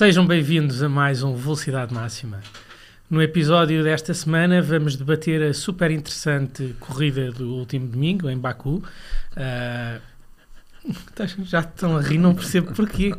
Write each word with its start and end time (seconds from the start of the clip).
Sejam 0.00 0.26
bem-vindos 0.26 0.82
a 0.82 0.88
mais 0.88 1.22
um 1.22 1.34
Velocidade 1.34 1.92
Máxima. 1.92 2.40
No 3.10 3.20
episódio 3.20 3.84
desta 3.84 4.14
semana 4.14 4.62
vamos 4.62 4.96
debater 4.96 5.42
a 5.42 5.52
super 5.52 5.90
interessante 5.90 6.74
corrida 6.80 7.30
do 7.30 7.54
último 7.54 7.86
domingo 7.86 8.30
em 8.30 8.38
Baku. 8.38 8.82
Uh, 9.36 10.00
já 11.44 11.60
estão 11.60 11.98
a 11.98 12.00
rir, 12.00 12.16
não 12.16 12.34
percebo 12.34 12.72
porquê. 12.72 13.14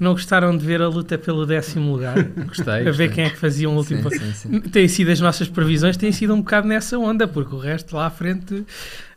Não 0.00 0.14
gostaram 0.14 0.56
de 0.56 0.66
ver 0.66 0.82
a 0.82 0.88
luta 0.88 1.16
pelo 1.16 1.46
décimo 1.46 1.92
lugar? 1.92 2.20
Gostei. 2.44 2.88
A 2.88 2.90
ver 2.90 3.12
quem 3.12 3.26
é 3.26 3.30
que 3.30 3.36
fazia 3.36 3.70
um 3.70 3.76
último. 3.76 4.10
Sim, 4.10 4.18
sim, 4.18 4.32
sim. 4.32 4.60
Tem 4.62 4.88
sido 4.88 5.12
as 5.12 5.20
nossas 5.20 5.48
previsões, 5.48 5.96
têm 5.96 6.10
sido 6.10 6.34
um 6.34 6.38
bocado 6.38 6.66
nessa 6.66 6.98
onda, 6.98 7.28
porque 7.28 7.54
o 7.54 7.58
resto 7.58 7.94
lá 7.94 8.06
à 8.06 8.10
frente, 8.10 8.66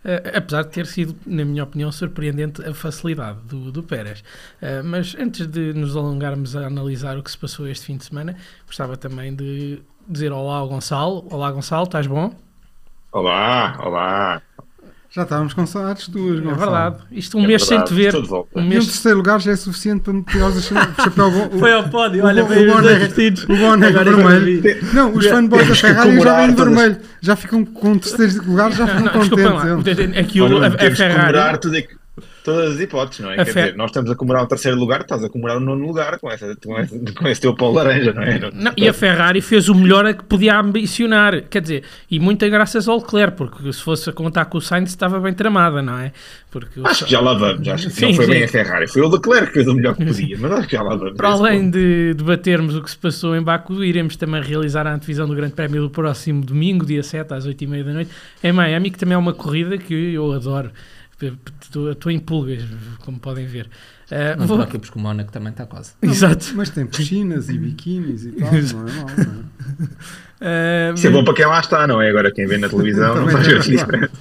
uh, 0.08 0.38
apesar 0.38 0.64
de 0.64 0.70
ter 0.70 0.86
sido, 0.86 1.16
na 1.26 1.44
minha 1.44 1.64
opinião, 1.64 1.92
surpreendente 1.92 2.64
a 2.64 2.74
facilidade 2.74 3.40
do, 3.42 3.72
do 3.72 3.84
Pérez. 3.84 4.22
Uh, 4.62 4.84
mas 4.84 5.16
antes 5.20 5.46
de 5.46 5.74
nos 5.74 5.96
alongarmos 5.96 6.56
a 6.56 6.66
analisar 6.66 7.18
o 7.18 7.24
que 7.24 7.30
se 7.30 7.38
passou 7.38 7.68
este 7.68 7.86
fim 7.86 7.98
de 7.98 8.06
semana, 8.06 8.36
gostava 8.66 8.98
também 8.98 9.36
de 9.36 9.82
dizer 10.08 10.32
olá 10.32 10.58
ao 10.58 10.68
Gonçalo. 10.70 11.28
Olá, 11.30 11.52
Gonçalo, 11.52 11.84
estás 11.84 12.08
bom? 12.08 12.34
Olá, 13.12 13.80
olá. 13.84 14.42
Já 15.18 15.24
estávamos 15.24 15.54
com 15.56 15.66
saudades 15.66 16.08
duas, 16.10 16.38
É 16.38 16.54
verdade. 16.54 16.98
Isto 17.12 17.40
um 17.40 17.44
é 17.44 17.48
mês 17.48 17.68
verdade, 17.68 17.90
sem 17.90 17.98
te 17.98 18.04
ver. 18.04 18.16
Um 18.56 18.62
mês... 18.62 18.84
E 18.84 18.88
um 18.88 18.92
terceiro 18.92 19.18
lugar 19.18 19.42
já 19.42 19.52
é 19.52 19.56
suficiente 19.56 20.02
para 20.02 20.14
me 20.14 20.22
tirar 20.22 20.50
o 20.50 20.62
chapéu. 20.62 21.28
O, 21.28 21.58
Foi 21.58 21.74
ao 21.74 21.90
pódio, 21.90 22.24
olha, 22.24 22.44
o, 22.44 22.46
o, 22.46 22.50
boné, 22.50 23.10
o 23.50 23.58
boné 23.58 23.92
vermelho. 23.92 24.94
Não, 24.94 25.12
os 25.16 25.26
fanboys 25.26 25.68
da 25.68 25.74
Ferrari 25.74 26.22
já 26.22 26.38
vêm 26.38 26.54
vermelho. 26.54 26.98
Já 27.20 27.36
ficam 27.36 27.66
com 27.66 27.94
o 27.94 28.00
terceiro 28.00 28.46
lugar, 28.46 28.72
já 28.72 28.86
ficam 28.86 29.08
contentes. 29.08 30.18
Aquilo, 30.20 30.64
a, 30.64 30.68
a 30.68 30.96
Ferrari. 30.96 31.58
Todas 32.48 32.76
as 32.76 32.80
hipóteses, 32.80 33.20
não 33.20 33.30
é? 33.30 33.34
A 33.34 33.44
Quer 33.44 33.44
dizer, 33.44 33.76
nós 33.76 33.90
estamos 33.90 34.10
a 34.10 34.16
comemorar 34.16 34.46
o 34.46 34.48
terceiro 34.48 34.78
lugar, 34.78 35.02
estás 35.02 35.22
a 35.22 35.28
comemorar 35.28 35.58
o 35.58 35.60
nono 35.60 35.86
lugar 35.86 36.18
com, 36.18 36.32
essa, 36.32 36.56
com, 36.56 36.80
esse, 36.80 36.98
com 37.14 37.28
esse 37.28 37.42
teu 37.42 37.54
pão 37.54 37.74
laranja, 37.74 38.14
não 38.14 38.24
é? 38.24 38.40
Não, 38.54 38.72
e 38.78 38.88
a 38.88 38.94
Ferrari 38.94 39.42
fez 39.42 39.68
o 39.68 39.76
melhor 39.76 40.06
a 40.06 40.14
que 40.14 40.24
podia 40.24 40.58
ambicionar, 40.58 41.44
quer 41.50 41.62
dizer, 41.62 41.84
e 42.10 42.22
muito 42.22 42.50
graças 42.50 42.88
ao 42.88 43.00
Leclerc, 43.00 43.36
porque 43.36 43.74
se 43.74 43.84
fosse 43.84 44.10
a 44.10 44.14
contar 44.14 44.46
com 44.46 44.60
o 44.60 44.62
Sainz 44.62 44.92
estava 44.92 45.20
bem 45.20 45.34
tramada, 45.34 45.82
não 45.82 46.00
é? 46.00 46.14
Porque 46.50 46.80
acho 46.86 47.04
que 47.04 47.12
já 47.12 47.20
lá 47.20 47.34
vamos, 47.34 47.68
acho 47.68 47.88
que 47.88 47.94
sim, 47.94 48.06
não 48.06 48.14
foi 48.14 48.26
sim. 48.28 48.32
bem 48.32 48.44
a 48.46 48.48
Ferrari, 48.48 48.88
foi 48.88 49.02
o 49.02 49.10
Leclerc 49.10 49.48
que 49.48 49.54
fez 49.54 49.68
o 49.68 49.74
melhor 49.74 49.98
que 49.98 50.06
podia, 50.06 50.38
mas 50.40 50.52
acho 50.54 50.68
que 50.70 50.76
já 50.78 50.84
lá 50.84 50.96
vamos. 50.96 51.18
Para 51.18 51.30
além 51.32 51.70
de 51.70 52.14
debatermos 52.14 52.78
o 52.78 52.82
que 52.82 52.90
se 52.90 52.98
passou 52.98 53.36
em 53.36 53.42
Baku, 53.42 53.84
iremos 53.84 54.16
também 54.16 54.42
realizar 54.42 54.88
a 54.88 54.94
antevisão 54.94 55.28
do 55.28 55.36
Grande 55.36 55.52
Prémio 55.52 55.82
do 55.82 55.90
próximo 55.90 56.46
domingo, 56.46 56.86
dia 56.86 57.04
7, 57.04 57.34
às 57.34 57.46
8h30 57.46 57.84
da 57.84 57.92
noite, 57.92 58.12
em 58.42 58.54
Miami, 58.54 58.90
que 58.90 58.98
também 58.98 59.16
é 59.16 59.18
uma 59.18 59.34
corrida 59.34 59.78
que 59.78 59.94
eu 60.14 60.32
adoro. 60.32 60.72
Estou 61.20 62.12
em 62.12 62.20
pulgas, 62.20 62.64
como 63.04 63.20
podem 63.20 63.48
ver. 63.48 63.70
Uh, 64.12 64.40
não 64.40 64.46
vou... 64.46 64.62
aqui 64.62 64.78
porque 64.78 64.98
o 64.98 65.02
Mónaco 65.02 65.32
também 65.32 65.50
está 65.50 65.66
quase. 65.66 65.94
Não, 66.02 66.12
Exato. 66.12 66.54
Mas 66.56 66.70
tem 66.70 66.86
piscinas 66.86 67.50
e 67.50 67.58
biquínis 67.58 68.26
e 68.26 68.32
tal, 68.34 68.52
não 68.52 68.88
é 68.88 68.92
mal, 68.94 69.06
não 69.08 69.44
é? 70.40 70.92
Uh, 70.92 70.94
Isso 70.94 71.08
é 71.08 71.10
bom 71.10 71.24
para 71.24 71.34
quem 71.34 71.46
lá 71.46 71.60
está, 71.60 71.88
não 71.88 72.00
é? 72.00 72.10
Agora 72.10 72.32
quem 72.32 72.46
vê 72.46 72.58
na 72.58 72.70
televisão 72.70 73.16
não 73.16 73.30
faz 73.30 73.48
diferença. 73.48 74.12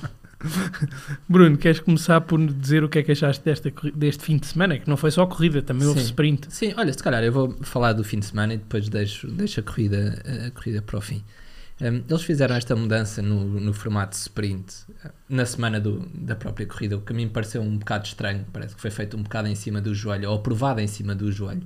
Bruno, 1.28 1.56
queres 1.56 1.80
começar 1.80 2.20
por 2.22 2.44
dizer 2.46 2.82
o 2.82 2.88
que 2.88 2.98
é 2.98 3.02
que 3.02 3.12
achaste 3.12 3.44
desta, 3.44 3.72
deste 3.94 4.24
fim 4.24 4.36
de 4.36 4.46
semana? 4.46 4.78
Que 4.78 4.88
não 4.88 4.96
foi 4.96 5.10
só 5.10 5.26
corrida, 5.26 5.60
também 5.62 5.82
Sim. 5.82 5.88
houve 5.88 6.00
sprint. 6.00 6.46
Sim, 6.48 6.74
olha, 6.76 6.92
se 6.92 7.02
calhar 7.02 7.22
eu 7.22 7.32
vou 7.32 7.56
falar 7.62 7.92
do 7.92 8.04
fim 8.04 8.18
de 8.18 8.26
semana 8.26 8.54
e 8.54 8.58
depois 8.58 8.88
deixo, 8.88 9.28
deixo 9.28 9.60
a, 9.60 9.62
corrida, 9.62 10.22
a 10.46 10.50
corrida 10.50 10.82
para 10.82 10.98
o 10.98 11.00
fim. 11.00 11.22
Um, 11.80 12.02
eles 12.08 12.22
fizeram 12.22 12.56
esta 12.56 12.74
mudança 12.74 13.20
no, 13.20 13.60
no 13.60 13.72
formato 13.74 14.16
sprint 14.16 14.74
na 15.28 15.44
semana 15.44 15.78
do, 15.78 16.08
da 16.14 16.34
própria 16.34 16.66
corrida, 16.66 16.96
o 16.96 17.02
que 17.02 17.12
a 17.12 17.16
mim 17.16 17.28
pareceu 17.28 17.60
um 17.60 17.76
bocado 17.76 18.06
estranho. 18.06 18.46
Parece 18.52 18.74
que 18.74 18.80
foi 18.80 18.90
feito 18.90 19.16
um 19.16 19.22
bocado 19.22 19.48
em 19.48 19.54
cima 19.54 19.80
do 19.80 19.94
joelho, 19.94 20.30
ou 20.30 20.36
aprovado 20.36 20.80
em 20.80 20.86
cima 20.86 21.14
do 21.14 21.30
joelho. 21.30 21.64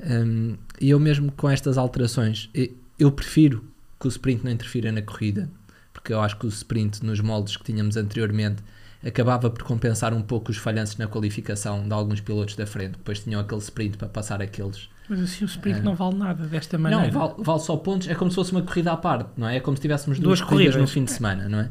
Um, 0.00 0.56
e 0.80 0.90
eu, 0.90 0.98
mesmo 0.98 1.30
com 1.32 1.48
estas 1.48 1.78
alterações, 1.78 2.50
eu, 2.52 2.68
eu 2.98 3.12
prefiro 3.12 3.64
que 4.00 4.06
o 4.06 4.08
sprint 4.08 4.44
não 4.44 4.50
interfira 4.50 4.90
na 4.90 5.02
corrida, 5.02 5.48
porque 5.92 6.12
eu 6.12 6.20
acho 6.20 6.36
que 6.36 6.46
o 6.46 6.48
sprint, 6.48 7.04
nos 7.04 7.20
moldes 7.20 7.56
que 7.56 7.64
tínhamos 7.64 7.96
anteriormente, 7.96 8.62
acabava 9.04 9.48
por 9.48 9.62
compensar 9.62 10.12
um 10.12 10.22
pouco 10.22 10.50
os 10.50 10.56
falhanços 10.56 10.96
na 10.96 11.06
qualificação 11.06 11.86
de 11.86 11.92
alguns 11.92 12.20
pilotos 12.20 12.56
da 12.56 12.66
frente, 12.66 12.92
depois 12.92 13.20
tinham 13.20 13.40
aquele 13.40 13.60
sprint 13.60 13.96
para 13.96 14.08
passar 14.08 14.42
aqueles 14.42 14.88
mas 15.10 15.20
assim 15.20 15.44
o 15.44 15.46
sprint 15.46 15.80
é. 15.80 15.82
não 15.82 15.96
vale 15.96 16.14
nada 16.14 16.46
desta 16.46 16.78
maneira. 16.78 17.10
Não, 17.10 17.10
vale, 17.10 17.34
vale, 17.38 17.60
só 17.60 17.76
pontos. 17.76 18.06
É 18.06 18.14
como 18.14 18.30
se 18.30 18.36
fosse 18.36 18.52
uma 18.52 18.62
corrida 18.62 18.92
à 18.92 18.96
parte, 18.96 19.28
não 19.36 19.48
é? 19.48 19.56
É 19.56 19.60
como 19.60 19.76
se 19.76 19.80
tivéssemos 19.82 20.20
duas, 20.20 20.38
duas 20.38 20.48
corridas, 20.48 20.74
corridas 20.74 20.80
no 20.80 20.86
fim 20.86 21.04
de 21.04 21.10
semana, 21.10 21.48
não 21.48 21.58
é? 21.58 21.70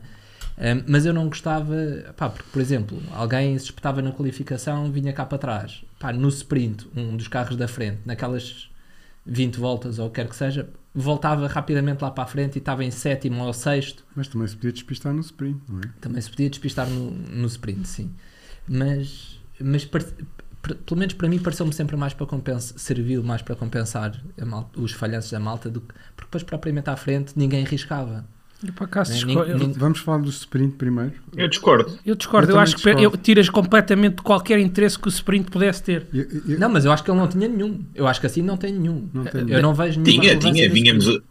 Um, 0.60 0.84
mas 0.88 1.06
eu 1.06 1.14
não 1.14 1.30
gostava, 1.30 1.74
pá, 2.18 2.30
porque, 2.30 2.50
por 2.52 2.62
exemplo, 2.62 3.02
alguém 3.14 3.58
se 3.58 3.66
espetava 3.66 4.02
na 4.02 4.12
qualificação, 4.12 4.92
vinha 4.92 5.14
cá 5.14 5.26
para 5.26 5.38
trás. 5.38 5.86
Pá, 5.98 6.12
no 6.12 6.28
sprint, 6.28 6.86
um 6.94 7.16
dos 7.16 7.30
carros 7.30 7.56
da 7.56 7.66
frente, 7.66 8.00
naquelas 8.06 8.70
20 9.26 9.58
voltas 9.58 10.00
ou 10.00 10.08
o 10.08 10.10
que 10.10 10.22
quer 10.22 10.28
que 10.28 10.36
seja, 10.36 10.70
voltava 10.94 11.48
rapidamente 11.48 12.02
lá 12.02 12.12
para 12.12 12.26
a 12.26 12.28
frente 12.28 12.58
e 12.58 12.60
estava 12.60 12.84
em 12.84 12.92
sétimo 12.92 13.42
ou 13.46 13.54
sexto. 13.54 14.04
Mas 14.14 14.28
também 14.28 14.48
se 14.50 14.56
podia 14.58 14.74
despistar 14.74 15.14
no 15.14 15.22
sprint, 15.22 15.62
não 15.70 15.80
é? 15.80 15.90
Também 16.02 16.22
se 16.22 16.30
podia 16.30 16.50
despistar 16.50 16.90
no, 16.90 17.10
no 17.10 17.48
sprint, 17.48 17.88
sim. 17.88 18.12
Mas, 18.68 19.40
mas 19.62 19.88
pelo 20.62 21.00
menos 21.00 21.14
para 21.14 21.28
mim 21.28 21.40
pareceu-me 21.40 21.74
sempre 21.74 21.96
mais 21.96 22.14
para 22.14 22.26
compensar, 22.26 22.78
serviu 22.78 23.24
mais 23.24 23.42
para 23.42 23.56
compensar 23.56 24.22
malta, 24.46 24.80
os 24.80 24.92
falhanços 24.92 25.32
da 25.32 25.40
malta 25.40 25.70
do 25.70 25.82
que, 25.82 25.94
porque 26.16 26.26
depois 26.26 26.44
propriamente 26.44 26.90
à 26.90 26.96
frente 26.96 27.34
ninguém 27.36 27.66
arriscava. 27.66 28.12
Né? 28.12 28.24
Vamos 29.78 30.00
falar 30.00 30.18
do 30.18 30.30
sprint 30.30 30.76
primeiro? 30.76 31.14
Eu 31.36 31.48
discordo. 31.48 31.98
Eu 32.06 32.14
discordo. 32.14 32.52
Eu, 32.52 32.56
eu 32.56 32.60
acho 32.60 32.76
discordo. 32.76 33.00
que 33.00 33.06
eu, 33.06 33.12
tiras 33.12 33.50
completamente 33.50 34.18
de 34.18 34.22
qualquer 34.22 34.60
interesse 34.60 35.00
que 35.00 35.08
o 35.08 35.10
sprint 35.10 35.50
pudesse 35.50 35.82
ter. 35.82 36.08
Eu, 36.14 36.28
eu, 36.46 36.60
não, 36.60 36.68
mas 36.68 36.84
eu 36.84 36.92
acho 36.92 37.02
que 37.02 37.10
ele 37.10 37.18
não 37.18 37.28
tinha 37.28 37.48
nenhum. 37.48 37.80
Eu 37.96 38.06
acho 38.06 38.20
que 38.20 38.28
assim 38.28 38.42
não 38.42 38.58
tem 38.58 38.74
nenhum. 38.74 39.08
Não 39.14 39.24
tem 39.24 39.42
eu 39.42 39.48
nenhum. 39.48 39.62
não 39.62 39.74
vejo 39.74 40.02
nenhum. 40.02 40.22
Tinha, 40.22 40.38
tinha. 40.38 40.70
Vínhamos, 40.70 41.22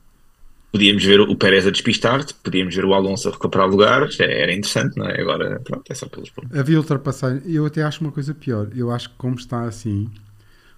podíamos 0.73 1.05
ver 1.05 1.21
o 1.21 1.37
Pérez 1.37 1.67
a 1.67 1.71
despistar 1.71 2.25
podíamos 2.43 2.75
ver 2.75 2.85
o 2.85 2.95
Alonso 2.95 3.29
a 3.29 3.33
recuperar 3.33 3.69
lugares, 3.69 4.19
é, 4.21 4.43
era 4.43 4.53
interessante, 4.53 4.97
não 4.97 5.07
é? 5.07 5.21
Agora, 5.21 5.61
pronto, 5.61 5.91
é 5.91 5.95
só 5.95 6.07
pelos 6.07 6.31
pontos. 6.31 6.57
Havia 6.57 6.79
ultrapassagem, 6.79 7.43
eu 7.47 7.67
até 7.67 7.83
acho 7.83 8.01
uma 8.03 8.13
coisa 8.13 8.35
pior, 8.35 8.69
eu 8.75 8.91
acho 8.91 9.11
que 9.11 9.17
como 9.17 9.37
está 9.37 9.65
assim, 9.65 10.11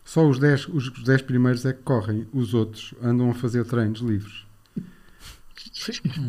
só 0.04 0.26
os 0.28 0.38
10 0.38 0.68
os 0.68 0.90
10 1.04 1.22
primeiros 1.22 1.64
é 1.64 1.72
que 1.72 1.82
correm, 1.82 2.26
os 2.32 2.54
outros 2.54 2.94
andam 3.02 3.30
a 3.30 3.34
fazer 3.34 3.64
treinos 3.64 4.00
livres. 4.00 4.44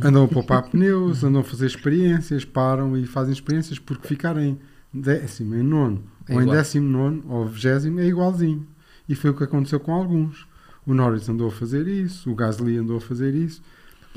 Andam 0.01 0.25
a 0.25 0.27
poupar 0.27 0.63
pneus, 0.69 1.23
andam 1.23 1.41
a 1.41 1.43
fazer 1.43 1.65
experiências, 1.65 2.45
param 2.45 2.97
e 2.97 3.05
fazem 3.05 3.33
experiências 3.33 3.79
porque 3.79 4.07
ficarem 4.07 4.59
décimo, 4.93 5.55
em 5.55 5.63
nono, 5.63 6.03
é 6.27 6.35
ou 6.35 6.41
igual. 6.41 6.55
em 6.55 6.57
décimo 6.59 6.89
nono, 6.89 7.23
ou 7.27 7.45
vigésimo, 7.47 7.99
é 7.99 8.05
igualzinho. 8.05 8.65
E 9.09 9.15
foi 9.15 9.31
o 9.31 9.33
que 9.33 9.43
aconteceu 9.43 9.79
com 9.79 9.93
alguns. 9.93 10.47
O 10.85 10.93
Norris 10.93 11.29
andou 11.29 11.47
a 11.47 11.51
fazer 11.51 11.87
isso, 11.87 12.31
o 12.31 12.35
Gasly 12.35 12.77
andou 12.77 12.97
a 12.97 13.01
fazer 13.01 13.33
isso. 13.35 13.61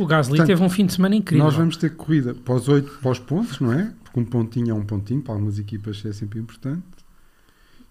O 0.00 0.06
Gasly 0.06 0.30
Portanto, 0.30 0.46
teve 0.46 0.62
um 0.62 0.68
fim 0.68 0.86
de 0.86 0.94
semana 0.94 1.14
incrível. 1.14 1.44
Nós 1.44 1.54
vamos 1.54 1.76
ter 1.76 1.90
corrida 1.94 2.34
para 2.34 2.54
os, 2.54 2.68
8, 2.68 2.98
para 3.00 3.10
os 3.10 3.18
pontos, 3.18 3.60
não 3.60 3.72
é? 3.72 3.92
Porque 4.02 4.18
um 4.18 4.24
pontinho 4.24 4.70
é 4.70 4.74
um 4.74 4.84
pontinho, 4.84 5.22
para 5.22 5.34
algumas 5.34 5.58
equipas 5.58 6.04
é 6.04 6.12
sempre 6.12 6.40
importante. 6.40 6.82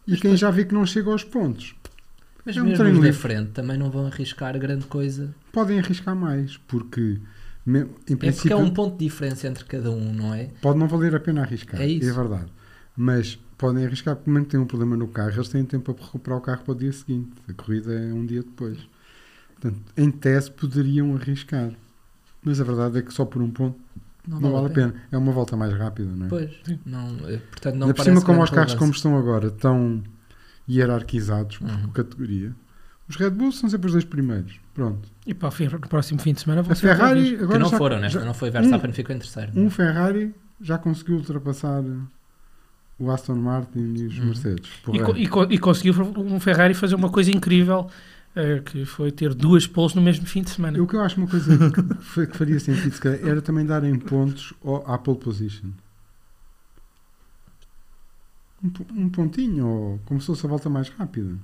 E 0.05 0.11
Mas 0.11 0.19
quem 0.19 0.35
já 0.35 0.51
vê 0.51 0.65
que 0.65 0.73
não 0.73 0.85
chega 0.85 1.11
aos 1.11 1.23
pontos. 1.23 1.75
Mas 2.45 2.57
é 2.57 2.61
um 2.61 2.65
mesmo 2.65 3.09
os 3.09 3.17
frente 3.17 3.51
também 3.51 3.77
não 3.77 3.89
vão 3.89 4.05
arriscar 4.07 4.57
grande 4.59 4.85
coisa. 4.85 5.33
Podem 5.51 5.79
arriscar 5.79 6.15
mais, 6.15 6.57
porque 6.57 7.19
em 7.65 8.15
princípio, 8.15 8.27
é 8.27 8.31
porque 8.33 8.53
é 8.53 8.55
um 8.55 8.69
ponto 8.69 8.97
de 8.97 9.05
diferença 9.05 9.47
entre 9.47 9.63
cada 9.63 9.89
um, 9.89 10.13
não 10.13 10.33
é? 10.33 10.49
Pode 10.61 10.77
não 10.77 10.87
valer 10.87 11.15
a 11.15 11.19
pena 11.19 11.41
arriscar, 11.41 11.81
é, 11.81 11.87
isso. 11.87 12.09
é 12.09 12.11
verdade. 12.11 12.51
Mas 12.95 13.39
podem 13.57 13.85
arriscar, 13.85 14.15
porque 14.15 14.29
momento 14.29 14.49
tem 14.49 14.59
um 14.59 14.65
problema 14.65 14.97
no 14.97 15.07
carro, 15.07 15.31
eles 15.31 15.49
têm 15.49 15.63
tempo 15.65 15.93
para 15.93 16.05
recuperar 16.05 16.39
o 16.39 16.41
carro 16.41 16.63
para 16.63 16.71
o 16.71 16.75
dia 16.75 16.91
seguinte. 16.91 17.31
A 17.47 17.53
corrida 17.53 17.93
é 17.93 18.13
um 18.13 18.25
dia 18.25 18.41
depois. 18.41 18.77
Portanto, 19.53 19.81
em 19.95 20.11
tese 20.11 20.51
poderiam 20.51 21.15
arriscar. 21.15 21.71
Mas 22.43 22.59
a 22.59 22.63
verdade 22.63 22.99
é 22.99 23.01
que 23.01 23.13
só 23.13 23.23
por 23.23 23.41
um 23.41 23.49
ponto 23.49 23.79
não, 24.27 24.39
não 24.39 24.51
vale 24.51 24.67
a 24.67 24.69
pena. 24.69 24.91
pena. 24.91 25.03
É 25.11 25.17
uma 25.17 25.31
volta 25.31 25.55
mais 25.55 25.73
rápida, 25.73 26.09
não 26.15 26.25
é? 26.25 26.29
Pois, 26.29 26.51
não, 26.85 27.07
é, 27.27 27.37
portanto 27.37 27.75
não 27.75 27.87
Ainda 27.87 27.93
por 27.93 28.03
cima, 28.03 28.21
como 28.21 28.43
os 28.43 28.49
carros 28.49 28.75
como 28.75 28.91
estão 28.91 29.17
agora, 29.17 29.47
estão 29.47 30.03
hierarquizados 30.69 31.57
por 31.57 31.69
uhum. 31.69 31.89
categoria, 31.89 32.53
os 33.07 33.17
Red 33.17 33.31
Bulls 33.31 33.59
são 33.59 33.69
sempre 33.69 33.87
os 33.87 33.93
dois 33.93 34.05
primeiros. 34.05 34.59
Pronto. 34.73 35.09
E 35.25 35.33
para 35.33 35.49
o, 35.49 35.51
fim, 35.51 35.67
próximo 35.69 36.19
fim 36.19 36.33
de 36.33 36.41
semana 36.41 36.61
vão 36.61 36.71
a 36.71 36.75
Ferrari 36.75 37.35
agora 37.35 37.51
que 37.51 37.57
não 37.59 37.69
já, 37.69 37.77
foram, 37.77 37.99
né? 37.99 38.09
Já, 38.09 38.23
não 38.23 38.33
foi 38.33 38.49
Verstappen 38.49 38.89
um, 38.89 38.93
ficou 38.93 39.15
em 39.15 39.19
terceiro. 39.19 39.51
Um 39.55 39.69
Ferrari 39.69 40.33
já 40.61 40.77
conseguiu 40.77 41.17
ultrapassar 41.17 41.83
o 42.99 43.11
Aston 43.11 43.35
Martin 43.35 43.93
e 43.95 44.07
os 44.07 44.17
uhum. 44.17 44.25
Mercedes. 44.25 44.69
E, 44.87 45.23
e, 45.23 45.55
e, 45.55 45.57
conseguiu 45.57 45.93
um 46.17 46.39
Ferrari 46.39 46.73
fazer 46.73 46.95
uma 46.95 47.09
coisa 47.09 47.31
incrível 47.31 47.89
uh, 48.35 48.61
que 48.63 48.85
foi 48.85 49.11
ter 49.11 49.33
duas 49.33 49.67
poles 49.67 49.93
no 49.93 50.01
mesmo 50.01 50.25
fim 50.25 50.41
de 50.41 50.51
semana. 50.51 50.81
O 50.81 50.87
que 50.87 50.95
eu 50.95 51.01
acho 51.01 51.17
uma 51.17 51.27
coisa 51.27 51.57
que, 51.71 51.81
que 52.27 52.37
faria 52.37 52.59
sentido 52.59 52.95
era 53.23 53.41
também 53.41 53.65
darem 53.65 53.97
pontos 53.97 54.53
ao, 54.63 54.89
à 54.89 54.97
pole 54.97 55.17
position. 55.17 55.69
Um, 58.63 58.71
um 58.95 59.09
pontinho, 59.09 59.67
ou 59.67 59.99
como 60.05 60.21
se 60.21 60.27
fosse 60.27 60.45
a 60.45 60.49
volta 60.49 60.69
mais 60.69 60.89
rápida. 60.89 61.37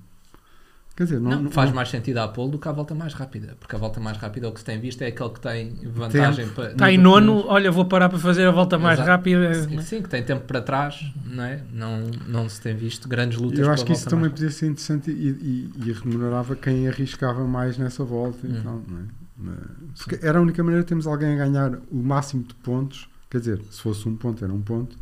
Quer 0.99 1.05
dizer, 1.05 1.21
não, 1.21 1.43
não 1.43 1.49
faz 1.49 1.69
não... 1.69 1.77
mais 1.77 1.87
sentido 1.87 2.17
a 2.17 2.27
pole 2.27 2.51
do 2.51 2.59
que 2.59 2.67
a 2.67 2.73
volta 2.73 2.93
mais 2.93 3.13
rápida, 3.13 3.55
porque 3.57 3.73
a 3.73 3.79
volta 3.79 4.01
mais 4.01 4.17
rápida, 4.17 4.49
o 4.49 4.51
que 4.51 4.59
se 4.59 4.65
tem 4.65 4.77
visto, 4.77 5.01
é 5.01 5.07
aquele 5.07 5.29
que 5.29 5.39
tem 5.39 5.73
vantagem 5.85 6.43
tempo. 6.43 6.55
para. 6.55 6.71
Está 6.73 6.91
em 6.91 6.97
nono, 6.97 7.45
olha, 7.47 7.71
vou 7.71 7.85
parar 7.85 8.09
para 8.09 8.19
fazer 8.19 8.45
a 8.45 8.51
volta 8.51 8.77
mais 8.77 8.99
Exato. 8.99 9.09
rápida. 9.09 9.53
Sim, 9.53 9.79
sim, 9.79 10.01
que 10.01 10.09
tem 10.09 10.21
tempo 10.21 10.45
para 10.45 10.61
trás, 10.61 11.09
não 11.23 11.41
é? 11.41 11.63
Não, 11.71 12.01
não 12.27 12.49
se 12.49 12.59
tem 12.59 12.75
visto 12.75 13.07
grandes 13.07 13.37
lutas. 13.39 13.59
Eu 13.59 13.71
acho 13.71 13.85
que 13.85 13.93
isso 13.93 14.09
também 14.09 14.29
podia 14.29 14.51
ser 14.51 14.65
interessante 14.65 15.09
e, 15.09 15.29
e, 15.29 15.71
e, 15.87 15.93
remunerava 15.93 16.53
quem 16.57 16.89
arriscava 16.89 17.47
mais 17.47 17.77
nessa 17.77 18.03
volta 18.03 18.45
hum. 18.45 18.51
e 18.51 18.61
tal, 18.61 18.83
não 18.85 19.53
é? 19.53 19.55
Porque 19.97 20.19
era 20.21 20.37
a 20.37 20.41
única 20.41 20.61
maneira 20.61 20.83
de 20.83 20.87
termos 20.89 21.07
alguém 21.07 21.33
a 21.33 21.45
ganhar 21.45 21.79
o 21.89 21.95
máximo 21.95 22.43
de 22.43 22.55
pontos, 22.55 23.09
quer 23.29 23.39
dizer, 23.39 23.61
se 23.71 23.81
fosse 23.81 24.05
um 24.05 24.17
ponto, 24.17 24.43
era 24.43 24.51
um 24.51 24.61
ponto, 24.61 24.97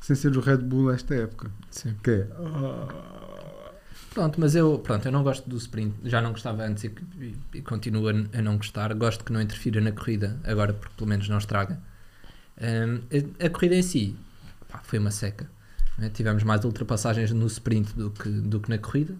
sem 0.00 0.14
ser 0.14 0.36
o 0.36 0.40
Red 0.40 0.58
Bull 0.58 0.92
esta 0.92 1.12
época. 1.12 1.50
Sim. 1.72 1.96
Que 2.04 2.10
é. 2.10 2.28
Pronto, 4.14 4.40
mas 4.40 4.54
eu, 4.54 4.78
pronto, 4.78 5.04
eu 5.04 5.10
não 5.10 5.24
gosto 5.24 5.50
do 5.50 5.56
sprint, 5.56 5.92
já 6.04 6.22
não 6.22 6.30
gostava 6.30 6.62
antes 6.62 6.84
e, 6.84 6.94
e, 7.18 7.36
e 7.54 7.62
continuo 7.62 8.08
a, 8.08 8.12
a, 8.38 8.40
não 8.40 8.56
gostar. 8.56 8.94
Gosto 8.94 9.24
que 9.24 9.32
não 9.32 9.42
interfira 9.42 9.80
na 9.80 9.90
corrida, 9.90 10.38
agora 10.44 10.72
porque 10.72 10.94
pelo 10.96 11.10
menos 11.10 11.28
não 11.28 11.36
estraga. 11.36 11.80
Um, 12.56 13.00
a, 13.42 13.46
a, 13.46 13.50
corrida 13.50 13.74
em 13.74 13.82
si 13.82 14.16
pá, 14.68 14.80
foi 14.84 15.00
uma 15.00 15.10
seca. 15.10 15.50
Né? 15.98 16.08
Tivemos 16.14 16.44
mais 16.44 16.64
ultrapassagens 16.64 17.32
no 17.32 17.46
sprint 17.48 17.92
do 17.94 18.12
que, 18.12 18.28
do 18.28 18.60
que 18.60 18.70
na 18.70 18.78
corrida. 18.78 19.16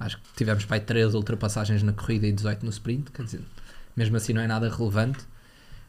Acho 0.00 0.20
que 0.20 0.24
tivemos 0.34 0.64
pá, 0.64 0.80
13 0.80 1.14
ultrapassagens 1.14 1.84
na 1.84 1.92
corrida 1.92 2.26
e 2.26 2.32
18 2.32 2.64
no 2.64 2.70
sprint, 2.70 3.12
quer 3.12 3.22
dizer, 3.22 3.42
mesmo 3.96 4.16
assim 4.16 4.32
não 4.32 4.42
é 4.42 4.48
nada 4.48 4.68
relevante. 4.68 5.20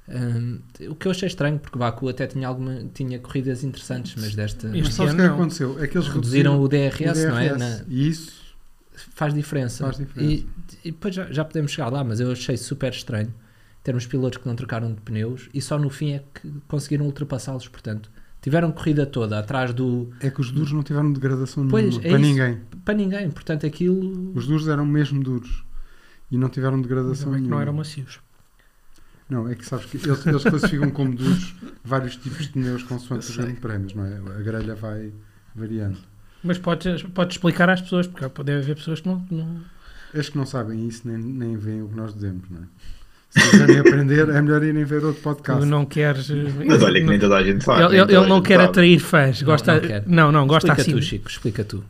Um, 0.08 0.60
o 0.90 0.96
que 0.96 1.08
eu 1.08 1.12
achei 1.12 1.28
estranho, 1.28 1.58
porque 1.58 1.80
Baku 1.80 2.08
até 2.08 2.28
tinha, 2.28 2.48
alguma, 2.48 2.84
tinha 2.94 3.18
corridas 3.20 3.64
interessantes, 3.64 4.16
mas 4.22 4.36
desta. 4.36 4.68
Mas 4.68 4.94
sabe 4.94 5.12
o 5.12 5.16
que 5.16 5.22
aconteceu? 5.22 5.84
É 5.84 5.88
que 5.88 5.98
eles 5.98 6.08
reduziram, 6.08 6.62
o 6.62 6.68
DRS, 6.68 7.00
o 7.00 7.14
DRS, 7.14 7.26
não 7.26 7.38
é? 7.40 7.58
Na, 7.58 7.82
e 7.88 8.10
isso 8.10 8.46
faz 8.94 9.34
diferença. 9.34 9.84
Faz 9.84 9.98
diferença. 9.98 10.32
E, 10.32 10.48
e 10.84 10.92
depois 10.92 11.16
já, 11.16 11.32
já 11.32 11.44
podemos 11.44 11.72
chegar 11.72 11.90
lá, 11.90 12.04
mas 12.04 12.20
eu 12.20 12.32
achei 12.32 12.56
super 12.56 12.94
estranho 12.94 13.34
termos 13.86 14.08
pilotos 14.08 14.40
que 14.40 14.48
não 14.48 14.56
trocaram 14.56 14.92
de 14.92 15.00
pneus 15.02 15.48
e 15.54 15.62
só 15.62 15.78
no 15.78 15.92
fim 15.92 16.14
é 16.14 16.24
que 16.34 16.52
conseguiram 16.68 17.06
ultrapassá-los. 17.06 17.68
Portanto, 17.68 18.10
tiveram 18.42 18.72
corrida 18.72 19.06
toda 19.06 19.38
atrás 19.38 19.74
do. 19.74 20.10
É 20.20 20.30
que 20.30 20.42
os 20.42 20.52
duros 20.52 20.72
não 20.72 20.82
tiveram 20.84 21.14
degradação 21.14 21.68
pois, 21.68 21.86
nenhuma, 21.86 22.08
é 22.08 22.10
para 22.10 22.20
isso, 22.20 22.30
ninguém. 22.30 22.62
Para 22.84 22.94
ninguém, 22.96 23.32
portanto, 23.32 23.66
aquilo. 23.66 24.32
Os 24.36 24.48
duros 24.48 24.68
eram 24.68 24.86
mesmo 24.86 25.24
duros 25.24 25.64
e 26.32 26.38
não 26.38 26.50
tiveram 26.50 26.82
degradação 26.82 27.30
é 27.30 27.36
nenhuma. 27.36 27.56
não 27.56 27.62
eram 27.62 27.74
macios. 27.74 28.20
Não, 29.30 29.50
é 29.50 29.56
que 29.56 29.66
sabes 29.66 29.86
que 29.86 29.98
eles, 29.98 30.26
eles 30.26 30.44
classificam 30.44 30.92
como 30.92 31.16
duros 31.16 31.56
vários 31.84 32.16
tipos 32.16 32.46
de 32.46 32.50
pneus 32.50 32.84
consoante 32.84 33.30
os 33.30 33.36
grandes 33.36 33.60
prémios, 33.60 33.94
não 33.94 34.06
é? 34.06 34.18
A 34.18 34.42
grelha 34.42 34.76
vai 34.76 35.12
variando. 35.56 35.98
Mas 36.44 36.60
podes, 36.60 37.02
podes 37.02 37.36
explicar 37.36 37.70
às 37.70 37.82
pessoas, 37.82 38.06
porque 38.06 38.44
deve 38.44 38.60
haver 38.60 38.76
pessoas 38.76 39.02
que 39.02 39.08
não. 39.08 39.26
não... 39.32 39.62
As 40.14 40.30
que 40.30 40.38
não 40.38 40.46
sabem 40.46 40.88
isso 40.88 41.08
nem, 41.08 41.18
nem 41.18 41.58
veem 41.58 41.82
o 41.82 41.90
que 41.90 41.96
nós 41.96 42.14
dizemos, 42.14 42.48
não 42.50 42.60
é? 42.60 42.66
Se 43.30 43.50
quiserem 43.50 43.80
aprender, 43.80 44.30
é 44.30 44.42
melhor 44.42 44.64
irem 44.64 44.86
ver 44.86 45.04
outro 45.04 45.22
podcast. 45.22 45.62
Tu 45.62 45.66
não 45.68 45.86
queres. 45.86 46.30
Mas 46.66 46.82
olha 46.82 47.02
que 47.02 47.08
nem 47.08 47.20
toda 47.20 47.36
a 47.36 47.44
gente 47.44 47.66
faz. 47.66 47.84
Ele, 47.84 48.00
ele, 48.00 48.16
ele 48.16 48.28
não 48.28 48.42
quer 48.42 48.62
atrair 48.62 49.00
fãs. 49.00 49.42
Gosta, 49.42 49.74
não, 49.74 49.82
não, 49.82 50.00
não, 50.06 50.32
não 50.32 50.48
gosta 50.48 50.70
explica 50.70 50.82
assim. 50.82 50.92
tu, 50.94 51.02
Chico, 51.02 51.30
explica 51.30 51.64
tu. 51.66 51.84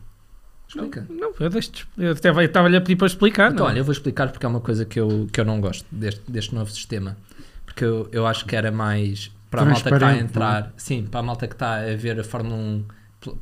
Explica. 0.68 1.06
Não, 1.08 1.32
eu, 1.38 1.48
deixo 1.48 1.70
eu 1.96 2.12
até 2.12 2.44
estava-lhe 2.44 2.76
a 2.76 2.80
pedir 2.80 2.96
para 2.96 3.06
explicar. 3.06 3.52
Então, 3.52 3.64
não. 3.64 3.72
olha, 3.72 3.78
eu 3.78 3.84
vou 3.84 3.92
explicar 3.92 4.30
porque 4.30 4.44
é 4.44 4.48
uma 4.48 4.60
coisa 4.60 4.84
que 4.84 4.98
eu, 4.98 5.28
que 5.32 5.40
eu 5.40 5.44
não 5.44 5.60
gosto 5.60 5.86
deste, 5.90 6.30
deste 6.30 6.54
novo 6.54 6.70
sistema. 6.70 7.16
Porque 7.64 7.84
eu, 7.84 8.08
eu 8.10 8.26
acho 8.26 8.44
que 8.46 8.56
era 8.56 8.72
mais 8.72 9.30
para 9.50 9.62
a 9.62 9.64
malta 9.64 9.88
que 9.88 9.94
está 9.94 10.08
a 10.08 10.16
entrar. 10.18 10.62
Não? 10.64 10.72
Sim, 10.76 11.06
para 11.06 11.20
a 11.20 11.22
malta 11.22 11.46
que 11.46 11.54
está 11.54 11.76
a 11.76 11.96
ver 11.96 12.18
a 12.18 12.24
Fórmula 12.24 12.56
1 12.56 12.84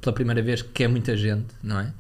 pela 0.01 0.15
primeira 0.15 0.43
vez, 0.43 0.63
que 0.63 0.85
é 0.85 0.89
muita 0.89 1.17
gente, 1.17 1.55
não 1.63 1.81
é? 1.81 1.93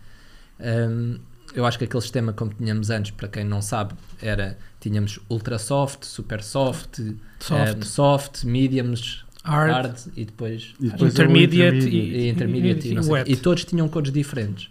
Um, 0.61 1.19
eu 1.55 1.65
acho 1.65 1.79
que 1.79 1.85
aquele 1.85 2.00
sistema 2.03 2.32
como 2.32 2.53
tínhamos 2.53 2.91
antes, 2.91 3.11
para 3.11 3.29
quem 3.29 3.44
não 3.44 3.62
sabe, 3.62 3.94
era 4.21 4.59
tínhamos 4.81 5.21
ultra 5.29 5.59
soft, 5.59 6.05
super 6.05 6.43
soft, 6.43 7.00
soft, 7.38 7.76
um, 7.76 7.82
soft 7.82 8.44
mediums, 8.44 9.25
hard, 9.44 9.73
hard, 9.73 9.99
e 10.17 10.25
depois, 10.25 10.75
e 10.81 10.88
depois 10.88 11.12
intermediate, 11.12 11.76
intermediate, 11.76 11.97
e, 11.97 12.26
e, 12.26 12.29
intermediate 12.29 12.88
e, 12.88 13.31
e, 13.31 13.32
e, 13.32 13.37
todos 13.37 13.65
tinham 13.65 13.88
cores 13.88 14.11
diferentes. 14.11 14.71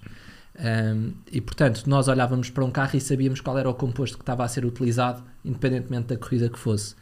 Um, 0.59 1.13
e 1.31 1.41
portanto, 1.41 1.83
nós 1.87 2.07
olhávamos 2.07 2.49
para 2.49 2.63
um 2.63 2.71
carro 2.71 2.95
e 2.95 3.01
sabíamos 3.01 3.41
qual 3.41 3.57
era 3.57 3.69
o 3.69 3.73
composto 3.73 4.17
que 4.17 4.23
estava 4.23 4.43
a 4.43 4.47
ser 4.47 4.65
utilizado, 4.65 5.23
independentemente 5.43 6.07
da 6.07 6.17
corrida 6.17 6.49
que 6.49 6.59
fosse. 6.59 6.95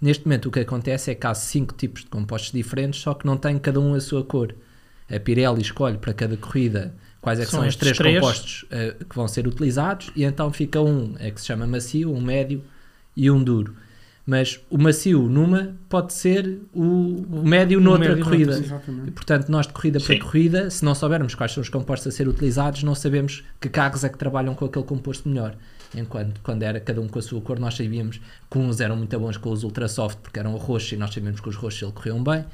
Neste 0.00 0.24
momento, 0.24 0.46
o 0.46 0.50
que 0.50 0.60
acontece 0.60 1.10
é 1.10 1.14
que 1.14 1.26
há 1.26 1.34
cinco 1.34 1.74
tipos 1.74 2.02
de 2.02 2.08
compostos 2.08 2.52
diferentes, 2.52 3.00
só 3.00 3.14
que 3.14 3.26
não 3.26 3.36
tem 3.36 3.58
cada 3.58 3.80
um 3.80 3.94
a 3.94 4.00
sua 4.00 4.24
cor. 4.24 4.54
A 5.10 5.20
Pirelli 5.20 5.62
escolhe 5.62 5.98
para 5.98 6.14
cada 6.14 6.36
corrida 6.36 6.94
quais 7.20 7.38
é 7.38 7.44
são, 7.44 7.60
são 7.60 7.68
os 7.68 7.76
três, 7.76 7.96
três, 7.96 8.14
compostos 8.16 8.64
uh, 8.64 9.04
que 9.04 9.14
vão 9.16 9.28
ser 9.28 9.46
utilizados 9.46 10.10
e 10.14 10.24
então 10.24 10.52
fica 10.52 10.80
um 10.80 11.14
é 11.18 11.30
que 11.30 11.40
se 11.40 11.46
chama 11.46 11.66
macio, 11.66 12.12
um 12.12 12.20
médio 12.20 12.62
e 13.16 13.30
um 13.30 13.42
duro. 13.42 13.76
Mas 14.26 14.58
o 14.70 14.78
macio 14.78 15.28
numa 15.28 15.76
pode 15.88 16.14
ser 16.14 16.60
o, 16.72 16.82
o 16.82 17.42
médio 17.44 17.78
noutra 17.78 18.08
médio 18.08 18.24
corrida. 18.24 18.58
e, 19.06 19.10
portanto, 19.10 19.50
nós 19.50 19.66
de 19.66 19.72
corrida 19.74 20.00
Sim. 20.00 20.06
para 20.06 20.24
corrida, 20.24 20.70
se 20.70 20.82
não 20.82 20.94
soubermos 20.94 21.34
quais 21.34 21.52
são 21.52 21.60
os 21.60 21.68
compostos 21.68 22.14
a 22.14 22.16
ser 22.16 22.26
utilizados, 22.26 22.82
não 22.82 22.94
sabemos 22.94 23.44
que 23.60 23.68
carros 23.68 24.02
é 24.02 24.08
que 24.08 24.16
trabalham 24.16 24.54
com 24.54 24.64
aquele 24.64 24.84
composto 24.86 25.28
melhor. 25.28 25.54
Enquanto 25.94 26.40
quando 26.42 26.62
era 26.62 26.80
cada 26.80 27.00
um 27.02 27.06
com 27.06 27.18
a 27.18 27.22
sua 27.22 27.40
cor, 27.42 27.58
nós 27.58 27.76
sabíamos 27.76 28.18
que 28.50 28.58
uns 28.58 28.80
eram 28.80 28.96
muito 28.96 29.18
bons 29.18 29.36
com 29.36 29.50
os 29.50 29.62
ultra 29.62 29.88
soft 29.88 30.18
porque 30.22 30.38
eram 30.38 30.56
roxos 30.56 30.92
e 30.92 30.96
nós 30.96 31.12
sabíamos 31.12 31.40
que 31.40 31.48
os 31.48 31.56
roxos 31.56 31.82
ele 31.82 31.92
corriam 31.92 32.22
bem 32.22 32.44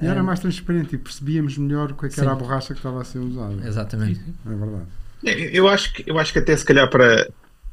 e 0.00 0.06
era 0.06 0.22
mais 0.22 0.40
transparente 0.40 0.94
e 0.94 0.98
percebíamos 0.98 1.58
melhor 1.58 1.92
o 1.92 1.94
que, 1.94 2.06
é 2.06 2.08
que 2.08 2.20
era 2.20 2.32
a 2.32 2.34
borracha 2.34 2.68
que 2.68 2.78
estava 2.78 3.02
a 3.02 3.04
ser 3.04 3.18
usada. 3.18 3.66
Exatamente. 3.66 4.20
É 4.46 4.48
verdade. 4.48 4.86
É, 5.24 5.58
eu 5.58 5.68
acho 5.68 5.92
que, 5.92 6.10
eu 6.10 6.18
acho 6.18 6.32
que 6.32 6.38
até 6.38 6.56
se 6.56 6.64
calhar 6.64 6.88
para 6.88 7.28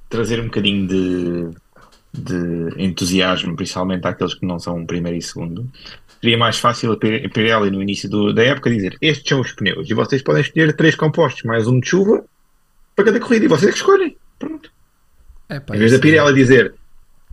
trazer 0.09 0.39
um 0.41 0.45
bocadinho 0.45 0.87
de, 0.87 1.57
de 2.17 2.73
entusiasmo, 2.77 3.55
principalmente 3.55 4.05
àqueles 4.05 4.33
que 4.33 4.45
não 4.45 4.59
são 4.59 4.85
primeiro 4.85 5.17
e 5.17 5.21
segundo, 5.21 5.69
seria 6.21 6.37
mais 6.37 6.57
fácil 6.57 6.91
a 6.91 6.97
Pirelli 6.97 7.71
no 7.71 7.81
início 7.81 8.09
do, 8.09 8.33
da 8.33 8.43
época 8.43 8.69
dizer 8.69 8.97
estes 9.01 9.27
são 9.27 9.41
os 9.41 9.51
pneus 9.51 9.89
e 9.89 9.93
vocês 9.93 10.21
podem 10.21 10.41
escolher 10.41 10.75
três 10.75 10.95
compostos 10.95 11.43
mais 11.43 11.67
um 11.67 11.79
de 11.79 11.87
chuva 11.87 12.25
para 12.95 13.05
cada 13.05 13.19
corrida 13.19 13.45
e 13.45 13.47
vocês 13.47 13.69
é 13.69 13.71
que 13.71 13.77
escolhem. 13.77 14.17
Pronto. 14.39 14.71
É, 15.49 15.59
pá, 15.59 15.75
em 15.75 15.79
vez 15.79 15.91
da 15.91 15.99
Pirelli 15.99 16.33
dizer 16.33 16.73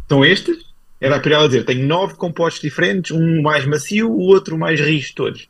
são 0.09 0.25
estes, 0.25 0.65
era 1.01 1.17
a 1.17 1.21
Pirelli 1.21 1.49
dizer: 1.49 1.65
tenho 1.65 1.87
nove 1.87 2.15
compostos 2.15 2.61
diferentes, 2.61 3.11
um 3.11 3.43
mais 3.43 3.65
macio, 3.67 4.11
o 4.11 4.21
outro 4.21 4.59
mais 4.59 4.81
rijo 4.81 5.15
todos. 5.15 5.49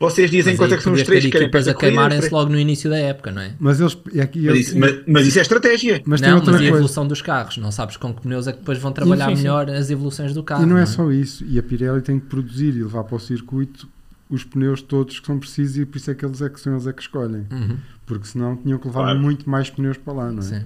Vocês 0.00 0.30
dizem 0.30 0.56
quanto 0.56 0.72
é 0.72 0.78
que 0.78 0.82
são 0.82 0.94
os 0.94 1.02
três 1.02 1.22
que 1.22 1.30
querem 1.30 1.50
a 1.50 1.74
queimarem-se 1.74 2.30
logo 2.30 2.50
no 2.50 2.58
início 2.58 2.88
da 2.88 2.96
época, 2.96 3.30
não 3.30 3.42
é? 3.42 3.52
Mas, 3.60 3.80
eles, 3.80 3.98
aqui, 4.18 4.46
mas, 4.46 4.58
isso, 4.58 4.78
mas, 4.78 5.00
mas, 5.06 5.26
isso, 5.26 5.38
é 5.38 5.42
estratégia. 5.42 6.02
Mas 6.06 6.22
não, 6.22 6.42
mas 6.42 6.56
a 6.56 6.64
evolução 6.64 7.06
dos 7.06 7.20
carros. 7.20 7.58
Não 7.58 7.70
sabes 7.70 7.98
com 7.98 8.14
que 8.14 8.22
pneus 8.22 8.46
é 8.46 8.52
que 8.52 8.60
depois 8.60 8.78
vão 8.78 8.92
trabalhar 8.92 9.28
sim, 9.28 9.36
sim, 9.36 9.42
melhor 9.42 9.68
sim. 9.68 9.74
as 9.74 9.90
evoluções 9.90 10.32
do 10.32 10.42
carro. 10.42 10.62
E 10.62 10.66
não, 10.66 10.72
é 10.72 10.80
não 10.80 10.82
é, 10.82 10.86
só 10.86 11.12
isso. 11.12 11.44
E 11.46 11.58
a 11.58 11.62
Pirelli 11.62 12.00
tem 12.00 12.18
que 12.18 12.24
produzir 12.24 12.74
e 12.74 12.82
levar 12.82 13.04
para 13.04 13.16
o 13.16 13.20
circuito 13.20 13.86
os 14.30 14.42
pneus 14.42 14.80
todos 14.80 15.20
que 15.20 15.26
são 15.26 15.38
precisos 15.38 15.76
e 15.76 15.84
por 15.84 15.98
isso 15.98 16.10
é 16.10 16.14
que 16.14 16.24
eles 16.24 16.40
é 16.40 16.48
que 16.48 16.58
são 16.58 16.72
eles 16.72 16.86
é 16.86 16.94
que 16.94 17.02
escolhem. 17.02 17.46
Uhum. 17.50 17.76
Porque 18.06 18.26
senão 18.26 18.56
tinham 18.56 18.78
que 18.78 18.86
levar 18.86 19.02
claro. 19.02 19.20
muito 19.20 19.50
mais 19.50 19.68
pneus 19.68 19.98
para 19.98 20.14
lá, 20.14 20.32
não 20.32 20.38
é? 20.38 20.42
Sim. 20.42 20.64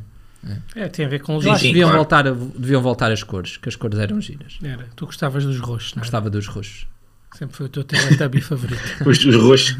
É. 0.76 0.85
é, 0.85 0.88
tem 0.88 1.06
a 1.06 1.08
ver 1.08 1.23
com 1.23 1.37
os 1.37 1.47
acho 1.47 1.61
que 1.61 1.68
deviam, 1.68 1.88
claro. 1.88 1.99
voltar 1.99 2.28
a, 2.28 2.30
deviam 2.30 2.82
voltar 2.82 3.11
as 3.11 3.23
cores, 3.23 3.56
que 3.56 3.68
as 3.68 3.75
cores 3.75 3.99
eram 3.99 4.20
giras. 4.20 4.58
Era. 4.62 4.87
Tu 4.94 5.06
gostavas 5.06 5.44
dos 5.44 5.58
roxos, 5.58 5.94
não 5.94 6.02
é? 6.02 6.04
Gostava 6.04 6.30
dos 6.30 6.47
roxos. 6.47 6.87
Sempre 7.34 7.56
foi 7.56 7.66
o 7.66 7.68
teu 7.68 7.84
Teletubby 7.84 8.40
favorito. 8.42 8.80
Os, 9.06 9.24
os 9.24 9.34
roxos. 9.34 9.76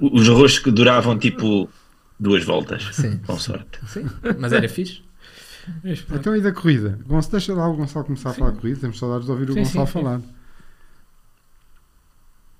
os 0.00 0.28
roxos 0.28 0.58
que 0.58 0.70
duravam 0.70 1.16
tipo 1.18 1.68
duas 2.18 2.44
voltas. 2.44 2.88
Sim. 2.92 3.18
Com 3.18 3.38
sorte. 3.38 3.78
Sim. 3.86 4.06
Mas 4.38 4.52
era 4.52 4.68
fixe. 4.68 5.02
Então 6.12 6.36
e 6.36 6.40
da 6.40 6.52
corrida? 6.52 6.98
Gonçalo, 7.06 7.32
deixa 7.32 7.54
lá 7.54 7.68
o 7.68 7.76
Gonçalo 7.76 8.04
começar 8.04 8.30
sim. 8.30 8.36
a 8.36 8.38
falar 8.38 8.50
da 8.52 8.60
corrida. 8.60 8.80
Temos 8.80 8.98
saudades 8.98 9.26
de 9.26 9.32
ouvir 9.32 9.50
o 9.50 9.52
sim, 9.52 9.60
Gonçalo 9.60 9.86
sim, 9.86 9.92
falar. 9.92 10.20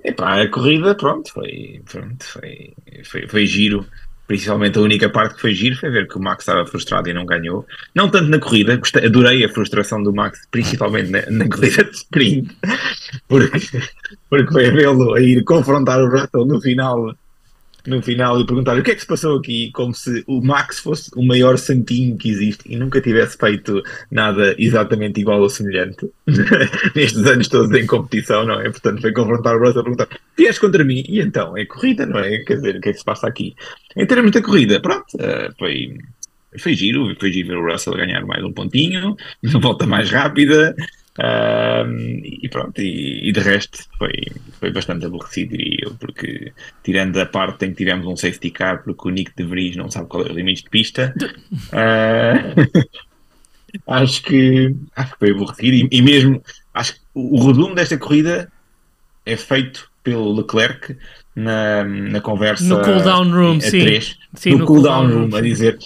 Epá, 0.04 0.40
a 0.40 0.48
corrida, 0.48 0.94
pronto, 0.94 1.32
foi, 1.32 1.82
pronto 1.90 2.24
foi, 2.24 2.74
foi, 3.02 3.26
foi 3.26 3.46
giro. 3.46 3.84
Principalmente 4.26 4.78
a 4.78 4.82
única 4.82 5.08
parte 5.08 5.34
que 5.36 5.40
foi 5.40 5.54
giro 5.54 5.76
foi 5.76 5.90
ver 5.90 6.08
que 6.08 6.16
o 6.16 6.20
Max 6.20 6.42
estava 6.42 6.66
frustrado 6.66 7.08
e 7.08 7.14
não 7.14 7.24
ganhou. 7.24 7.66
Não 7.94 8.08
tanto 8.08 8.28
na 8.28 8.38
corrida, 8.38 8.76
gostei, 8.76 9.06
adorei 9.06 9.44
a 9.44 9.48
frustração 9.48 10.02
do 10.02 10.12
Max, 10.12 10.40
principalmente 10.50 11.10
na, 11.10 11.22
na 11.30 11.48
corrida 11.50 11.84
de 11.84 11.96
sprint, 11.96 12.56
porque, 13.28 13.80
porque 14.28 14.52
foi 14.52 14.70
vê-lo 14.70 15.14
a 15.14 15.20
ir 15.20 15.44
confrontar 15.44 16.00
o 16.00 16.10
Russell 16.10 16.44
no 16.44 16.60
final 16.60 17.14
no 17.86 18.02
final 18.02 18.40
e 18.40 18.46
perguntar 18.46 18.78
o 18.78 18.82
que 18.82 18.90
é 18.90 18.94
que 18.94 19.00
se 19.00 19.06
passou 19.06 19.38
aqui, 19.38 19.70
como 19.72 19.94
se 19.94 20.24
o 20.26 20.40
Max 20.40 20.78
fosse 20.78 21.10
o 21.16 21.22
maior 21.22 21.56
santinho 21.58 22.16
que 22.16 22.28
existe 22.28 22.64
e 22.66 22.76
nunca 22.76 23.00
tivesse 23.00 23.36
feito 23.36 23.82
nada 24.10 24.54
exatamente 24.58 25.20
igual 25.20 25.40
ou 25.40 25.48
semelhante 25.48 26.08
nestes 26.94 27.24
anos 27.24 27.48
todos 27.48 27.72
em 27.78 27.86
competição, 27.86 28.44
não 28.44 28.60
é? 28.60 28.70
Portanto, 28.70 29.00
foi 29.00 29.12
confrontar 29.12 29.56
o 29.56 29.60
Russell 29.60 29.80
a 29.80 29.84
perguntar: 29.84 30.08
vieste 30.36 30.60
contra 30.60 30.84
mim? 30.84 31.04
E 31.08 31.20
então, 31.20 31.56
é 31.56 31.64
corrida, 31.64 32.06
não 32.06 32.18
é? 32.18 32.38
Quer 32.38 32.54
dizer, 32.54 32.76
o 32.76 32.80
que 32.80 32.88
é 32.88 32.92
que 32.92 32.98
se 32.98 33.04
passa 33.04 33.26
aqui? 33.26 33.54
Em 33.96 34.06
termos 34.06 34.30
da 34.32 34.42
corrida, 34.42 34.80
pronto, 34.80 35.06
uh, 35.14 35.54
foi. 35.58 35.96
Foi 36.58 36.72
giro, 36.72 37.14
foi 37.20 37.30
giro 37.30 37.48
ver 37.48 37.56
o 37.58 37.70
Russell 37.70 37.92
ganhar 37.94 38.24
mais 38.24 38.42
um 38.42 38.50
pontinho, 38.50 39.14
uma 39.44 39.60
volta 39.60 39.86
mais 39.86 40.10
rápida, 40.10 40.74
Um, 41.18 42.20
e 42.22 42.48
pronto, 42.50 42.80
e, 42.80 43.28
e, 43.28 43.32
de 43.32 43.40
resto 43.40 43.78
foi, 43.96 44.12
foi 44.60 44.70
bastante 44.70 45.06
aborrecido, 45.06 45.56
diria 45.56 45.78
eu, 45.84 45.94
porque 45.94 46.52
tirando 46.82 47.16
a 47.18 47.24
parte 47.24 47.64
em 47.64 47.70
que 47.70 47.76
tivemos 47.76 48.06
um 48.06 48.16
safety 48.16 48.50
car, 48.50 48.82
porque 48.84 49.08
o 49.08 49.10
Nick 49.10 49.32
de 49.34 49.44
Vries 49.44 49.76
não 49.76 49.90
sabe 49.90 50.08
qual 50.08 50.26
é 50.26 50.30
o 50.30 50.34
limite 50.34 50.64
de 50.64 50.70
pista, 50.70 51.14
uh, 51.72 52.86
acho, 53.86 54.22
que, 54.22 54.74
acho 54.94 55.12
que 55.12 55.18
foi 55.18 55.30
aborrecido. 55.30 55.76
E, 55.76 55.88
e, 55.90 56.02
mesmo 56.02 56.42
acho 56.74 56.94
que 56.94 57.00
o 57.14 57.46
resumo 57.46 57.74
desta 57.74 57.96
corrida 57.96 58.52
é 59.24 59.36
feito 59.36 59.90
pelo 60.02 60.32
Leclerc 60.34 60.96
na, 61.34 61.84
na 61.84 62.20
conversa 62.20 62.64
no 62.64 62.82
cooldown 62.82 63.30
room, 63.30 63.56
a 63.56 63.60
sim. 63.60 63.80
Três, 63.80 64.18
sim 64.34 64.50
no, 64.50 64.58
no 64.58 64.66
cooldown 64.66 65.02
cool 65.02 65.14
room, 65.14 65.28
room, 65.30 65.36
a 65.36 65.40
dizer 65.40 65.78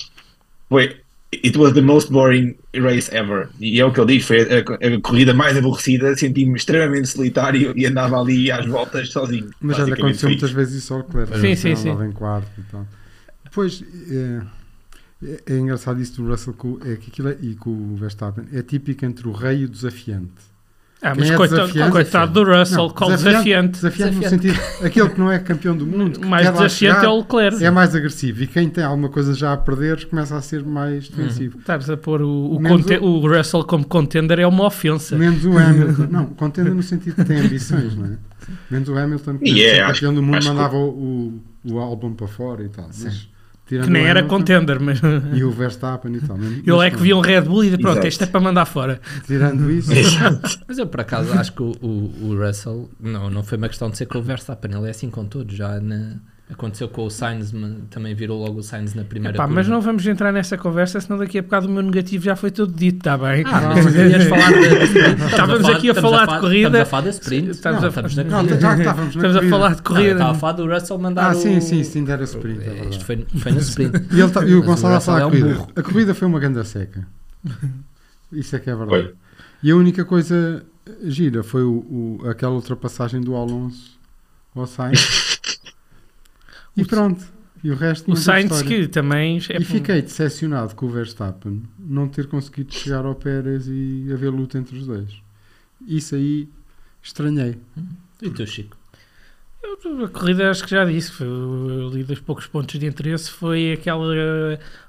foi 0.68 1.00
It 1.32 1.56
was 1.56 1.74
the 1.74 1.80
most 1.80 2.10
boring 2.10 2.56
race 2.74 3.08
ever. 3.14 3.48
E 3.60 3.80
é 3.80 3.84
o 3.84 3.92
que 3.92 4.00
ele 4.00 4.14
diz: 4.14 4.26
foi 4.26 4.40
a, 4.40 4.58
a 4.58 5.00
corrida 5.00 5.32
mais 5.32 5.56
aborrecida. 5.56 6.16
Senti-me 6.16 6.56
extremamente 6.56 7.08
solitário 7.08 7.72
e 7.76 7.86
andava 7.86 8.20
ali 8.20 8.50
às 8.50 8.66
voltas 8.66 9.10
sozinho. 9.10 9.48
Mas 9.60 9.76
já 9.76 9.84
aconteceu 9.84 10.28
muitas 10.28 10.50
vezes 10.50 10.82
isso 10.82 10.92
ao 10.92 11.00
Leclerc. 11.00 11.38
Sim, 11.40 11.54
sim, 11.54 11.76
sim. 11.76 11.90
em 11.90 12.12
quarto 12.12 12.50
e 12.58 12.62
tal. 12.64 12.84
Depois 13.44 13.84
é, 14.10 14.42
é, 15.22 15.54
é, 15.54 15.58
engraçado 15.58 16.00
isso 16.00 16.20
do 16.20 16.28
Russell 16.28 16.54
com, 16.54 16.78
é 16.84 16.96
que 16.96 17.10
aquilo 17.10 17.28
é, 17.28 17.36
e 17.40 17.54
com 17.54 17.70
o 17.70 17.96
Verstappen. 17.96 18.46
É 18.52 18.62
típico 18.62 19.04
entre 19.04 19.28
o 19.28 19.32
rei 19.32 19.58
e 19.58 19.64
o 19.66 19.68
desafiante. 19.68 20.49
Ah, 21.02 21.14
mas 21.16 21.30
é 21.30 21.34
coitado, 21.34 21.90
coitado 21.90 22.32
do 22.32 22.44
Russell, 22.44 22.76
não, 22.76 22.90
qual 22.90 23.10
desafiante. 23.10 23.72
Desafiante, 23.72 23.72
desafiante 23.80 24.16
no 24.16 24.28
sentido, 24.28 24.60
aquele 24.84 25.08
que 25.08 25.18
não 25.18 25.32
é 25.32 25.38
campeão 25.38 25.74
do 25.74 25.86
mundo. 25.86 26.26
mais 26.26 26.50
desafiante 26.50 26.74
chegar, 26.74 27.04
é 27.04 27.08
o 27.08 27.18
Leclerc. 27.18 27.64
É 27.64 27.70
mais 27.70 27.94
agressivo. 27.94 28.42
E 28.42 28.46
quem 28.46 28.68
tem 28.68 28.84
alguma 28.84 29.08
coisa 29.08 29.32
já 29.32 29.54
a 29.54 29.56
perder 29.56 30.04
começa 30.06 30.36
a 30.36 30.42
ser 30.42 30.62
mais 30.62 31.08
defensivo. 31.08 31.54
Uhum. 31.54 31.60
Estás 31.60 31.88
a 31.88 31.96
pôr 31.96 32.20
o, 32.20 32.54
o, 32.54 32.62
conte, 32.62 32.98
o, 32.98 33.04
o, 33.04 33.34
Russell 33.34 33.64
como 33.64 33.86
contender 33.86 34.40
é 34.40 34.46
uma 34.46 34.66
ofensa. 34.66 35.16
Menos 35.16 35.42
o 35.46 35.56
Hamilton. 35.58 36.06
não, 36.10 36.26
contender 36.26 36.74
no 36.74 36.82
sentido 36.82 37.16
que 37.16 37.24
tem 37.24 37.40
ambições, 37.40 37.96
não 37.96 38.04
é? 38.04 38.18
Menos 38.70 38.88
o 38.88 38.98
Hamilton, 38.98 39.38
que 39.38 39.50
yeah, 39.50 39.90
é 39.90 39.94
campeão 39.94 40.14
do 40.14 40.22
mundo, 40.22 40.44
mandava 40.44 40.72
que... 40.72 40.76
o, 40.76 41.40
o 41.64 41.78
álbum 41.78 42.12
para 42.12 42.26
fora 42.26 42.62
e 42.62 42.68
tal. 42.68 42.86
Mas, 42.88 43.28
Tirando 43.70 43.86
que 43.86 43.92
nem 43.92 44.04
era 44.04 44.24
contender, 44.24 44.80
mas. 44.80 45.00
E 45.32 45.44
o 45.44 45.52
Verstappen 45.52 46.12
e 46.16 46.20
tal. 46.20 46.36
Ele 46.36 46.86
é 46.88 46.90
que 46.90 46.96
via 46.96 47.16
um 47.16 47.20
Red 47.20 47.42
Bull 47.42 47.66
e 47.66 47.78
pronto, 47.78 48.04
isto 48.04 48.24
é 48.24 48.26
para 48.26 48.40
mandar 48.40 48.64
fora. 48.64 49.00
Tirando 49.24 49.70
isso. 49.70 49.92
mas 50.66 50.76
eu 50.76 50.88
por 50.88 50.98
acaso 50.98 51.32
acho 51.34 51.52
que 51.52 51.62
o, 51.62 51.70
o, 51.80 52.30
o, 52.30 52.36
Russell 52.36 52.90
não, 52.98 53.30
não 53.30 53.44
foi 53.44 53.56
uma 53.58 53.68
questão 53.68 53.88
de 53.88 53.96
ser 53.96 54.06
com 54.06 54.18
o 54.18 54.22
Verstappen, 54.22 54.76
ele 54.76 54.88
é 54.88 54.90
assim 54.90 55.08
com 55.08 55.24
todos. 55.24 55.54
Já 55.54 55.80
na, 55.80 56.16
Aconteceu 56.52 56.88
com 56.88 57.04
o 57.04 57.10
Sainz, 57.10 57.52
também 57.90 58.12
virou 58.12 58.42
logo 58.42 58.58
o 58.58 58.62
Sainz 58.62 58.92
na 58.92 59.04
primeira 59.04 59.36
Epá, 59.36 59.46
Mas 59.46 59.68
não 59.68 59.80
vamos 59.80 60.04
entrar 60.06 60.32
nessa 60.32 60.58
conversa, 60.58 61.00
senão 61.00 61.16
daqui 61.18 61.38
a 61.38 61.42
bocado 61.42 61.68
o 61.68 61.70
meu 61.70 61.82
negativo 61.82 62.24
já 62.24 62.34
foi 62.34 62.50
todo 62.50 62.72
dito, 62.72 62.98
está 62.98 63.16
bem? 63.16 63.44
Ah, 63.46 63.72
mas 63.74 63.94
querias 63.94 64.24
falar 64.24 64.52
de, 64.52 65.26
Estávamos 65.30 65.68
aqui 65.68 65.90
a 65.90 65.94
falar 65.94 66.26
de 66.26 66.40
corrida. 66.40 66.66
Estamos 66.66 66.80
a 66.80 66.86
falar 66.86 67.02
da 67.02 67.10
sprint. 67.10 67.50
Estamos, 67.50 67.82
não, 67.82 67.88
a, 67.88 68.42
não, 68.42 68.48
estávamos, 68.78 69.16
estamos 69.16 69.36
a 69.36 69.42
falar 69.48 69.74
de 69.76 69.82
corrida. 69.82 70.12
estava 70.12 70.30
a 70.30 70.34
falar 70.34 70.52
do 70.52 70.66
Russell 70.66 70.98
mandar 70.98 71.30
Ah, 71.30 71.34
sim, 71.34 71.60
sim, 71.60 71.84
sim, 71.84 72.10
era 72.10 72.24
sprint. 72.24 72.68
É 72.68 72.88
Isto 72.88 73.04
foi, 73.04 73.26
foi 73.36 73.52
na 73.52 73.58
sprint. 73.60 73.96
e, 74.12 74.20
ele, 74.20 74.30
tá- 74.30 74.44
e 74.44 74.54
o 74.54 74.62
Gonçalo 74.62 74.94
a 74.94 75.00
falar 75.00 75.20
é 75.20 75.26
um 75.26 75.30
corrida. 75.30 75.66
A 75.76 75.82
corrida 75.82 76.14
foi 76.14 76.26
uma 76.26 76.40
ganda 76.40 76.64
seca. 76.64 77.06
Isso 78.32 78.56
é 78.56 78.58
que 78.58 78.70
é 78.70 78.74
verdade. 78.74 79.10
E 79.62 79.70
a 79.70 79.76
única 79.76 80.04
coisa 80.04 80.64
gira 81.04 81.42
foi 81.44 81.62
o, 81.62 82.18
o, 82.22 82.28
aquela 82.28 82.54
ultrapassagem 82.54 83.20
do 83.20 83.36
Alonso 83.36 83.98
ao 84.54 84.66
Sainz. 84.66 85.29
E 86.80 86.84
pronto. 86.84 87.40
E 87.62 87.70
o 87.70 87.74
resto 87.74 88.10
O 88.10 88.16
Sainz 88.16 88.62
que 88.62 88.88
também. 88.88 89.38
É 89.50 89.58
e 89.58 89.64
fiquei 89.64 90.00
decepcionado 90.00 90.74
com 90.74 90.86
o 90.86 90.88
Verstappen 90.88 91.62
não 91.78 92.08
ter 92.08 92.26
conseguido 92.26 92.72
chegar 92.72 93.04
ao 93.04 93.14
Pérez 93.14 93.66
e 93.68 94.08
haver 94.12 94.30
luta 94.30 94.58
entre 94.58 94.78
os 94.78 94.86
dois. 94.86 95.12
Isso 95.86 96.14
aí 96.14 96.48
estranhei. 97.02 97.58
E 98.22 98.30
tu, 98.30 98.46
Chico? 98.46 98.76
Eu, 99.62 100.04
a 100.04 100.08
corrida, 100.08 100.50
acho 100.50 100.64
que 100.64 100.70
já 100.70 100.86
disse, 100.86 101.12
foi 101.12 101.26
ali 101.26 102.02
dos 102.02 102.18
poucos 102.20 102.46
pontos 102.46 102.78
de 102.78 102.86
interesse. 102.86 103.30
Foi 103.30 103.72
aquela 103.72 104.06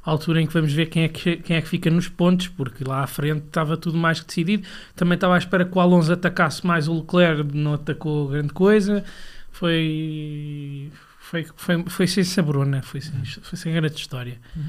altura 0.01 0.41
em 0.41 0.47
que 0.47 0.53
vamos 0.53 0.71
ver 0.71 0.85
quem 0.85 1.03
é 1.03 1.09
que, 1.09 1.37
quem 1.37 1.57
é 1.57 1.61
que 1.61 1.67
fica 1.67 1.89
nos 1.89 2.07
pontos, 2.07 2.47
porque 2.47 2.85
lá 2.85 3.03
à 3.03 3.07
frente 3.07 3.45
estava 3.47 3.75
tudo 3.75 3.97
mais 3.97 4.21
que 4.21 4.27
decidido. 4.27 4.65
Também 4.95 5.15
estava 5.15 5.35
à 5.35 5.37
espera 5.37 5.65
que 5.65 5.77
o 5.77 5.81
Alonso 5.81 6.13
atacasse 6.13 6.65
mais 6.65 6.87
o 6.87 6.93
Leclerc, 6.93 7.53
não 7.53 7.73
atacou 7.73 8.29
grande 8.29 8.53
coisa. 8.53 9.03
Foi 9.51 10.89
foi, 11.31 11.47
foi, 11.55 11.83
foi 11.87 12.07
sem 12.07 12.25
sabrona, 12.25 12.81
foi 12.81 12.99
sem, 12.99 13.23
foi 13.23 13.57
sem 13.57 13.73
grande 13.73 13.95
história. 13.95 14.37
Uhum. 14.53 14.63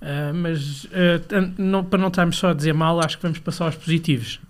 Uh, 0.00 0.34
mas 0.34 0.84
uh, 0.84 0.88
não, 1.58 1.84
para 1.84 1.98
não 1.98 2.08
estarmos 2.08 2.38
só 2.38 2.48
a 2.48 2.54
dizer 2.54 2.72
mal, 2.72 2.98
acho 3.04 3.18
que 3.18 3.22
vamos 3.22 3.38
passar 3.40 3.66
aos 3.66 3.74
positivos. 3.74 4.40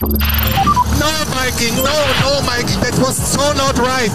No, 0.00 0.08
Mikey, 0.08 1.72
no, 1.72 1.82
no, 1.82 2.42
Mikey, 2.46 2.74
that 2.80 2.98
was 2.98 3.16
so 3.16 3.52
not 3.52 3.78
right. 3.80 4.10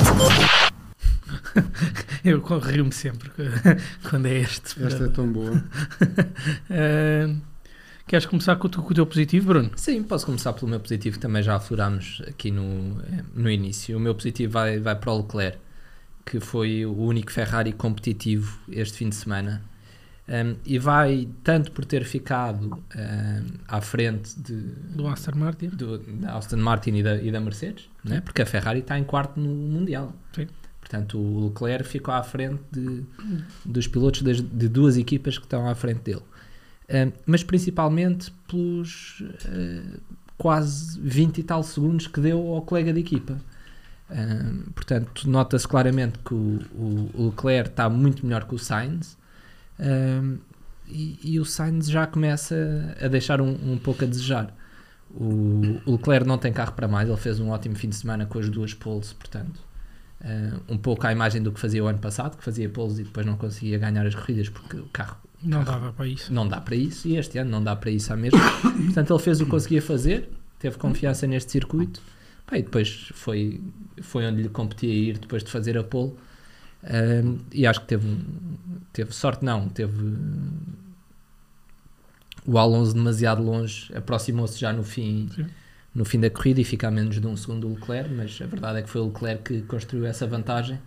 Eu 2.25 2.41
rio-me 2.41 2.91
sempre 2.91 3.29
quando 4.09 4.25
é 4.25 4.39
este. 4.39 4.83
Esta 4.83 5.03
é 5.03 5.09
tão 5.09 5.31
boa. 5.31 5.51
uh, 5.51 7.41
queres 8.07 8.25
começar 8.25 8.55
com 8.55 8.67
o, 8.67 8.71
com 8.71 8.91
o, 8.91 8.93
teu 8.95 9.05
positivo, 9.05 9.45
Bruno? 9.45 9.69
Sim, 9.75 10.01
posso 10.01 10.25
começar 10.25 10.53
pelo 10.53 10.69
meu 10.69 10.79
positivo, 10.79 11.19
também 11.19 11.43
já 11.43 11.55
aflorámos 11.55 12.19
aqui 12.27 12.49
no, 12.49 12.99
no 13.35 13.47
início. 13.47 13.95
O 13.95 13.99
meu 13.99 14.15
positivo 14.15 14.53
vai, 14.53 14.79
vai 14.79 14.95
para 14.95 15.11
o 15.11 15.17
Leclerc 15.17 15.59
que 16.25 16.39
foi 16.39 16.85
o 16.85 16.95
único 16.95 17.31
Ferrari 17.31 17.73
competitivo 17.73 18.59
este 18.69 18.97
fim 18.97 19.09
de 19.09 19.15
semana. 19.15 19.61
Um, 20.29 20.55
e 20.65 20.79
vai 20.79 21.27
tanto 21.43 21.71
por 21.71 21.83
ter 21.83 22.05
ficado 22.05 22.65
um, 22.65 22.79
à 23.67 23.81
frente 23.81 24.39
de, 24.39 24.61
do 24.95 25.07
Aston 25.07 25.35
Martin, 25.35 25.67
do, 25.69 25.97
da 25.97 26.37
Aston 26.37 26.57
Martin 26.57 26.95
e 26.95 27.03
da, 27.03 27.15
e 27.21 27.31
da 27.31 27.41
Mercedes, 27.41 27.89
né? 28.03 28.21
porque 28.21 28.41
a 28.41 28.45
Ferrari 28.45 28.79
está 28.79 28.97
em 28.97 29.03
quarto 29.03 29.39
no 29.39 29.49
Mundial. 29.49 30.13
Sim. 30.33 30.47
Portanto, 30.79 31.17
o 31.17 31.47
Leclerc 31.47 31.87
ficou 31.87 32.13
à 32.13 32.23
frente 32.23 32.61
de, 32.71 33.03
dos 33.65 33.87
pilotos 33.87 34.21
de, 34.21 34.41
de 34.41 34.69
duas 34.69 34.95
equipas 34.95 35.37
que 35.37 35.45
estão 35.45 35.67
à 35.67 35.75
frente 35.75 36.01
dele. 36.01 36.23
Um, 36.89 37.11
mas 37.25 37.43
principalmente 37.43 38.31
pelos 38.47 39.21
uh, 39.21 39.99
quase 40.37 40.99
20 40.99 41.37
e 41.39 41.43
tal 41.43 41.63
segundos 41.63 42.07
que 42.07 42.19
deu 42.19 42.39
ao 42.53 42.61
colega 42.61 42.93
de 42.93 42.99
equipa 42.99 43.37
portanto, 44.75 45.29
nota-se 45.29 45.67
claramente 45.67 46.19
que 46.19 46.33
o, 46.33 46.59
o, 47.13 47.25
Leclerc 47.29 47.69
está 47.69 47.89
muito 47.89 48.25
melhor 48.25 48.45
que 48.45 48.55
o 48.55 48.59
Sainz 48.59 49.17
um, 49.79 50.37
e, 50.87 51.19
e, 51.23 51.39
o 51.39 51.45
Sainz 51.45 51.89
já 51.89 52.05
começa 52.05 52.95
a 53.01 53.07
deixar 53.07 53.39
um, 53.39 53.57
um 53.71 53.77
pouco 53.77 54.03
a 54.03 54.07
desejar. 54.07 54.53
O, 55.09 55.79
o, 55.85 55.91
Leclerc 55.93 56.27
não 56.27 56.37
tem 56.37 56.51
carro 56.51 56.73
para 56.73 56.87
mais, 56.87 57.07
ele 57.07 57.17
fez 57.17 57.39
um 57.39 57.49
ótimo 57.49 57.75
fim 57.75 57.89
de 57.89 57.95
semana 57.95 58.25
com 58.25 58.37
as 58.39 58.49
duas 58.49 58.73
poles, 58.73 59.13
portanto, 59.13 59.61
um 60.69 60.77
pouco 60.77 61.07
à 61.07 61.11
imagem 61.11 61.41
do 61.41 61.51
que 61.51 61.59
fazia 61.59 61.83
o 61.83 61.87
ano 61.87 61.99
passado, 61.99 62.37
que 62.37 62.43
fazia 62.43 62.69
poles 62.69 62.99
e 62.99 63.03
depois 63.03 63.25
não 63.25 63.37
conseguia 63.37 63.77
ganhar 63.79 64.05
as 64.05 64.13
corridas 64.13 64.49
porque 64.49 64.77
o 64.77 64.85
carro 64.91 65.17
não 65.41 65.63
carro, 65.63 65.79
dava 65.79 65.93
para 65.93 66.07
isso. 66.07 66.33
Não 66.33 66.47
dá 66.47 66.61
para 66.61 66.75
isso 66.75 67.07
e 67.07 67.17
este 67.17 67.37
ano 67.39 67.49
não 67.49 67.63
dá 67.63 67.75
para 67.75 67.89
isso 67.89 68.11
à 68.13 68.15
mesma. 68.15 68.39
portanto, 68.61 69.13
ele 69.13 69.23
fez 69.23 69.41
o 69.41 69.45
que 69.45 69.51
conseguia 69.51 69.81
fazer, 69.81 70.29
teve 70.59 70.77
confiança 70.77 71.25
neste 71.25 71.51
circuito 71.51 72.01
e 72.51 72.61
depois 72.61 73.09
foi, 73.13 73.61
foi 74.01 74.25
onde 74.25 74.43
lhe 74.43 74.49
competia 74.49 74.89
a 74.89 74.93
ir 74.93 75.17
depois 75.17 75.43
de 75.43 75.51
fazer 75.51 75.77
a 75.77 75.83
pole. 75.83 76.13
Um, 76.83 77.37
e 77.51 77.67
acho 77.67 77.81
que 77.81 77.87
teve, 77.87 78.17
teve 78.91 79.13
sorte, 79.13 79.45
não, 79.45 79.69
teve 79.69 79.93
o 82.45 82.57
Alonso 82.57 82.93
demasiado 82.93 83.43
longe, 83.43 83.91
aproximou-se 83.95 84.59
já 84.59 84.73
no 84.73 84.83
fim, 84.83 85.29
no 85.93 86.03
fim 86.03 86.19
da 86.19 86.29
corrida 86.29 86.59
e 86.59 86.63
fica 86.63 86.87
a 86.87 86.91
menos 86.91 87.19
de 87.21 87.27
um 87.27 87.37
segundo 87.37 87.67
do 87.67 87.75
Leclerc, 87.75 88.11
mas 88.11 88.39
a 88.41 88.47
verdade 88.47 88.79
é 88.79 88.81
que 88.81 88.89
foi 88.89 89.01
o 89.01 89.07
Leclerc 89.07 89.43
que 89.43 89.61
construiu 89.61 90.05
essa 90.05 90.25
vantagem 90.25 90.79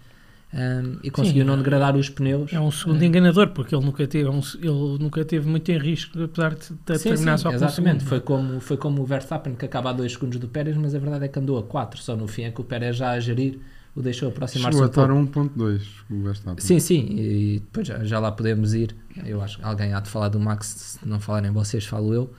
um, 0.55 0.99
e 1.03 1.11
conseguiu 1.11 1.43
Sim, 1.43 1.49
não 1.49 1.57
degradar 1.57 1.97
os 1.97 2.09
pneus. 2.09 2.53
É 2.53 2.61
um 2.61 2.71
segundo 2.71 3.03
é. 3.03 3.07
enganador, 3.07 3.49
porque 3.49 3.75
ele 3.75 3.85
nunca 3.85 4.07
teve, 4.07 4.29
um, 4.29 4.41
ele 4.55 5.03
nunca 5.03 5.25
teve 5.25 5.49
muito 5.49 5.69
em 5.69 5.79
risco, 5.79 6.23
apesar 6.23 6.55
de, 6.55 6.61
de 6.61 6.99
sim, 6.99 7.09
terminar 7.09 7.39
sim, 7.39 7.43
só 7.43 7.53
exatamente. 7.53 8.05
Foi 8.05 8.21
como, 8.21 8.61
foi 8.61 8.77
como 8.77 9.03
o 9.03 9.05
Verstappen 9.05 9.57
que 9.57 9.65
acaba 9.65 9.91
a 9.91 9.93
2 9.93 10.13
segundos 10.13 10.39
do 10.39 10.47
Pérez, 10.47 10.77
mas 10.77 10.95
a 10.95 10.99
verdade 11.01 11.25
é 11.25 11.29
que 11.29 11.39
andou 11.41 11.59
a 11.59 11.63
4, 11.65 12.01
só 12.01 12.15
no 12.15 12.29
fim 12.29 12.43
é 12.43 12.53
que 12.53 12.61
o 12.61 12.65
Pérez 12.65 12.97
já 12.97 13.11
a 13.11 13.19
gerir 13.19 13.59
o 13.97 14.03
deixou 14.03 14.29
aproximar-se 14.29 14.79
um 14.79 14.89
pouco. 14.89 15.01
a 15.01 15.09
1.2 15.09 15.83
o 16.11 16.23
Verstappen. 16.23 16.65
Sim, 16.65 16.79
sim, 16.79 17.07
e 17.17 17.61
depois 17.61 17.87
já, 17.87 18.05
já, 18.05 18.19
lá 18.21 18.31
podemos 18.31 18.75
ir. 18.75 18.95
Eu 19.25 19.43
acho 19.43 19.59
que 19.59 19.65
alguém 19.65 19.93
há 19.93 20.01
de 20.01 20.09
falar 20.09 20.29
do 20.29 20.39
Max, 20.39 20.99
se 21.01 21.09
não 21.09 21.19
falarem 21.19 21.51
vocês, 21.51 21.85
falo 21.85 22.15
eu. 22.15 22.33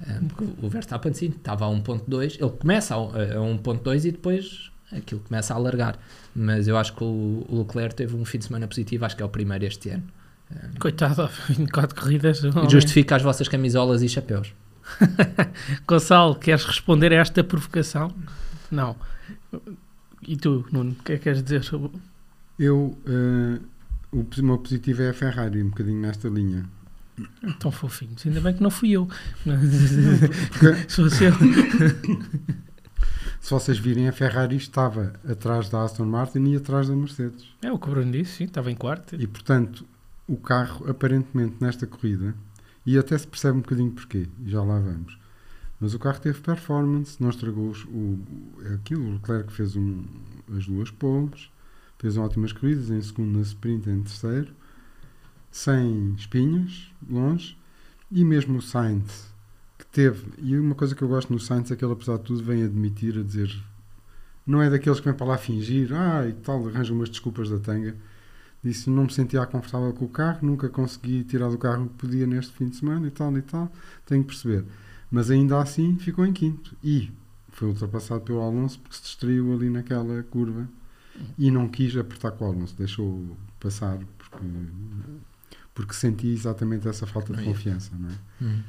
Um, 0.00 0.66
o 0.66 0.68
Verstappen, 0.68 1.12
sim, 1.12 1.26
estava 1.26 1.66
a 1.66 1.68
1.2, 1.68 2.40
ele 2.40 2.50
começa 2.50 2.94
a, 2.94 2.98
a 2.98 3.00
1.2 3.00 4.04
e 4.04 4.12
depois 4.12 4.70
aquilo 4.92 5.20
começa 5.20 5.54
a 5.54 5.56
alargar. 5.56 5.98
Mas 6.34 6.68
eu 6.68 6.76
acho 6.76 6.94
que 6.94 7.04
o, 7.04 7.46
o 7.48 7.58
Leclerc 7.58 7.94
teve 7.94 8.16
um 8.16 8.24
fim 8.24 8.38
de 8.38 8.44
semana 8.46 8.66
positivo, 8.66 9.04
acho 9.04 9.16
que 9.16 9.22
é 9.22 9.26
o 9.26 9.28
primeiro 9.28 9.64
este 9.64 9.90
ano. 9.90 10.04
Coitado, 10.78 11.28
24 11.48 12.00
corridas. 12.00 12.42
Justifica 12.68 13.16
as 13.16 13.22
vossas 13.22 13.48
camisolas 13.48 14.02
e 14.02 14.08
chapéus. 14.08 14.52
Gonçalo, 15.86 16.34
queres 16.34 16.64
responder 16.64 17.12
a 17.12 17.16
esta 17.16 17.44
provocação? 17.44 18.12
Não. 18.70 18.96
E 20.26 20.36
tu, 20.36 20.66
Nuno, 20.72 20.92
o 20.92 21.02
que 21.02 21.12
é 21.12 21.16
que 21.16 21.24
queres 21.24 21.42
dizer 21.42 21.62
Eu, 22.58 22.98
uh, 23.06 23.60
o 24.12 24.26
meu 24.42 24.58
positivo 24.58 25.02
é 25.02 25.10
a 25.10 25.14
Ferrari, 25.14 25.62
um 25.62 25.68
bocadinho 25.68 26.00
nesta 26.00 26.28
linha. 26.28 26.64
Tão 27.58 27.70
fofinhos, 27.70 28.26
ainda 28.26 28.40
bem 28.40 28.54
que 28.54 28.62
não 28.62 28.70
fui 28.70 28.92
eu. 28.92 29.08
Se 30.88 30.96
fosse 30.96 31.24
eu. 31.24 31.32
Se 33.40 33.50
vocês 33.50 33.78
virem, 33.78 34.06
a 34.06 34.12
Ferrari 34.12 34.56
estava 34.56 35.14
atrás 35.28 35.68
da 35.68 35.82
Aston 35.82 36.04
Martin 36.04 36.44
e 36.44 36.56
atrás 36.56 36.88
da 36.88 36.94
Mercedes. 36.94 37.48
É 37.62 37.72
o 37.72 37.78
que 37.78 37.88
o 37.88 37.90
Bruno 37.90 38.12
disse, 38.12 38.36
sim, 38.36 38.44
estava 38.44 38.70
em 38.70 38.76
quarto. 38.76 39.16
E 39.16 39.26
portanto, 39.26 39.84
o 40.28 40.36
carro, 40.36 40.88
aparentemente, 40.88 41.56
nesta 41.58 41.86
corrida, 41.86 42.34
e 42.86 42.96
até 42.98 43.16
se 43.16 43.26
percebe 43.26 43.58
um 43.58 43.62
bocadinho 43.62 43.90
porquê, 43.90 44.28
e 44.44 44.50
já 44.50 44.62
lá 44.62 44.78
vamos. 44.78 45.18
Mas 45.80 45.94
o 45.94 45.98
carro 45.98 46.20
teve 46.20 46.38
performance, 46.40 47.16
não 47.20 47.30
estragou 47.30 47.70
os, 47.70 47.84
o, 47.86 48.18
aquilo. 48.74 49.08
O 49.08 49.12
Leclerc 49.14 49.50
fez 49.50 49.74
um, 49.74 50.04
as 50.54 50.66
duas 50.66 50.90
poles, 50.90 51.50
fez 51.98 52.18
ótimas 52.18 52.52
corridas, 52.52 52.90
em 52.90 53.00
segundo 53.00 53.36
na 53.36 53.42
sprint, 53.42 53.88
em 53.88 54.02
terceiro, 54.02 54.54
sem 55.50 56.14
espinhas, 56.14 56.92
longe, 57.08 57.56
e 58.12 58.24
mesmo 58.24 58.58
o 58.58 58.62
Sainz, 58.62 59.29
teve, 59.92 60.26
e 60.38 60.56
uma 60.58 60.74
coisa 60.74 60.94
que 60.94 61.02
eu 61.02 61.08
gosto 61.08 61.32
no 61.32 61.38
Sainz 61.38 61.70
é 61.70 61.76
que 61.76 61.84
ele, 61.84 61.92
apesar 61.92 62.16
de 62.18 62.24
tudo, 62.24 62.42
vem 62.42 62.62
admitir, 62.62 63.18
a 63.18 63.22
dizer, 63.22 63.50
não 64.46 64.62
é 64.62 64.70
daqueles 64.70 65.00
que 65.00 65.06
vêm 65.06 65.14
para 65.14 65.26
lá 65.26 65.38
fingir, 65.38 65.92
ah, 65.92 66.26
e 66.26 66.32
tal, 66.32 66.66
arranja 66.68 66.92
umas 66.92 67.08
desculpas 67.08 67.48
da 67.50 67.58
tanga. 67.58 67.96
Disse, 68.62 68.90
não 68.90 69.04
me 69.04 69.12
sentia 69.12 69.44
confortável 69.46 69.92
com 69.92 70.04
o 70.04 70.08
carro, 70.08 70.40
nunca 70.42 70.68
consegui 70.68 71.24
tirar 71.24 71.48
do 71.48 71.56
carro 71.56 71.84
o 71.84 71.88
que 71.88 71.94
podia 71.94 72.26
neste 72.26 72.52
fim 72.52 72.68
de 72.68 72.76
semana 72.76 73.06
e 73.06 73.10
tal 73.10 73.36
e 73.36 73.42
tal, 73.42 73.72
tenho 74.04 74.22
que 74.22 74.28
perceber. 74.28 74.64
Mas 75.10 75.30
ainda 75.30 75.58
assim 75.58 75.96
ficou 75.96 76.26
em 76.26 76.32
quinto. 76.32 76.76
E 76.84 77.10
foi 77.48 77.68
ultrapassado 77.68 78.20
pelo 78.20 78.40
Alonso 78.40 78.78
porque 78.78 78.96
se 78.96 79.02
distraiu 79.02 79.52
ali 79.52 79.70
naquela 79.70 80.22
curva 80.24 80.68
e 81.38 81.50
não 81.50 81.68
quis 81.68 81.96
apertar 81.96 82.32
com 82.32 82.44
o 82.44 82.48
Alonso, 82.48 82.74
deixou 82.76 83.36
passar 83.58 83.98
porque, 84.18 84.46
porque 85.74 85.94
sentia 85.94 86.32
exatamente 86.32 86.86
essa 86.86 87.06
falta 87.06 87.34
de 87.34 87.42
confiança. 87.42 87.90
Não 87.98 88.08
é? 88.08 88.12
Uhum. 88.40 88.62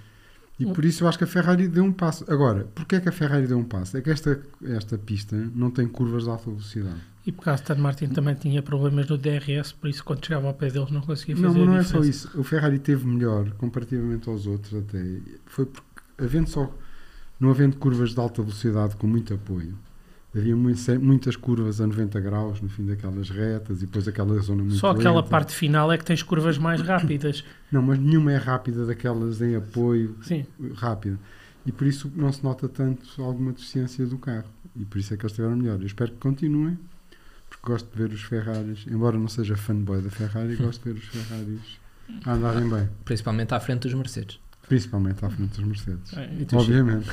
E 0.60 0.66
por 0.66 0.86
isso 0.86 1.04
eu 1.04 1.08
acho 1.08 1.18
que 1.18 1.24
a 1.24 1.28
Ferrari 1.28 1.68
deu 1.68 1.84
um 1.84 1.92
passo. 1.92 2.24
Agora, 2.32 2.66
porquê 2.76 2.98
é 2.98 3.00
que 3.00 3.10
a 3.10 3.12
Ferrari 3.12 3.48
deu 3.48 3.58
um 3.58 3.64
passo? 3.64 3.98
É 3.98 4.02
que 4.02 4.10
esta, 4.12 4.40
esta 4.64 4.98
pista 4.98 5.36
não 5.56 5.72
tem 5.72 5.88
curvas 5.88 6.24
de 6.24 6.30
alta 6.30 6.46
velocidade. 6.46 7.02
E 7.26 7.32
porque 7.32 7.50
a 7.50 7.54
Aston 7.54 7.76
Martin 7.76 8.08
também 8.10 8.34
tinha 8.34 8.62
problemas 8.64 9.08
no 9.08 9.18
DRS, 9.18 9.72
por 9.74 9.90
isso 9.90 10.04
quando 10.04 10.26
chegava 10.26 10.48
ao 10.48 10.54
pé 10.54 10.70
deles 10.70 10.90
não 10.90 11.02
conseguia 11.02 11.36
fazer 11.36 11.48
Não, 11.48 11.54
mas 11.54 11.68
não 11.68 11.78
é 11.78 11.84
só 11.84 12.00
isso. 12.00 12.30
O 12.40 12.44
Ferrari 12.44 12.80
teve 12.80 13.06
melhor, 13.06 13.52
comparativamente 13.52 14.28
aos 14.28 14.48
outros 14.48 14.74
até. 14.74 15.20
Foi 15.46 15.66
porque, 15.66 15.88
havendo 16.18 16.50
só, 16.50 16.74
não 17.40 17.52
havendo 17.52 17.78
curvas 17.78 18.12
de 18.12 18.20
alta 18.20 18.42
velocidade 18.42 18.96
com 18.96 19.06
muito 19.06 19.34
apoio, 19.34 19.78
havia 20.36 20.56
muitas 20.56 21.36
curvas 21.36 21.82
a 21.82 21.88
90 21.88 22.20
graus 22.22 22.62
no 22.62 22.70
fim 22.70 22.86
daquelas 22.86 23.30
retas 23.30 23.82
e 23.82 23.86
depois 23.86 24.08
aquela 24.08 24.40
zona 24.40 24.64
muito 24.64 24.76
Só 24.78 24.92
aquela 24.92 25.18
lenta. 25.18 25.30
parte 25.30 25.54
final 25.54 25.92
é 25.92 25.98
que 25.98 26.06
tens 26.06 26.24
curvas 26.24 26.58
mais 26.58 26.82
rápidas. 26.82 27.44
Não, 27.72 27.82
mas 27.82 28.00
nenhuma 28.00 28.32
é 28.32 28.38
rápida 28.38 28.86
daquelas 28.86 29.42
em 29.42 29.56
apoio 29.56 30.16
Sim. 30.22 30.46
rápida. 30.76 31.20
E 31.66 31.72
por 31.72 31.86
isso 31.86 32.12
não 32.16 32.32
se 32.34 32.44
nota 32.44 32.68
tanto 32.68 33.22
alguma 33.22 33.52
deficiência 33.52 34.06
do 34.06 34.18
carro. 34.18 34.48
E 34.76 34.84
por 34.84 34.98
isso 34.98 35.14
é 35.14 35.18
que 35.18 35.22
eles 35.24 35.32
estiveram 35.32 35.56
melhor. 35.56 35.80
Eu 35.80 35.86
espero 35.86 36.12
que 36.12 36.18
continuem, 36.18 36.76
porque 37.48 37.64
gosto 37.68 37.88
de 37.92 37.98
ver 38.02 38.12
os 38.12 38.24
Ferraris, 38.24 38.86
embora 38.88 39.16
não 39.18 39.28
seja 39.28 39.56
fanboy 39.56 40.02
da 40.02 40.10
Ferrari, 40.10 40.56
gosto 40.56 40.82
de 40.84 40.92
ver 40.92 41.00
os 41.00 41.06
Ferraris 41.06 41.80
a 42.26 42.34
andarem 42.34 42.68
bem. 42.68 42.90
Principalmente 43.06 43.54
à 43.54 43.60
frente 43.60 43.82
dos 43.82 43.94
Mercedes. 43.94 44.40
Principalmente 44.72 45.26
à 45.26 45.30
frente 45.30 45.60
dos 45.60 45.68
Mercedes. 45.68 46.14
É, 46.14 46.56
Obviamente. 46.56 47.10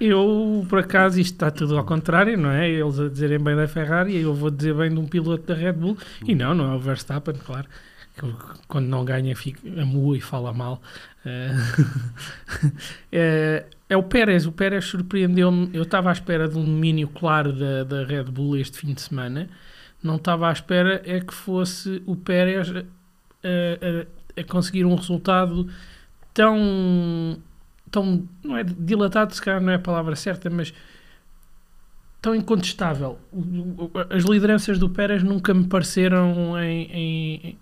Eu, 0.00 0.66
por 0.68 0.80
acaso, 0.80 1.20
isto 1.20 1.34
está 1.34 1.48
tudo 1.48 1.78
ao 1.78 1.84
contrário, 1.84 2.36
não 2.36 2.50
é? 2.50 2.68
Eles 2.68 2.98
a 2.98 3.08
dizerem 3.08 3.38
bem 3.38 3.54
da 3.54 3.68
Ferrari 3.68 4.16
e 4.16 4.22
eu 4.22 4.34
vou 4.34 4.50
dizer 4.50 4.74
bem 4.74 4.90
de 4.90 4.98
um 4.98 5.06
piloto 5.06 5.46
da 5.46 5.54
Red 5.54 5.74
Bull. 5.74 5.96
E 6.26 6.34
não, 6.34 6.56
não 6.56 6.72
é 6.72 6.74
o 6.74 6.80
Verstappen, 6.80 7.36
claro. 7.36 7.68
Quando 8.66 8.88
não 8.88 9.04
ganha, 9.04 9.36
fica, 9.36 9.60
amua 9.80 10.16
e 10.16 10.20
fala 10.20 10.52
mal. 10.52 10.82
É, 11.24 11.50
é, 13.12 13.66
é 13.90 13.96
o 13.96 14.02
Pérez. 14.02 14.44
O 14.44 14.50
Pérez 14.50 14.84
surpreendeu-me. 14.86 15.70
Eu 15.72 15.84
estava 15.84 16.08
à 16.08 16.12
espera 16.12 16.48
de 16.48 16.58
um 16.58 16.64
domínio 16.64 17.06
claro 17.06 17.52
da, 17.52 17.84
da 17.84 18.04
Red 18.04 18.24
Bull 18.24 18.56
este 18.56 18.76
fim 18.76 18.92
de 18.92 19.02
semana. 19.02 19.48
Não 20.02 20.16
estava 20.16 20.48
à 20.48 20.52
espera 20.52 21.00
é 21.04 21.20
que 21.20 21.32
fosse 21.32 22.02
o 22.06 22.16
Pérez 22.16 22.72
a, 22.72 22.80
a, 22.80 24.40
a 24.40 24.42
conseguir 24.42 24.84
um 24.84 24.96
resultado 24.96 25.68
tão, 26.34 27.38
tão 27.90 28.28
não 28.44 28.56
é 28.56 28.64
dilatado, 28.64 29.34
se 29.34 29.42
calhar 29.42 29.60
não 29.60 29.72
é 29.72 29.76
a 29.76 29.80
palavra 29.80 30.14
certa, 30.16 30.48
mas 30.50 30.72
tão 32.20 32.34
incontestável. 32.34 33.18
As 34.10 34.24
lideranças 34.24 34.78
do 34.78 34.88
Pérez 34.88 35.22
nunca 35.22 35.54
me 35.54 35.66
pareceram 35.66 36.58
em, 36.62 36.90
em, 36.92 37.58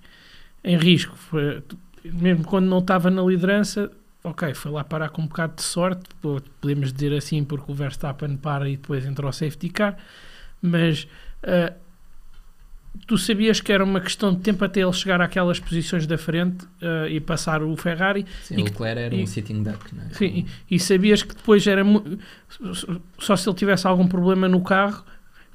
em 0.64 0.76
risco. 0.76 1.16
Foi, 1.16 1.62
mesmo 2.04 2.44
quando 2.44 2.66
não 2.66 2.78
estava 2.78 3.10
na 3.10 3.22
liderança, 3.22 3.90
ok, 4.24 4.54
foi 4.54 4.72
lá 4.72 4.84
parar 4.84 5.10
com 5.10 5.22
um 5.22 5.26
bocado 5.26 5.56
de 5.56 5.62
sorte, 5.62 6.04
podemos 6.60 6.92
dizer 6.92 7.16
assim, 7.16 7.44
porque 7.44 7.70
o 7.70 7.74
Verstappen 7.74 8.36
para 8.36 8.68
e 8.68 8.76
depois 8.76 9.04
entra 9.06 9.26
o 9.26 9.32
safety 9.32 9.68
car, 9.68 9.96
mas 10.60 11.06
uh, 11.42 11.74
tu 13.06 13.18
sabias 13.18 13.60
que 13.60 13.72
era 13.72 13.84
uma 13.84 14.00
questão 14.00 14.34
de 14.34 14.40
tempo 14.40 14.64
até 14.64 14.80
ele 14.80 14.92
chegar 14.92 15.20
àquelas 15.20 15.58
posições 15.60 16.06
da 16.06 16.16
frente 16.16 16.64
uh, 16.64 17.08
e 17.08 17.20
passar 17.20 17.62
o 17.62 17.76
Ferrari. 17.76 18.26
Sim, 18.42 18.58
e 18.58 18.62
o 18.62 18.64
Leclerc 18.64 19.00
era 19.00 19.14
e, 19.14 19.22
um 19.22 19.26
sitting 19.26 19.62
duck, 19.62 19.94
não 19.94 20.04
é? 20.04 20.08
Sim, 20.10 20.46
e, 20.70 20.76
e, 20.76 20.80
sabias 20.80 21.22
que 21.22 21.34
depois 21.34 21.66
era 21.66 21.82
só 23.18 23.36
se 23.36 23.48
ele 23.48 23.56
tivesse 23.56 23.86
algum 23.86 24.06
problema 24.06 24.48
no 24.48 24.60
carro, 24.60 25.04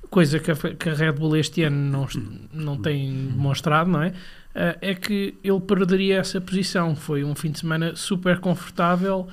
coisa 0.10 0.40
que 0.40 0.52
a, 0.52 0.56
que 0.56 0.90
a 0.90 0.94
Red 0.94 1.14
Bull 1.14 1.38
este 1.38 1.64
ano 1.64 1.78
não, 1.78 2.08
não 2.54 2.78
tem 2.78 3.28
demonstrado, 3.28 3.90
não 3.90 4.02
é? 4.04 4.10
Uh, 4.10 4.78
é 4.82 4.96
que 4.96 5.36
ele 5.44 5.62
perderia 5.62 6.18
essa 6.18 6.42
posição. 6.42 6.96
Foi 6.96 7.24
um 7.24 7.34
fim 7.34 7.52
de 7.52 7.60
semana 7.60 7.96
super 7.96 8.40
confortável 8.40 9.28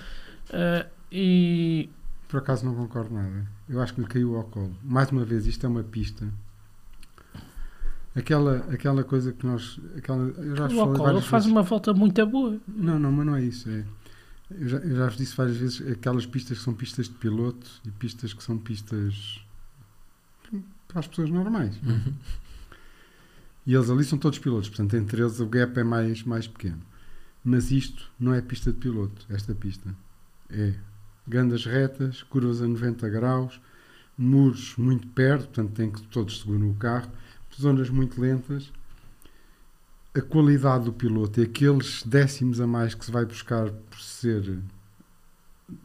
uh, 0.51 0.89
e. 1.11 1.89
Por 2.29 2.39
acaso 2.39 2.65
não 2.65 2.75
concordo 2.75 3.15
nada. 3.15 3.47
Eu 3.69 3.81
acho 3.81 3.95
que 3.95 4.01
lhe 4.01 4.07
caiu 4.07 4.37
ao 4.37 4.45
colo. 4.45 4.77
Mais 4.85 5.11
uma 5.11 5.25
vez, 5.25 5.47
isto 5.47 5.67
é 5.67 5.69
uma 5.69 5.83
pista 5.83 6.27
Aquela, 8.19 8.57
aquela 8.73 9.05
coisa 9.05 9.33
que 9.33 9.47
nós. 9.47 9.79
Aquela, 9.97 10.25
eu 10.25 10.57
já 10.57 10.67
o 10.67 10.93
Ocolo 10.93 11.21
faz 11.21 11.45
vezes. 11.45 11.47
uma 11.47 11.63
volta 11.63 11.95
muito 11.95 12.27
boa. 12.27 12.59
Não, 12.67 12.99
não, 12.99 13.13
mas 13.13 13.27
não 13.27 13.37
é 13.37 13.43
isso. 13.43 13.69
É, 13.71 13.85
eu, 14.51 14.69
já, 14.69 14.79
eu 14.79 14.97
já 14.97 15.07
vos 15.07 15.17
disse 15.17 15.37
várias 15.37 15.57
vezes 15.57 15.89
aquelas 15.89 16.27
pistas 16.27 16.59
que 16.59 16.65
são 16.65 16.75
pistas 16.75 17.07
de 17.07 17.15
piloto 17.15 17.69
e 17.85 17.91
pistas 17.91 18.33
que 18.33 18.43
são 18.43 18.59
pistas 18.59 19.41
para 20.89 21.01
as 21.01 21.07
pessoas 21.07 21.31
normais. 21.31 21.79
É? 21.85 21.89
Uhum. 21.89 22.15
E 23.67 23.75
eles 23.75 23.91
ali 23.91 24.03
são 24.03 24.19
todos 24.19 24.39
pilotos, 24.39 24.69
portanto, 24.71 24.97
entre 24.97 25.21
eles 25.21 25.41
o 25.41 25.47
gap 25.47 25.79
é 25.79 25.85
mais, 25.85 26.23
mais 26.23 26.47
pequeno. 26.47 26.81
Mas 27.45 27.71
isto 27.71 28.11
não 28.19 28.33
é 28.33 28.41
pista 28.41 28.73
de 28.73 28.79
piloto, 28.79 29.27
esta 29.29 29.55
pista. 29.55 29.95
É 30.51 30.75
grandes 31.27 31.67
retas, 31.67 32.23
curvas 32.23 32.63
a 32.63 32.67
90 32.67 33.07
graus, 33.11 33.61
muros 34.17 34.75
muito 34.79 35.07
perto, 35.09 35.45
portanto, 35.49 35.73
tem 35.73 35.91
que 35.91 36.01
todos 36.09 36.41
seguram 36.41 36.71
o 36.71 36.75
carro 36.75 37.11
zonas 37.61 37.91
muito 37.91 38.21
lentas, 38.21 38.73
a 40.15 40.21
qualidade 40.21 40.85
do 40.85 40.93
piloto 40.93 41.41
e 41.41 41.45
aqueles 41.45 42.03
décimos 42.03 42.61
a 42.61 42.67
mais 42.67 42.95
que 42.95 43.05
se 43.05 43.11
vai 43.11 43.25
buscar 43.25 43.71
por 43.71 44.01
ser 44.01 44.59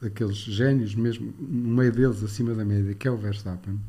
aqueles 0.04 0.38
génios, 0.38 0.96
mesmo 0.96 1.34
no 1.40 1.76
meio 1.76 1.92
deles 1.92 2.24
acima 2.24 2.54
da 2.54 2.64
média, 2.64 2.94
que 2.94 3.08
é 3.08 3.12
o 3.12 3.18
Verstappen, 3.18 3.80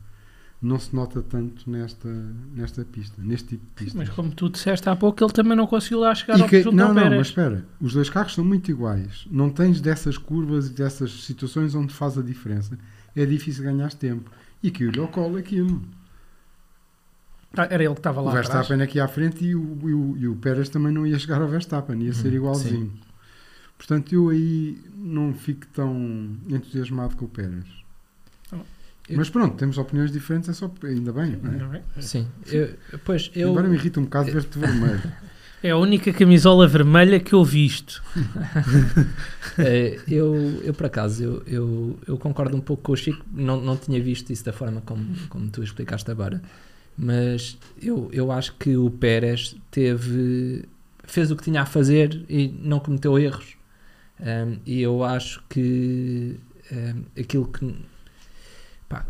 não 0.61 0.79
se 0.79 0.94
nota 0.97 1.23
tanto 1.23 1.68
nesta, 1.70 2.09
nesta 2.55 2.85
pista, 2.85 3.20
neste 3.23 3.49
tipo 3.49 3.64
de 3.66 3.85
pista. 3.85 3.99
Mas 3.99 4.09
como 4.09 4.31
tu 4.33 4.49
disseste 4.49 4.88
há 4.88 4.97
pouco, 4.97 5.23
ele 5.23 5.33
também 5.33 5.57
não 5.57 5.66
conseguiu 5.66 6.01
lá 6.01 6.14
chegar 6.14 6.38
e 6.38 6.42
ao 6.42 6.49
que, 6.49 6.64
Não, 6.64 6.94
não, 6.94 7.11
mas 7.11 7.29
espera, 7.29 7.66
os 7.81 7.92
dois 7.92 8.09
carros 8.09 8.35
são 8.35 8.44
muito 8.44 8.70
iguais. 8.70 9.27
Não 9.31 9.51
tens 9.51 9.81
dessas 9.81 10.16
curvas 10.16 10.68
e 10.68 10.73
dessas 10.73 11.25
situações 11.25 11.75
onde 11.75 11.92
faz 11.92 12.16
a 12.16 12.23
diferença. 12.23 12.79
É 13.14 13.27
difícil 13.27 13.62
ganhar 13.62 13.92
tempo. 13.92 14.31
E 14.62 14.70
que 14.70 14.87
o 14.87 15.09
colo 15.09 15.37
aquilo. 15.37 15.83
Ah, 17.57 17.69
era 17.71 17.83
ele 17.83 17.95
que 17.95 18.01
estava 18.01 18.21
lá. 18.21 18.31
O 18.31 18.35
Verstappen 18.35 18.83
aqui 18.83 19.01
à 19.01 19.09
frente 19.09 19.45
e 19.45 19.55
o, 19.55 19.79
e, 19.83 19.95
o, 19.95 20.17
e 20.17 20.29
o 20.29 20.37
Pérez 20.37 20.69
também 20.69 20.93
não 20.93 21.07
ia 21.07 21.19
chegar 21.19 21.40
ao 21.40 21.49
Verstappen, 21.49 22.01
ia 22.03 22.12
ser 22.12 22.33
hum, 22.33 22.37
igualzinho. 22.37 22.87
Sim. 22.87 23.01
Portanto, 23.77 24.14
eu 24.14 24.29
aí 24.29 24.79
não 24.97 25.35
fico 25.35 25.67
tão 25.69 26.37
entusiasmado 26.49 27.17
com 27.17 27.25
o 27.25 27.29
Pérez. 27.29 27.64
Oh, 28.53 28.59
Mas 29.11 29.29
pronto, 29.29 29.57
temos 29.57 29.79
opiniões 29.79 30.11
diferentes, 30.12 30.49
é 30.49 30.53
só 30.53 30.73
ainda 30.83 31.12
bem. 31.12 31.38
Ainda 31.43 31.67
bem. 31.67 31.83
Sim, 32.01 32.27
eu, 32.47 32.75
pois 33.05 33.31
eu. 33.35 33.51
Agora 33.51 33.69
me 33.69 33.77
irrita 33.77 34.01
um 34.01 34.05
bocado 34.05 34.33
ver-te 34.33 34.59
vermelho. 34.59 35.03
É 35.62 35.71
a 35.71 35.79
única 35.79 36.12
camisola 36.12 36.69
vermelha 36.69 37.19
que 37.19 37.33
eu 37.33 37.43
visto. 37.43 38.03
é, 39.57 39.99
eu, 40.07 40.61
eu, 40.62 40.75
por 40.75 40.85
acaso, 40.85 41.25
eu, 41.25 41.43
eu, 41.47 41.99
eu, 42.07 42.19
concordo 42.19 42.55
um 42.55 42.61
pouco 42.61 42.83
com 42.83 42.93
o 42.93 42.97
Chico, 42.97 43.25
não, 43.33 43.59
não 43.59 43.75
tinha 43.75 43.99
visto 43.99 44.31
isso 44.31 44.45
da 44.45 44.53
forma 44.53 44.83
como, 44.83 45.17
como 45.31 45.49
tu 45.49 45.62
explicaste 45.62 46.11
agora 46.11 46.43
mas 46.96 47.59
eu, 47.80 48.09
eu 48.12 48.30
acho 48.30 48.54
que 48.57 48.76
o 48.76 48.90
Pérez 48.90 49.57
teve 49.70 50.64
fez 51.04 51.30
o 51.30 51.37
que 51.37 51.42
tinha 51.42 51.62
a 51.62 51.66
fazer 51.66 52.24
e 52.28 52.48
não 52.62 52.80
cometeu 52.80 53.18
erros. 53.18 53.57
Um, 54.20 54.59
e 54.64 54.80
eu 54.80 55.02
acho 55.04 55.42
que 55.48 56.38
um, 56.72 57.02
aquilo 57.20 57.46
que, 57.46 57.74
pá, 58.88 59.04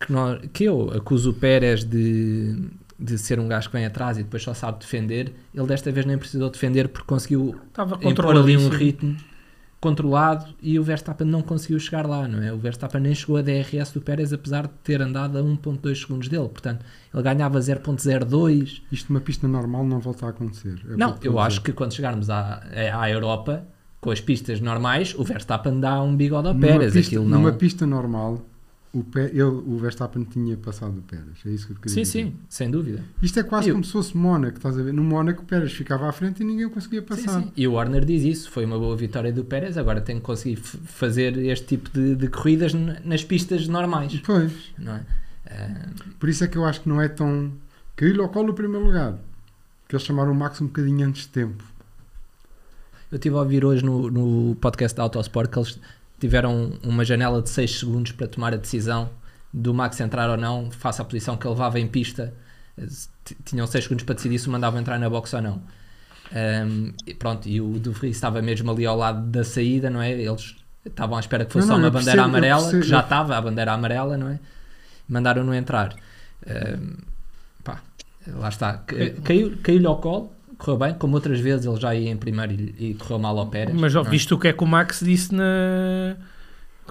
que, 0.00 0.12
nós, 0.12 0.40
que 0.52 0.64
eu 0.64 0.90
acuso 0.90 1.30
o 1.30 1.34
Pérez 1.34 1.84
de 1.84 2.68
de 2.98 3.18
ser 3.18 3.38
um 3.38 3.46
gajo 3.46 3.68
que 3.68 3.76
vem 3.76 3.84
atrás 3.84 4.16
e 4.16 4.22
depois 4.22 4.42
só 4.42 4.54
sabe 4.54 4.78
defender, 4.80 5.32
ele 5.54 5.66
desta 5.66 5.92
vez 5.92 6.06
nem 6.06 6.16
precisou 6.16 6.48
defender 6.48 6.88
porque 6.88 7.06
conseguiu 7.06 7.54
impor 8.02 8.36
ali 8.36 8.56
um 8.56 8.68
ritmo 8.70 9.16
controlado 9.80 10.46
e 10.62 10.78
o 10.78 10.82
Verstappen 10.82 11.26
não 11.26 11.42
conseguiu 11.42 11.78
chegar 11.78 12.06
lá, 12.06 12.26
não 12.26 12.42
é? 12.42 12.52
O 12.52 12.58
Verstappen 12.58 13.00
nem 13.00 13.14
chegou 13.14 13.36
a 13.36 13.42
DRS 13.42 13.92
do 13.92 14.00
Pérez 14.00 14.32
apesar 14.32 14.66
de 14.66 14.72
ter 14.82 15.02
andado 15.02 15.38
a 15.38 15.42
1.2 15.42 16.00
segundos 16.00 16.28
dele, 16.28 16.48
portanto 16.48 16.84
ele 17.12 17.22
ganhava 17.22 17.58
0.02. 17.58 18.82
Isto 18.90 19.12
numa 19.12 19.20
pista 19.20 19.46
normal 19.46 19.84
não 19.84 20.00
volta 20.00 20.26
a 20.26 20.30
acontecer. 20.30 20.80
É 20.90 20.96
não, 20.96 21.16
eu 21.22 21.38
acho 21.38 21.60
que 21.62 21.72
quando 21.72 21.92
chegarmos 21.92 22.30
à, 22.30 22.62
à 22.94 23.10
Europa 23.10 23.66
com 24.00 24.10
as 24.10 24.20
pistas 24.20 24.60
normais, 24.60 25.14
o 25.16 25.24
Verstappen 25.24 25.80
dá 25.80 26.02
um 26.02 26.16
bigode 26.16 26.48
ao 26.48 26.54
Pérez. 26.54 26.92
Pista, 26.92 27.08
Aquilo 27.08 27.28
não... 27.28 27.40
Numa 27.40 27.52
pista 27.52 27.86
normal, 27.86 28.40
o, 28.96 29.04
Pé, 29.04 29.26
ele, 29.26 29.42
o 29.42 29.76
Verstappen 29.76 30.24
tinha 30.24 30.56
passado 30.56 30.98
o 30.98 31.02
Pérez. 31.02 31.38
É 31.44 31.50
isso 31.50 31.66
que 31.66 31.72
eu 31.72 31.76
queria 31.76 31.94
sim, 31.94 32.02
dizer. 32.02 32.24
Sim, 32.24 32.30
sim, 32.30 32.36
sem 32.48 32.70
dúvida. 32.70 33.04
Isto 33.22 33.40
é 33.40 33.42
quase 33.42 33.68
eu... 33.68 33.74
como 33.74 33.84
se 33.84 33.92
fosse 33.92 34.16
Mónaco, 34.16 34.56
estás 34.56 34.78
a 34.78 34.82
ver? 34.82 34.92
No 34.94 35.04
Mónaco 35.04 35.42
o 35.42 35.44
Pérez 35.44 35.72
ficava 35.72 36.08
à 36.08 36.12
frente 36.12 36.42
e 36.42 36.44
ninguém 36.44 36.68
conseguia 36.70 37.02
passar. 37.02 37.40
Sim, 37.40 37.46
sim. 37.46 37.52
E 37.54 37.68
o 37.68 37.72
Warner 37.72 38.04
diz 38.04 38.22
isso, 38.22 38.50
foi 38.50 38.64
uma 38.64 38.78
boa 38.78 38.96
vitória 38.96 39.30
do 39.30 39.44
Pérez, 39.44 39.76
agora 39.76 40.00
tem 40.00 40.16
que 40.16 40.22
conseguir 40.22 40.56
fazer 40.56 41.36
este 41.36 41.66
tipo 41.66 41.90
de, 41.90 42.16
de, 42.16 42.28
corridas 42.28 42.72
nas 42.72 43.22
pistas 43.22 43.68
normais. 43.68 44.18
Pois. 44.24 44.52
Não 44.78 44.94
é? 44.94 45.06
Uh... 45.46 46.14
Por 46.18 46.28
isso 46.28 46.42
é 46.42 46.48
que 46.48 46.56
eu 46.56 46.64
acho 46.64 46.80
que 46.80 46.88
não 46.88 47.00
é 47.00 47.08
tão... 47.08 47.52
Caiu 47.94 48.22
ao 48.22 48.30
colo 48.30 48.48
no 48.48 48.54
primeiro 48.54 48.86
lugar. 48.86 49.18
Que 49.86 49.94
eles 49.94 50.06
chamaram 50.06 50.32
o 50.32 50.34
Max 50.34 50.60
um 50.60 50.66
bocadinho 50.66 51.06
antes 51.06 51.22
de 51.22 51.28
tempo. 51.28 51.62
Eu 53.12 53.16
estive 53.16 53.36
a 53.36 53.40
ouvir 53.40 53.64
hoje 53.64 53.84
no, 53.84 54.10
no 54.10 54.56
podcast 54.56 54.96
da 54.96 55.02
Autosport 55.02 55.50
que 55.50 55.58
eles 55.58 55.78
tiveram 56.18 56.72
uma 56.82 57.04
janela 57.04 57.42
de 57.42 57.50
6 57.50 57.78
segundos 57.78 58.12
para 58.12 58.26
tomar 58.26 58.54
a 58.54 58.56
decisão 58.56 59.10
do 59.52 59.72
Max 59.72 60.00
entrar 60.00 60.28
ou 60.28 60.36
não, 60.36 60.70
face 60.70 61.00
à 61.00 61.04
posição 61.04 61.36
que 61.36 61.46
ele 61.46 61.54
levava 61.54 61.80
em 61.80 61.86
pista. 61.86 62.34
Tinham 63.44 63.66
6 63.66 63.84
segundos 63.84 64.04
para 64.04 64.14
decidir 64.14 64.38
se 64.38 64.48
o 64.48 64.50
mandavam 64.50 64.80
entrar 64.80 64.98
na 64.98 65.08
box 65.08 65.34
ou 65.34 65.42
não. 65.42 65.62
Um, 66.32 66.92
e 67.06 67.14
pronto, 67.14 67.48
e 67.48 67.60
o 67.60 67.78
De 67.78 67.90
Vries 67.90 68.16
estava 68.16 68.42
mesmo 68.42 68.70
ali 68.70 68.84
ao 68.84 68.96
lado 68.96 69.26
da 69.30 69.44
saída, 69.44 69.88
não 69.88 70.02
é? 70.02 70.10
Eles 70.12 70.56
estavam 70.84 71.16
à 71.16 71.20
espera 71.20 71.44
que 71.44 71.52
fosse 71.52 71.68
não, 71.68 71.76
só 71.76 71.80
uma 71.80 71.90
bandeira 71.90 72.22
percebo, 72.22 72.36
amarela, 72.36 72.70
que 72.70 72.82
já 72.82 73.00
estava 73.00 73.36
a 73.36 73.40
bandeira 73.40 73.72
amarela, 73.72 74.16
não 74.16 74.28
é? 74.30 74.38
Mandaram-no 75.08 75.54
entrar. 75.54 75.94
Um, 76.46 76.96
pá, 77.62 77.80
lá 78.26 78.48
está. 78.48 78.84
Caiu-lhe 79.24 79.56
caiu 79.56 79.88
ao 79.88 80.00
colo, 80.00 80.32
correu 80.58 80.78
bem, 80.78 80.94
como 80.94 81.14
outras 81.14 81.40
vezes 81.40 81.66
ele 81.66 81.76
já 81.76 81.94
ia 81.94 82.10
em 82.10 82.16
primeiro 82.16 82.52
e, 82.52 82.90
e 82.90 82.94
correu 82.94 83.18
mal 83.18 83.38
ao 83.38 83.46
Pérez. 83.46 83.74
Mas 83.78 83.94
ó, 83.94 84.02
é? 84.02 84.08
visto 84.08 84.34
o 84.34 84.38
que 84.38 84.48
é 84.48 84.52
que 84.52 84.62
o 84.62 84.66
Max 84.66 85.00
disse 85.00 85.34
na, 85.34 86.16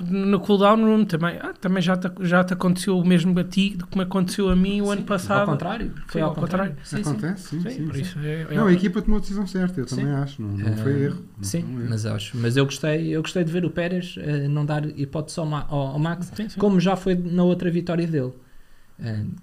no 0.02 0.40
cooldown 0.40 0.84
room 0.84 1.06
também, 1.06 1.38
ah, 1.42 1.54
também 1.60 1.82
já 1.82 1.96
te, 1.96 2.10
já 2.22 2.44
te 2.44 2.54
aconteceu 2.54 2.98
o 2.98 3.06
mesmo 3.06 3.38
a 3.40 3.44
ti 3.44 3.78
como 3.90 4.02
aconteceu 4.02 4.50
a 4.50 4.56
mim 4.56 4.82
o 4.82 4.86
sim, 4.86 4.92
ano 4.94 5.04
passado. 5.04 5.42
Ao 5.42 5.46
contrário, 5.48 5.92
foi 6.08 6.22
ao, 6.22 6.30
ao 6.30 6.36
contrário. 6.36 6.76
contrário. 6.76 7.04
Sim, 7.04 7.10
Acontece, 7.10 7.50
sim, 7.50 7.62
sim. 7.62 7.94
sim, 7.94 8.04
sim. 8.04 8.20
É, 8.24 8.48
é, 8.50 8.56
não, 8.56 8.68
a 8.68 8.74
equipa 8.74 9.02
tomou 9.02 9.18
a 9.18 9.22
decisão 9.22 9.48
certa, 9.48 9.80
eu 9.80 9.86
também 9.86 10.08
acho, 10.08 10.42
não, 10.42 10.50
não 10.50 10.78
foi 10.78 11.04
erro. 11.04 11.24
Não 11.38 11.44
sim, 11.44 11.64
um 11.64 11.80
erro. 11.80 11.90
mas 11.90 12.06
acho, 12.06 12.38
mas 12.38 12.58
eu 12.58 12.66
gostei, 12.66 13.16
eu 13.16 13.22
gostei 13.22 13.44
de 13.44 13.52
ver 13.52 13.66
o 13.66 13.70
Pérez 13.70 14.18
uh, 14.18 14.50
não 14.50 14.66
dar 14.66 14.86
hipótese 14.98 15.40
ao, 15.40 15.54
ao, 15.54 15.72
ao 15.72 16.00
Max, 16.00 16.32
como 16.58 16.80
já 16.80 16.96
foi 16.96 17.16
na 17.16 17.44
outra 17.44 17.72
vitória 17.72 18.06
dele. 18.06 18.34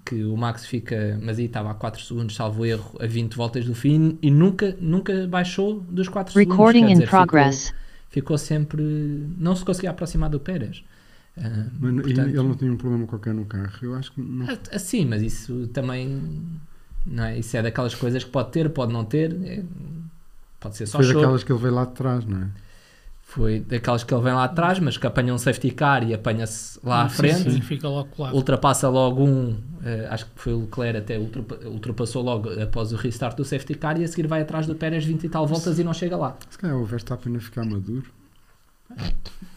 Que 0.03 0.23
o 0.23 0.35
Max 0.35 0.65
fica, 0.65 1.19
mas 1.21 1.37
aí 1.37 1.45
estava 1.45 1.69
a 1.71 1.73
4 1.75 2.01
segundos, 2.01 2.35
salvo 2.35 2.65
erro, 2.65 2.97
a 2.99 3.05
20 3.05 3.35
voltas 3.35 3.65
do 3.65 3.75
fim 3.75 4.17
e 4.21 4.31
nunca, 4.31 4.75
nunca 4.81 5.27
baixou 5.27 5.79
dos 5.79 6.09
4 6.09 6.33
Recording 6.33 6.87
segundos. 6.87 6.99
Recording 6.99 7.03
in 7.03 7.07
progress. 7.07 7.67
Ficou, 7.67 7.77
ficou 8.09 8.37
sempre, 8.37 8.83
não 9.37 9.55
se 9.55 9.63
conseguia 9.63 9.91
aproximar 9.91 10.29
do 10.29 10.39
Pérez. 10.39 10.83
Uh, 11.37 11.69
mas 11.79 11.93
portanto, 12.01 12.27
ele 12.27 12.43
não 12.43 12.55
tinha 12.55 12.71
um 12.71 12.77
problema 12.77 13.07
qualquer 13.07 13.33
no 13.33 13.45
carro, 13.45 13.73
eu 13.81 13.95
acho 13.95 14.11
que 14.11 14.21
não. 14.21 14.47
Assim, 14.71 15.05
mas 15.05 15.21
isso 15.21 15.67
também 15.67 16.21
não 17.05 17.23
é? 17.23 17.37
Isso 17.37 17.55
é 17.57 17.61
daquelas 17.61 17.95
coisas 17.95 18.23
que 18.23 18.29
pode 18.29 18.51
ter, 18.51 18.69
pode 18.69 18.93
não 18.93 19.03
ter, 19.03 19.35
é, 19.43 19.63
pode 20.59 20.77
ser 20.77 20.85
só 20.85 20.99
Foi 20.99 21.07
daquelas 21.07 21.43
que 21.43 21.51
ele 21.51 21.59
veio 21.59 21.73
lá 21.73 21.85
de 21.85 21.91
trás, 21.91 22.25
não 22.25 22.43
é? 22.43 22.47
Foi 23.33 23.61
daquelas 23.61 24.03
que 24.03 24.13
ele 24.13 24.21
vem 24.21 24.33
lá 24.33 24.43
atrás, 24.43 24.77
mas 24.77 24.95
que 24.95 25.07
apanha 25.07 25.33
um 25.33 25.39
safety 25.39 25.71
car 25.71 26.07
e 26.07 26.13
apanha-se 26.13 26.79
lá 26.83 27.01
à 27.01 27.09
frente. 27.09 27.51
Sim, 27.51 27.61
fica 27.61 27.89
logo 27.89 28.09
colado. 28.09 28.35
Ultrapassa 28.35 28.87
logo 28.87 29.23
um, 29.23 29.53
uh, 29.53 30.11
acho 30.11 30.25
que 30.25 30.31
foi 30.35 30.53
o 30.53 30.61
Leclerc 30.61 30.97
até 30.99 31.17
ultrapassou 31.67 32.21
logo 32.21 32.51
após 32.61 32.93
o 32.93 32.95
restart 32.95 33.35
do 33.35 33.43
safety 33.43 33.73
car 33.73 33.99
e 33.99 34.03
a 34.03 34.07
seguir 34.07 34.27
vai 34.27 34.43
atrás 34.43 34.67
do 34.67 34.75
Pérez 34.75 35.03
20 35.03 35.23
e 35.23 35.29
tal 35.29 35.47
voltas 35.47 35.79
e 35.79 35.83
não 35.83 35.95
chega 35.95 36.15
lá. 36.15 36.37
Se 36.47 36.59
calhar 36.59 36.77
o 36.77 36.85
Verstappen 36.85 37.35
a 37.35 37.39
ficar 37.39 37.65
maduro. 37.65 38.05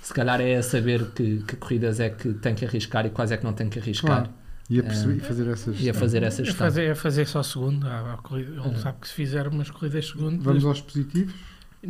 Se 0.01 0.15
calhar 0.15 0.41
é 0.41 0.57
a 0.57 0.63
saber 0.63 1.11
que, 1.11 1.43
que, 1.43 1.57
corridas 1.57 2.01
é 2.01 2.09
que 2.09 2.33
tem 2.33 2.55
que 2.55 2.65
arriscar 2.65 3.05
e 3.05 3.11
quais 3.11 3.31
é 3.31 3.37
que 3.37 3.45
não 3.45 3.53
tem 3.53 3.69
que 3.69 3.79
arriscar. 3.79 4.23
Claro. 4.23 4.31
E 4.71 4.81
a, 4.81 4.85
perceber, 4.85 5.17
uh, 5.17 5.21
fazer 5.21 5.49
essa 5.49 5.73
gestão. 5.73 5.87
E 5.87 5.91
a 5.91 5.95
fazer 5.95 6.23
essa 6.23 6.45
gestão. 6.45 6.67
É 6.67 6.71
fazer, 6.71 6.85
é 6.85 6.95
fazer 6.95 7.27
só 7.27 7.43
segundo. 7.43 7.87
Ele 8.33 8.59
uh, 8.59 8.79
sabe 8.79 9.01
que 9.03 9.09
se 9.09 9.13
fizer 9.13 9.47
umas 9.47 9.71
corridas 9.71 10.07
segundo. 10.07 10.43
Vamos 10.43 10.65
aos 10.65 10.81
positivos. 10.81 11.35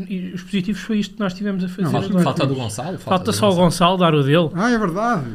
E 0.09 0.33
os 0.35 0.43
positivos 0.43 0.83
foi 0.83 0.99
isto 0.99 1.15
que 1.15 1.21
nós 1.21 1.33
tivemos 1.33 1.65
a 1.65 1.69
fazer. 1.69 1.83
Não, 1.83 1.91
falta, 1.91 2.19
falta 2.21 2.47
do 2.47 2.55
Gonçalo. 2.55 2.99
Falta, 2.99 3.05
falta 3.05 3.33
só 3.33 3.51
o 3.51 3.55
Gonçalo 3.55 3.97
dar 3.97 4.15
o 4.15 4.23
dele. 4.23 4.51
Ah, 4.55 4.71
é 4.71 4.79
verdade. 4.79 5.27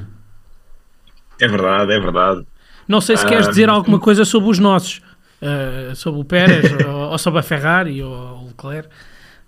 É 1.39 1.47
verdade, 1.47 1.91
é 1.91 1.99
verdade. 1.99 2.45
Não 2.87 3.01
sei 3.01 3.17
se 3.17 3.25
queres 3.25 3.47
dizer 3.47 3.69
alguma 3.69 3.99
coisa 3.99 4.23
sobre 4.23 4.49
os 4.49 4.59
nossos. 4.59 5.01
Uh, 5.41 5.95
sobre 5.95 6.21
o 6.21 6.23
Pérez, 6.23 6.71
ou, 6.87 7.11
ou, 7.11 7.17
sobre 7.17 7.39
a 7.39 7.43
Ferrari, 7.43 8.03
ou 8.03 8.13
o 8.13 8.47
Leclerc. 8.49 8.89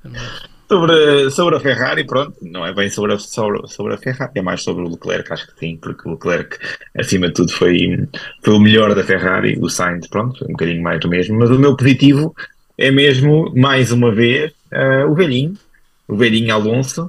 Mas... 0.03 0.53
Sobre, 0.67 1.29
sobre 1.29 1.55
a 1.57 1.59
Ferrari, 1.59 2.03
pronto, 2.03 2.35
não 2.41 2.65
é 2.65 2.73
bem 2.73 2.89
sobre 2.89 3.13
a, 3.13 3.19
sobre, 3.19 3.67
sobre 3.67 3.93
a 3.93 3.97
Ferrari, 3.97 4.31
é 4.33 4.41
mais 4.41 4.63
sobre 4.63 4.83
o 4.83 4.89
Leclerc, 4.89 5.31
acho 5.31 5.45
que 5.45 5.59
sim, 5.59 5.77
porque 5.77 6.09
o 6.09 6.13
Leclerc, 6.13 6.57
acima 6.97 7.27
de 7.27 7.33
tudo, 7.33 7.51
foi, 7.51 8.07
foi 8.41 8.53
o 8.55 8.59
melhor 8.59 8.95
da 8.95 9.03
Ferrari, 9.03 9.59
o 9.61 9.69
Sainz, 9.69 10.07
pronto, 10.07 10.39
foi 10.39 10.47
um 10.47 10.53
bocadinho 10.53 10.81
mais 10.81 10.99
do 10.99 11.07
mesmo, 11.07 11.37
mas 11.37 11.51
o 11.51 11.59
meu 11.59 11.75
positivo 11.75 12.33
é 12.75 12.89
mesmo, 12.89 13.53
mais 13.55 13.91
uma 13.91 14.11
vez, 14.11 14.51
uh, 14.73 15.09
o 15.09 15.15
velhinho, 15.15 15.53
o 16.07 16.15
velhinho 16.15 16.53
Alonso, 16.53 17.07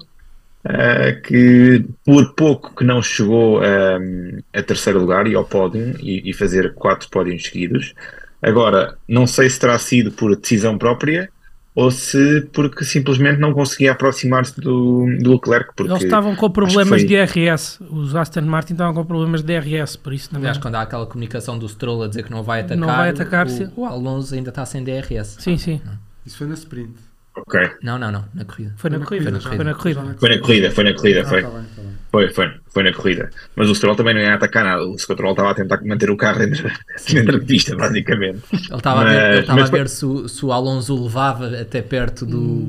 uh, 0.65 1.23
que 1.23 1.85
por 2.05 2.35
pouco 2.35 2.75
que 2.75 2.85
não 2.85 3.03
chegou 3.03 3.61
um, 3.61 4.39
a 4.53 4.63
terceiro 4.63 5.01
lugar 5.01 5.27
e 5.27 5.35
ao 5.35 5.45
pódio 5.45 5.97
e, 6.01 6.31
e 6.31 6.33
fazer 6.33 6.75
quatro 6.75 7.09
pódios 7.11 7.45
seguidos. 7.45 7.95
Agora, 8.43 8.97
não 9.09 9.27
sei 9.27 9.49
se 9.49 9.59
terá 9.59 9.79
sido 9.79 10.13
por 10.13 10.37
decisão 10.37 10.77
própria 10.77 11.31
ou 11.75 11.91
se 11.91 12.43
porque 12.53 12.85
simplesmente 12.85 13.41
não 13.41 13.53
conseguia 13.53 13.93
aproximar-se 13.93 14.61
do, 14.61 15.07
do 15.21 15.33
Leclerc. 15.33 15.73
Porque 15.75 15.93
Eles 15.93 16.05
estavam 16.05 16.37
com 16.37 16.49
problemas 16.49 17.01
foi... 17.01 17.05
de 17.05 17.17
DRS, 17.17 17.81
os 17.91 18.15
Aston 18.15 18.43
Martin 18.43 18.75
estavam 18.75 18.95
com 18.95 19.05
problemas 19.05 19.43
de 19.43 19.47
DRS, 19.47 19.97
por 19.97 20.13
isso 20.13 20.29
também. 20.29 20.45
Aliás, 20.45 20.59
quando 20.59 20.77
há 20.77 20.83
aquela 20.83 21.07
comunicação 21.07 21.59
do 21.59 21.69
Stroll 21.69 22.05
a 22.05 22.09
dizer 22.09 22.23
que 22.23 22.31
não 22.31 22.45
vai 22.45 22.61
atacar, 22.61 22.79
não 22.79 22.87
vai 22.87 23.11
atacar 23.11 23.47
o, 23.49 23.81
o 23.81 23.85
Alonso 23.85 24.35
ainda 24.35 24.51
está 24.51 24.65
sem 24.65 24.85
DRS. 24.85 25.37
Sim, 25.41 25.57
sim. 25.57 25.81
Isso 26.25 26.39
foi 26.39 26.47
na 26.47 26.55
sprint. 26.55 26.95
Ok. 27.37 27.71
Não, 27.83 27.99
não, 27.99 28.13
não, 28.13 28.25
na 28.33 28.45
corrida. 28.45 28.73
Foi 28.77 28.91
na, 28.91 28.99
foi 28.99 29.07
corrida, 29.07 29.31
corrida, 29.31 29.41
foi 29.57 29.65
na 29.65 29.75
corrida. 29.75 30.17
Foi 30.19 30.29
na 30.29 30.39
corrida, 30.41 30.71
foi 30.71 30.85
na 30.85 30.95
corrida, 30.95 31.25
foi. 31.25 31.41
Ah, 31.41 31.43
tá 31.43 31.51
bem, 31.51 31.65
tá 31.75 31.83
bem. 31.83 31.94
Foi, 32.15 32.29
foi, 32.29 32.49
foi 32.69 32.83
na 32.85 32.93
corrida. 32.93 33.29
Mas 33.57 33.69
o 33.69 33.75
Stroll 33.75 33.97
também 33.97 34.15
não 34.15 34.21
ia 34.21 34.35
atacar 34.35 34.63
nada. 34.63 34.87
O 34.87 34.97
Stroll 34.97 35.33
estava 35.33 35.51
a 35.51 35.55
tentar 35.55 35.83
manter 35.85 36.09
o 36.11 36.17
carro 36.17 36.39
dentro, 36.39 36.71
dentro 37.13 37.41
de 37.43 37.45
pista, 37.45 37.75
basicamente. 37.75 38.41
Ele 38.53 38.77
estava 38.77 39.03
mas, 39.03 39.09
a 39.09 39.19
ver, 39.19 39.33
ele 39.33 39.41
estava 39.41 39.63
a 39.63 39.67
ver 39.67 39.89
se, 39.89 40.07
o, 40.07 40.29
se 40.29 40.47
o 40.47 40.53
Alonso 40.53 40.95
o 40.95 41.03
levava 41.03 41.49
até 41.61 41.83
perto 41.83 42.25
do, 42.25 42.67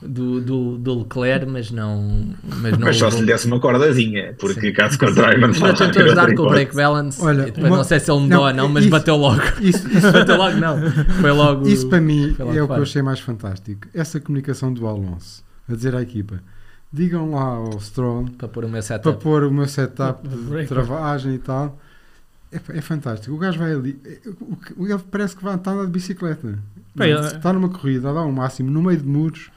do, 0.00 0.40
do, 0.40 0.78
do, 0.78 0.98
Leclerc, 1.00 1.44
mas 1.44 1.70
não. 1.70 2.34
Mas, 2.42 2.78
não 2.78 2.86
mas 2.86 2.96
só 2.96 3.10
se 3.10 3.20
lhe 3.20 3.26
desse 3.26 3.46
uma 3.46 3.60
cordazinha, 3.60 4.34
porque 4.38 4.68
Sim. 4.68 4.72
caso 4.72 4.98
contrário 4.98 5.38
não 5.38 5.48
Ainda 5.48 5.74
tentou 5.74 6.02
ajudar 6.04 6.34
com 6.34 6.42
o 6.44 6.48
break 6.48 6.74
balance. 6.74 7.22
Olha, 7.22 7.44
depois 7.44 7.66
uma, 7.66 7.76
não 7.76 7.84
sei 7.84 8.00
se 8.00 8.10
ele 8.10 8.20
mudou 8.20 8.46
ou 8.46 8.54
não, 8.54 8.70
mas 8.70 8.84
isso, 8.84 8.90
bateu 8.90 9.16
logo. 9.16 9.42
Isso, 9.60 9.86
isso 9.86 10.12
bateu 10.12 10.36
logo, 10.38 10.56
não. 10.56 10.78
Foi 11.20 11.30
logo. 11.30 11.68
Isso 11.68 11.86
para 11.90 12.00
mim 12.00 12.34
é 12.38 12.62
o 12.62 12.66
que 12.66 12.72
eu 12.72 12.82
achei 12.82 13.02
mais 13.02 13.20
fantástico. 13.20 13.86
Essa 13.92 14.18
comunicação 14.18 14.72
do 14.72 14.86
Alonso 14.86 15.44
a 15.68 15.74
dizer 15.74 15.94
à 15.94 16.00
equipa 16.00 16.40
digam 16.92 17.32
lá 17.32 17.42
ao 17.42 17.80
Stroll 17.80 18.26
para 18.36 18.48
pôr 18.48 18.64
o 18.64 18.68
meu 18.68 18.82
setup, 18.82 19.02
para 19.02 19.22
pôr 19.22 19.44
o 19.44 19.50
meu 19.50 19.68
setup 19.68 20.26
de 20.28 20.66
travagem 20.66 21.34
e 21.34 21.38
tal. 21.38 21.78
É, 22.50 22.78
é, 22.78 22.80
fantástico. 22.80 23.34
O 23.34 23.38
gajo 23.38 23.58
vai 23.58 23.72
ali, 23.72 24.00
ele 24.04 24.98
parece 25.10 25.36
que 25.36 25.44
vai 25.44 25.54
estar 25.54 25.84
de 25.84 25.90
bicicleta. 25.90 26.58
Bem, 26.94 27.12
está 27.12 27.52
numa 27.52 27.68
corrida, 27.68 28.10
o 28.10 28.26
um 28.26 28.32
máximo 28.32 28.70
no 28.70 28.82
meio 28.82 28.98
de 28.98 29.06
muros 29.06 29.50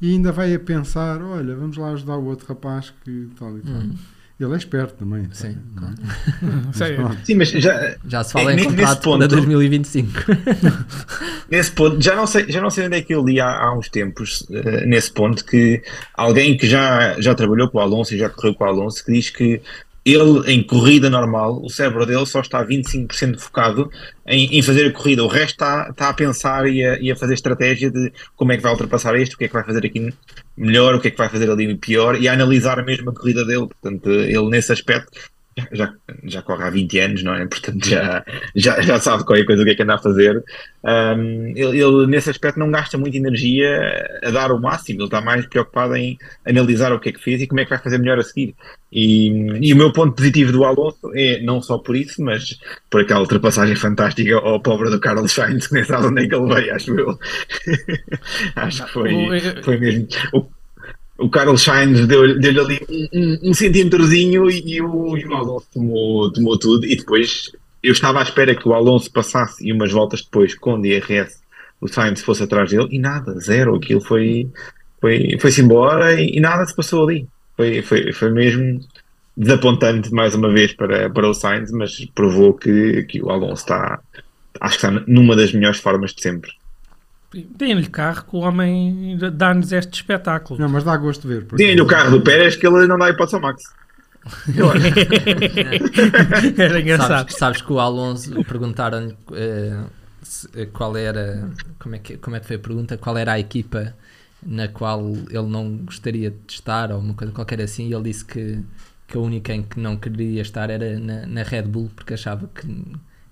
e 0.00 0.12
ainda 0.12 0.32
vai 0.32 0.54
a 0.54 0.58
pensar: 0.58 1.20
olha, 1.22 1.54
vamos 1.56 1.76
lá 1.76 1.90
ajudar 1.90 2.16
o 2.16 2.24
outro 2.24 2.46
rapaz 2.48 2.92
que 3.04 3.28
tal 3.38 3.58
e 3.58 3.62
tal. 3.62 3.74
Hum. 3.74 3.94
Ele 4.38 4.52
é 4.52 4.56
esperto 4.58 4.96
também. 4.98 5.26
Sim, 5.32 5.56
tá? 5.74 5.94
mas, 6.76 7.18
Sim, 7.24 7.34
mas 7.36 7.48
já, 7.48 7.96
já 8.06 8.22
se 8.22 8.34
fala 8.34 8.52
é, 8.52 8.54
em 8.54 8.64
contrato 8.64 9.02
ponto, 9.02 9.18
para 9.20 9.28
2025. 9.40 10.12
nesse 11.50 11.70
ponto, 11.70 12.02
já 12.02 12.14
não 12.14 12.26
sei, 12.26 12.44
já 12.46 12.60
não 12.60 12.68
sei 12.68 12.86
onde 12.86 12.98
é 12.98 13.02
que 13.02 13.14
eu 13.14 13.24
li 13.24 13.40
há, 13.40 13.48
há 13.48 13.74
uns 13.74 13.88
tempos, 13.88 14.42
uh, 14.50 14.86
nesse 14.86 15.10
ponto, 15.10 15.42
que 15.42 15.82
alguém 16.12 16.54
que 16.54 16.66
já, 16.66 17.18
já 17.18 17.34
trabalhou 17.34 17.70
com 17.70 17.78
o 17.78 17.80
Alonso 17.80 18.14
e 18.14 18.18
já 18.18 18.28
correu 18.28 18.54
com 18.54 18.64
o 18.64 18.66
Alonso, 18.66 19.02
que 19.02 19.12
diz 19.12 19.30
que 19.30 19.62
ele, 20.06 20.52
em 20.52 20.62
corrida 20.62 21.10
normal, 21.10 21.60
o 21.60 21.68
cérebro 21.68 22.06
dele 22.06 22.24
só 22.26 22.40
está 22.40 22.64
25% 22.64 23.40
focado 23.40 23.90
em, 24.24 24.56
em, 24.56 24.62
fazer 24.62 24.86
a 24.86 24.92
corrida. 24.92 25.24
O 25.24 25.26
resto 25.26 25.54
está, 25.54 25.88
está 25.90 26.08
a 26.10 26.14
pensar 26.14 26.68
e 26.68 26.84
a, 26.84 26.96
e 27.00 27.10
a, 27.10 27.16
fazer 27.16 27.34
estratégia 27.34 27.90
de 27.90 28.12
como 28.36 28.52
é 28.52 28.56
que 28.56 28.62
vai 28.62 28.70
ultrapassar 28.70 29.18
isto, 29.18 29.34
o 29.34 29.36
que 29.36 29.46
é 29.46 29.48
que 29.48 29.54
vai 29.54 29.64
fazer 29.64 29.84
aqui 29.84 30.14
melhor, 30.56 30.94
o 30.94 31.00
que 31.00 31.08
é 31.08 31.10
que 31.10 31.18
vai 31.18 31.28
fazer 31.28 31.50
ali 31.50 31.74
pior 31.74 32.14
e 32.14 32.28
a 32.28 32.34
analisar 32.34 32.78
a 32.78 32.84
mesma 32.84 33.12
corrida 33.12 33.44
dele. 33.44 33.66
Portanto, 33.66 34.08
ele 34.08 34.48
nesse 34.48 34.70
aspecto 34.70 35.10
já, 35.72 35.92
já 36.24 36.42
corre 36.42 36.64
há 36.64 36.70
20 36.70 36.98
anos, 36.98 37.22
não 37.22 37.34
é? 37.34 37.46
Portanto, 37.46 37.88
já, 37.88 38.24
já, 38.54 38.80
já 38.82 39.00
sabe 39.00 39.24
qualquer 39.24 39.44
coisa 39.44 39.62
o 39.62 39.64
que 39.64 39.70
é 39.70 39.74
que 39.74 39.82
anda 39.82 39.94
a 39.94 39.98
fazer. 39.98 40.44
Um, 40.84 41.52
ele, 41.56 41.80
ele, 41.82 42.06
nesse 42.06 42.28
aspecto, 42.28 42.58
não 42.58 42.70
gasta 42.70 42.98
muita 42.98 43.16
energia 43.16 44.06
a 44.22 44.30
dar 44.30 44.52
o 44.52 44.60
máximo, 44.60 45.00
ele 45.00 45.06
está 45.06 45.20
mais 45.20 45.46
preocupado 45.46 45.96
em 45.96 46.18
analisar 46.44 46.92
o 46.92 47.00
que 47.00 47.08
é 47.08 47.12
que 47.12 47.22
fez 47.22 47.40
e 47.40 47.46
como 47.46 47.60
é 47.60 47.64
que 47.64 47.70
vai 47.70 47.78
fazer 47.78 47.98
melhor 47.98 48.18
a 48.18 48.22
seguir. 48.22 48.54
E, 48.92 49.28
e 49.60 49.72
o 49.72 49.76
meu 49.76 49.92
ponto 49.92 50.14
positivo 50.14 50.52
do 50.52 50.64
Alonso 50.64 51.10
é 51.14 51.40
não 51.42 51.60
só 51.60 51.78
por 51.78 51.96
isso, 51.96 52.22
mas 52.22 52.58
por 52.90 53.00
aquela 53.00 53.20
ultrapassagem 53.20 53.76
fantástica 53.76 54.36
ao 54.36 54.60
pobre 54.60 54.90
do 54.90 55.00
Carlos 55.00 55.32
Sainz, 55.32 55.66
que 55.66 55.74
nem 55.74 55.84
sabe 55.84 56.06
onde 56.06 56.24
é 56.24 56.28
que 56.28 56.34
ele 56.34 56.54
veio, 56.54 56.74
acho 56.74 56.94
eu. 56.94 57.18
acho 58.56 58.84
que 58.84 58.92
foi, 58.92 59.40
foi 59.62 59.76
mesmo. 59.78 60.06
O, 60.32 60.46
o 61.18 61.30
Carlos 61.30 61.62
Sainz 61.62 62.06
deu-lhe 62.06 62.38
deu 62.38 62.64
ali 62.64 62.80
um, 63.12 63.50
um, 63.50 63.54
centímetrozinho 63.54 64.50
e, 64.50 64.76
e, 64.76 64.82
o, 64.82 65.16
e 65.16 65.26
o 65.26 65.34
Alonso 65.34 65.66
tomou, 65.72 66.32
tomou 66.32 66.58
tudo. 66.58 66.86
E 66.86 66.96
depois 66.96 67.50
eu 67.82 67.92
estava 67.92 68.20
à 68.20 68.22
espera 68.22 68.54
que 68.54 68.68
o 68.68 68.74
Alonso 68.74 69.10
passasse 69.10 69.66
e 69.66 69.72
umas 69.72 69.92
voltas 69.92 70.22
depois 70.22 70.54
com 70.54 70.80
DRS 70.80 71.40
o 71.80 71.88
Sainz 71.88 72.22
fosse 72.22 72.42
atrás 72.42 72.70
dele 72.70 72.88
e 72.90 72.98
nada, 72.98 73.38
zero. 73.38 73.76
Aquilo 73.76 74.00
foi, 74.00 74.50
foi, 75.00 75.38
foi-se 75.38 75.60
embora 75.60 76.20
e, 76.20 76.36
e, 76.36 76.40
nada 76.40 76.66
se 76.66 76.74
passou 76.74 77.04
ali. 77.04 77.26
Foi, 77.56 77.82
foi, 77.82 78.12
foi 78.12 78.30
mesmo 78.30 78.80
desapontante 79.36 80.12
mais 80.12 80.34
uma 80.34 80.50
vez 80.50 80.72
para, 80.72 81.10
para 81.10 81.28
o 81.28 81.34
Sainz, 81.34 81.70
mas 81.70 82.04
provou 82.14 82.54
que, 82.54 83.02
que 83.04 83.22
o 83.22 83.30
Alonso 83.30 83.62
está, 83.62 84.00
acho 84.60 84.78
que 84.78 84.86
está 84.86 85.04
numa 85.06 85.36
das 85.36 85.52
melhores 85.52 85.78
formas 85.78 86.14
de 86.14 86.22
sempre. 86.22 86.50
Deem-lhe 87.56 87.88
carro 87.88 88.24
que 88.24 88.36
o 88.36 88.40
homem 88.40 89.18
dá-nos 89.32 89.72
este 89.72 89.94
espetáculo. 89.94 90.60
Não, 90.60 90.68
mas 90.68 90.84
dá 90.84 90.96
gosto 90.96 91.22
de 91.22 91.34
ver. 91.34 91.44
Deem-lhe 91.56 91.80
o 91.80 91.86
carro 91.86 92.10
do 92.10 92.22
Pérez 92.22 92.56
que 92.56 92.66
ele 92.66 92.86
não 92.86 92.98
dá 92.98 93.10
hipótese 93.10 93.36
ao 93.36 93.42
Max. 93.42 93.62
era 96.58 96.80
engraçado. 96.80 97.08
Sabes, 97.08 97.36
sabes, 97.36 97.62
que 97.62 97.72
o 97.72 97.78
Alonso 97.78 98.44
perguntaram-lhe 98.44 99.12
uh, 99.12 99.86
qual 100.72 100.96
era 100.96 101.48
como 101.78 101.94
é, 101.94 101.98
que, 101.98 102.16
como 102.16 102.34
é 102.34 102.40
que 102.40 102.46
foi 102.46 102.56
a 102.56 102.58
pergunta, 102.58 102.96
qual 102.96 103.16
era 103.16 103.32
a 103.32 103.38
equipa 103.38 103.94
na 104.42 104.68
qual 104.68 105.02
ele 105.30 105.48
não 105.48 105.76
gostaria 105.78 106.30
de 106.30 106.52
estar 106.52 106.92
ou 106.92 106.98
uma 106.98 107.14
coisa 107.14 107.32
qualquer 107.32 107.60
assim, 107.60 107.88
e 107.88 107.94
ele 107.94 108.04
disse 108.04 108.24
que, 108.24 108.62
que 109.06 109.16
a 109.16 109.20
única 109.20 109.54
em 109.54 109.62
que 109.62 109.78
não 109.78 109.96
queria 109.96 110.42
estar 110.42 110.70
era 110.70 110.98
na, 110.98 111.26
na 111.26 111.42
Red 111.42 111.62
Bull 111.62 111.90
porque 111.94 112.14
achava 112.14 112.48
que 112.48 112.66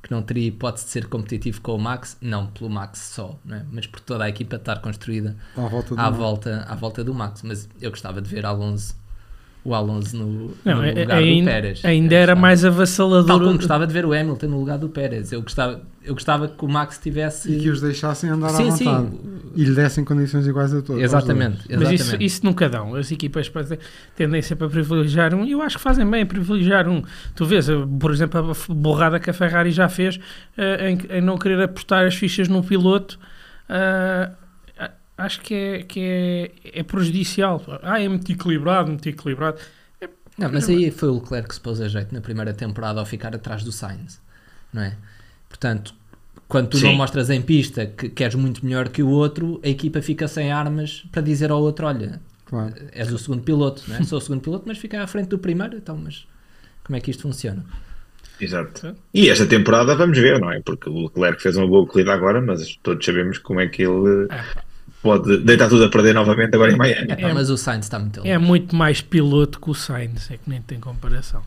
que 0.05 0.11
não 0.11 0.23
teria 0.23 0.49
hipótese 0.49 0.85
de 0.85 0.93
ser 0.93 1.07
competitivo 1.07 1.63
com 1.63 1.75
o 1.75 1.79
Max, 1.79 2.17
não 2.21 2.47
pelo 2.47 2.69
Max 2.69 2.99
só, 2.99 3.39
é? 3.51 3.63
mas 3.73 3.87
por 3.87 4.01
toda 4.01 4.25
a 4.25 4.29
equipa 4.29 4.57
estar 4.57 4.81
construída 4.81 5.35
à 5.57 5.67
volta, 5.67 5.95
à 6.01 6.11
volta, 6.11 6.65
à 6.69 6.75
volta 6.75 7.03
do 7.03 7.15
Max. 7.15 7.43
Mas 7.43 7.69
eu 7.81 7.91
gostava 7.91 8.21
de 8.21 8.29
ver 8.29 8.45
Alonso 8.45 8.95
o 9.65 9.75
Alonso 9.75 10.15
no, 10.15 10.55
não, 10.63 10.77
no 10.77 10.85
é, 10.85 10.91
lugar 10.91 11.17
ainda, 11.17 11.41
do 11.41 11.55
Pérez. 11.55 11.85
Ainda 11.85 12.15
era 12.15 12.37
mais 12.37 12.67
avassalador. 12.67 13.27
Tal 13.27 13.41
como 13.41 13.57
gostava 13.57 13.87
de 13.87 13.93
ver 13.95 14.05
o 14.05 14.13
Hamilton 14.13 14.47
no 14.47 14.59
lugar 14.59 14.77
do 14.77 14.91
Pérez. 14.91 15.33
Eu 15.33 15.41
gostava, 15.41 15.81
eu 16.05 16.13
gostava 16.13 16.49
que 16.49 16.63
o 16.63 16.69
Max 16.69 16.99
tivesse. 16.99 17.51
E 17.51 17.61
que 17.61 17.71
os 17.71 17.81
deixassem 17.81 18.29
andar 18.29 18.51
sim, 18.51 18.69
à 18.69 18.71
vontade. 18.71 19.07
Sim. 19.11 19.41
E 19.57 19.65
lhe 19.65 19.75
dessem 19.75 20.05
condições 20.05 20.47
iguais 20.47 20.75
a 20.75 20.83
todos. 20.83 21.03
Exatamente. 21.03 21.61
exatamente. 21.71 21.83
Mas 21.83 22.01
isso, 22.01 22.17
isso 22.21 22.45
nunca 22.45 22.69
dão. 22.69 22.95
As 22.95 23.11
equipas 23.11 23.51
tendem 24.15 24.43
sempre 24.43 24.67
a 24.67 24.69
privilegiar 24.69 25.35
um. 25.35 25.47
E 25.47 25.53
eu 25.53 25.63
acho 25.63 25.79
que 25.79 25.83
fazem 25.83 26.09
bem 26.09 26.23
a 26.23 26.27
privilegiar 26.27 26.87
um. 26.87 27.03
Tu 27.35 27.47
vês, 27.47 27.67
por 27.99 28.11
exemplo, 28.11 28.51
a 28.51 28.75
borrada 28.75 29.19
que 29.19 29.31
a 29.31 29.33
Ferrari 29.33 29.71
já 29.71 29.89
fez 29.89 30.17
uh, 30.17 30.85
em, 30.87 30.99
em, 31.09 31.21
não 31.23 31.39
querer 31.39 31.63
apostar 31.63 32.05
as 32.05 32.15
fichas 32.15 32.49
num 32.49 32.63
piloto. 32.63 33.19
Uh, 33.67 34.44
acho 35.17 35.41
que 35.41 35.55
é, 35.55 35.83
que 35.83 36.01
é, 36.01 36.51
é 36.81 36.83
prejudicial. 36.83 37.63
Ah, 37.83 38.01
é 38.01 38.09
muito 38.09 38.31
equilibrado, 38.31 38.89
muito 38.89 39.09
equilibrado. 39.09 39.59
Não, 40.37 40.51
mas 40.51 40.69
aí 40.69 40.91
foi 40.91 41.09
o 41.09 41.15
Leclerc 41.15 41.49
que 41.49 41.55
se 41.55 41.61
pôs 41.61 41.81
a 41.81 41.89
jeito 41.89 42.13
na 42.13 42.21
primeira 42.21 42.53
temporada 42.53 42.99
ao 42.99 43.07
ficar 43.07 43.35
atrás 43.35 43.63
do 43.63 43.71
Sainz, 43.71 44.21
não 44.73 44.83
é? 44.83 44.97
Portanto, 45.49 45.95
quando 46.49 46.69
tu 46.69 46.79
Sim. 46.79 46.87
não 46.87 46.95
mostras 46.95 47.31
em 47.31 47.41
pista 47.41 47.87
que 47.87 48.09
queres 48.09 48.35
muito 48.35 48.65
melhor 48.65 48.89
que 48.89 49.03
o 49.03 49.09
outro, 49.09 49.61
a 49.65 49.69
equipa 49.69 50.03
fica 50.03 50.27
sem 50.27 50.51
armas 50.51 51.05
para 51.13 51.23
dizer 51.23 51.53
ao 51.53 51.63
outro: 51.63 51.87
olha, 51.87 52.21
claro. 52.47 52.75
és 52.93 53.13
o 53.13 53.19
segundo 53.19 53.43
piloto, 53.43 53.85
não 53.87 53.97
é? 53.97 54.03
Sou 54.03 54.19
o 54.19 54.21
segundo 54.21 54.41
piloto, 54.41 54.65
mas 54.67 54.79
fica 54.79 55.01
à 55.01 55.07
frente 55.07 55.29
do 55.29 55.39
primeiro, 55.39 55.77
então, 55.77 55.97
mas 55.97 56.27
como 56.83 56.97
é 56.97 57.01
que 57.01 57.13
isto 57.13 57.23
funciona? 57.23 57.65
Exato. 58.41 58.97
E 59.15 59.31
esta 59.31 59.47
temporada 59.47 59.95
vamos 59.95 60.19
ver, 60.19 60.41
não 60.41 60.51
é? 60.51 60.61
Porque 60.61 60.91
o 60.91 61.05
Leclerc 61.05 61.41
fez 61.41 61.57
uma 61.57 61.69
boa 61.69 61.87
corrida 61.87 62.13
agora, 62.13 62.41
mas 62.41 62.77
todos 62.83 63.05
sabemos 63.07 63.39
como 63.39 63.61
é 63.61 63.69
que 63.69 63.83
ele. 63.83 64.27
É 64.29 64.64
pode 65.05 65.37
deitar 65.45 65.69
tudo 65.69 65.85
a 65.85 65.91
perder 65.91 66.15
novamente 66.15 66.55
agora 66.55 66.73
em 66.73 66.77
Miami. 66.77 67.13
É, 67.13 67.33
mas 67.35 67.51
o 67.51 67.59
Sainz 67.59 67.85
está 67.85 67.99
muito 67.99 68.23
É 68.25 68.39
muito 68.39 68.75
mais 68.75 69.03
piloto 69.03 69.61
que 69.61 69.69
o 69.69 69.75
Sainz, 69.75 70.31
é 70.31 70.39
que 70.39 70.49
nem 70.49 70.63
tem 70.63 70.81
comparação. 70.81 71.43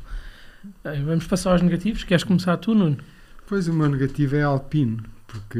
Vamos 0.83 1.25
passar 1.25 1.53
aos 1.53 1.63
negativos. 1.63 2.03
Queres 2.03 2.23
começar 2.23 2.55
tu, 2.57 2.75
Nuno? 2.75 2.97
Pois 3.47 3.67
o 3.67 3.73
meu 3.73 3.89
negativo 3.89 4.35
é 4.35 4.43
a 4.43 4.47
Alpine, 4.47 5.01
porque 5.25 5.59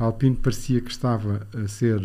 a 0.00 0.04
Alpine 0.04 0.36
parecia 0.36 0.80
que 0.80 0.90
estava 0.90 1.46
a 1.54 1.68
ser 1.68 2.00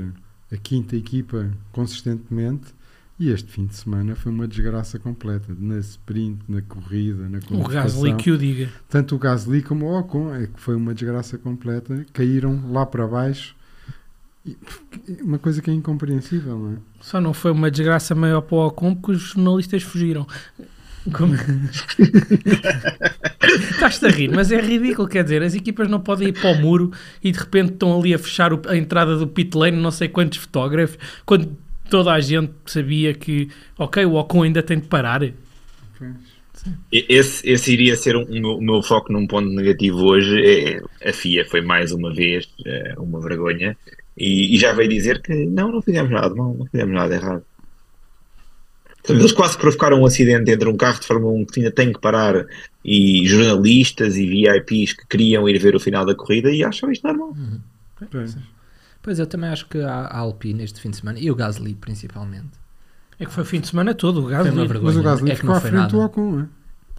a 0.52 0.58
quinta 0.58 0.98
equipa 0.98 1.50
consistentemente 1.72 2.74
e 3.18 3.30
este 3.30 3.50
fim 3.50 3.66
de 3.66 3.76
semana 3.76 4.16
foi 4.16 4.32
uma 4.32 4.48
desgraça 4.48 5.00
completa, 5.00 5.56
na 5.58 5.78
sprint, 5.78 6.42
na 6.50 6.62
corrida, 6.62 7.30
na 7.30 7.40
O 7.52 7.70
Gasly 7.70 8.16
que 8.16 8.32
o 8.32 8.38
diga. 8.38 8.70
Tanto 8.90 9.16
o 9.16 9.20
Gasly 9.20 9.62
como 9.62 9.86
o 9.86 10.00
Ocon, 10.00 10.36
é 10.36 10.48
que 10.48 10.60
foi 10.60 10.76
uma 10.76 10.94
desgraça 10.94 11.38
completa, 11.38 12.06
caíram 12.12 12.60
lá 12.72 12.86
para 12.86 13.08
baixo 13.08 13.56
uma 15.22 15.40
coisa 15.40 15.62
que 15.62 15.70
é 15.70 15.74
incompreensível, 15.74 16.58
não 16.58 16.74
é? 16.74 16.76
Só 17.02 17.22
não 17.22 17.34
foi 17.34 17.52
uma 17.52 17.72
desgraça 17.72 18.14
maior 18.14 18.42
para 18.42 18.56
o 18.56 18.68
Ocon 18.68 18.96
porque 18.96 19.12
os 19.14 19.22
jornalistas 19.22 19.84
fugiram. 19.84 20.28
Como... 21.12 21.34
Estás-te 23.72 24.06
a 24.06 24.10
rir, 24.10 24.30
mas 24.32 24.52
é 24.52 24.60
ridículo, 24.60 25.08
quer 25.08 25.24
dizer, 25.24 25.44
as 25.44 25.54
equipas 25.54 25.88
não 25.90 26.00
podem 26.00 26.30
ir 26.30 26.34
para 26.34 26.52
o 26.52 26.56
muro 26.62 26.92
e 27.24 27.32
de 27.32 27.40
repente 27.40 27.74
estão 27.74 27.98
ali 27.98 28.14
a 28.14 28.20
fechar 28.20 28.52
a 28.68 28.76
entrada 28.76 29.18
do 29.18 29.28
pit 29.28 29.56
lane, 29.58 29.78
não 29.78 29.92
sei 29.92 30.08
quantos 30.08 30.40
fotógrafos, 30.40 30.98
quando 31.26 31.58
toda 31.90 32.12
a 32.12 32.20
gente 32.20 32.54
sabia 32.66 33.14
que, 33.14 33.50
ok, 33.78 34.06
o 34.06 34.16
Ocon 34.16 34.44
ainda 34.44 34.64
tem 34.64 34.80
de 34.80 34.88
parar. 34.88 35.22
Esse, 36.92 37.50
esse 37.50 37.74
iria 37.74 37.96
ser 37.96 38.16
um, 38.16 38.24
o, 38.24 38.32
meu, 38.32 38.58
o 38.58 38.62
meu 38.62 38.82
foco 38.82 39.12
num 39.12 39.28
ponto 39.28 39.50
negativo 39.50 40.06
hoje. 40.06 40.42
É, 40.42 41.10
a 41.10 41.14
FIA 41.14 41.46
foi 41.46 41.62
mais 41.62 41.92
uma 41.92 42.14
vez 42.14 42.48
é, 42.66 42.94
uma 42.98 43.20
vergonha 43.22 43.78
e, 44.18 44.56
e, 44.56 44.60
já 44.60 44.74
veio 44.74 44.90
dizer 44.90 45.22
que 45.22 45.46
não, 45.46 45.72
não 45.72 45.82
fizemos 45.82 46.12
nada 46.12 46.34
mal, 46.34 46.54
não 46.54 46.66
fizemos 46.66 46.94
nada 46.94 47.16
errado. 47.16 47.44
eles 49.10 49.32
quase 49.32 49.58
provocaram 49.58 50.02
um 50.02 50.06
acidente 50.06 50.52
entre 50.52 50.70
um 50.70 50.78
carro 50.78 51.00
de 51.00 51.08
Fórmula 51.08 51.34
1 51.34 51.46
que 51.46 51.60
ainda 51.60 51.72
tem 51.72 51.92
que 51.92 52.00
parar 52.00 52.46
e 52.86 53.26
jornalistas 53.26 54.16
e 54.16 54.28
VIPs 54.28 54.94
que 54.94 55.08
queriam 55.08 55.50
ir 55.50 55.58
ver 55.60 55.76
o 55.76 55.80
final 55.80 56.06
da 56.06 56.16
corrida 56.16 56.52
e 56.52 56.64
acham 56.64 56.92
isto 56.92 57.08
normal. 57.08 57.30
Uhum. 57.30 57.60
Pois. 58.12 58.38
pois 59.02 59.20
eu 59.20 59.26
também 59.26 59.50
acho 59.50 59.68
que 59.68 59.80
a 59.80 60.18
Alpine 60.18 60.64
este 60.64 60.82
fim 60.82 60.90
de 60.90 60.98
semana 60.98 61.20
e 61.20 61.32
o 61.32 61.36
Gasly 61.36 61.74
principalmente. 61.74 62.62
É 63.20 63.26
que 63.26 63.32
foi 63.32 63.44
o 63.44 63.46
fim 63.46 63.60
de 63.60 63.68
semana 63.68 63.96
todo 63.96 64.24
o 64.24 64.28
Gasly. 64.28 64.68
Mas 64.82 64.96
o 64.96 65.04
Gasly 65.04 65.32
é 65.32 65.36
ficou 65.36 65.56
à 65.56 65.62
frente 65.62 65.90
do 65.90 66.02
Ocon, 66.02 66.42
é? 66.42 66.46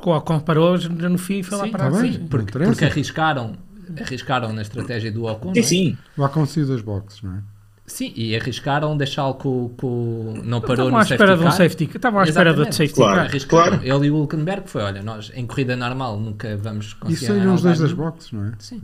O 0.05 0.11
Ocon 0.11 0.40
parou 0.40 0.77
no 0.79 1.18
fim 1.18 1.38
e 1.38 1.42
foi 1.42 1.59
lá 1.59 1.68
para 1.68 1.90
tá 1.90 1.98
porque, 2.29 2.53
porque 2.53 2.85
arriscaram 2.85 3.57
arriscaram 4.01 4.53
na 4.53 4.62
estratégia 4.62 5.11
do 5.11 5.25
Ocon. 5.25 5.55
Sim, 5.55 5.61
é? 5.61 5.62
sim. 5.62 5.99
O 6.16 6.23
Ocon 6.23 6.47
saiu 6.47 6.66
das 6.66 6.83
boxes, 6.83 7.23
não 7.23 7.37
é? 7.37 7.42
Sim, 7.87 8.14
e 8.16 8.35
arriscaram 8.35 8.97
deixá-lo 8.97 9.35
com, 9.35 9.68
com. 9.77 10.40
Não 10.42 10.61
parou 10.61 10.90
no 10.90 11.05
safety 11.05 11.18
car. 11.18 11.53
safety 11.53 11.90
Estavam 11.94 12.20
à 12.20 12.25
espera 12.25 12.55
do 12.55 12.64
safety 12.64 12.94
claro, 12.94 13.16
car. 13.16 13.25
Arriscaram. 13.27 13.79
Claro. 13.79 13.85
Ele 13.85 14.07
e 14.07 14.11
o 14.11 14.16
Hulkenberg 14.16 14.62
foi: 14.70 14.83
olha, 14.83 15.03
nós 15.03 15.31
em 15.35 15.47
corrida 15.47 15.77
normal 15.77 16.18
nunca 16.18 16.57
vamos 16.57 16.94
conseguir. 16.94 17.23
E 17.23 17.27
saíram 17.27 17.55
os 17.55 17.61
dois 17.61 17.79
das 17.79 17.92
boxes, 17.92 18.33
não 18.33 18.47
é? 18.47 18.53
Sim. 18.59 18.81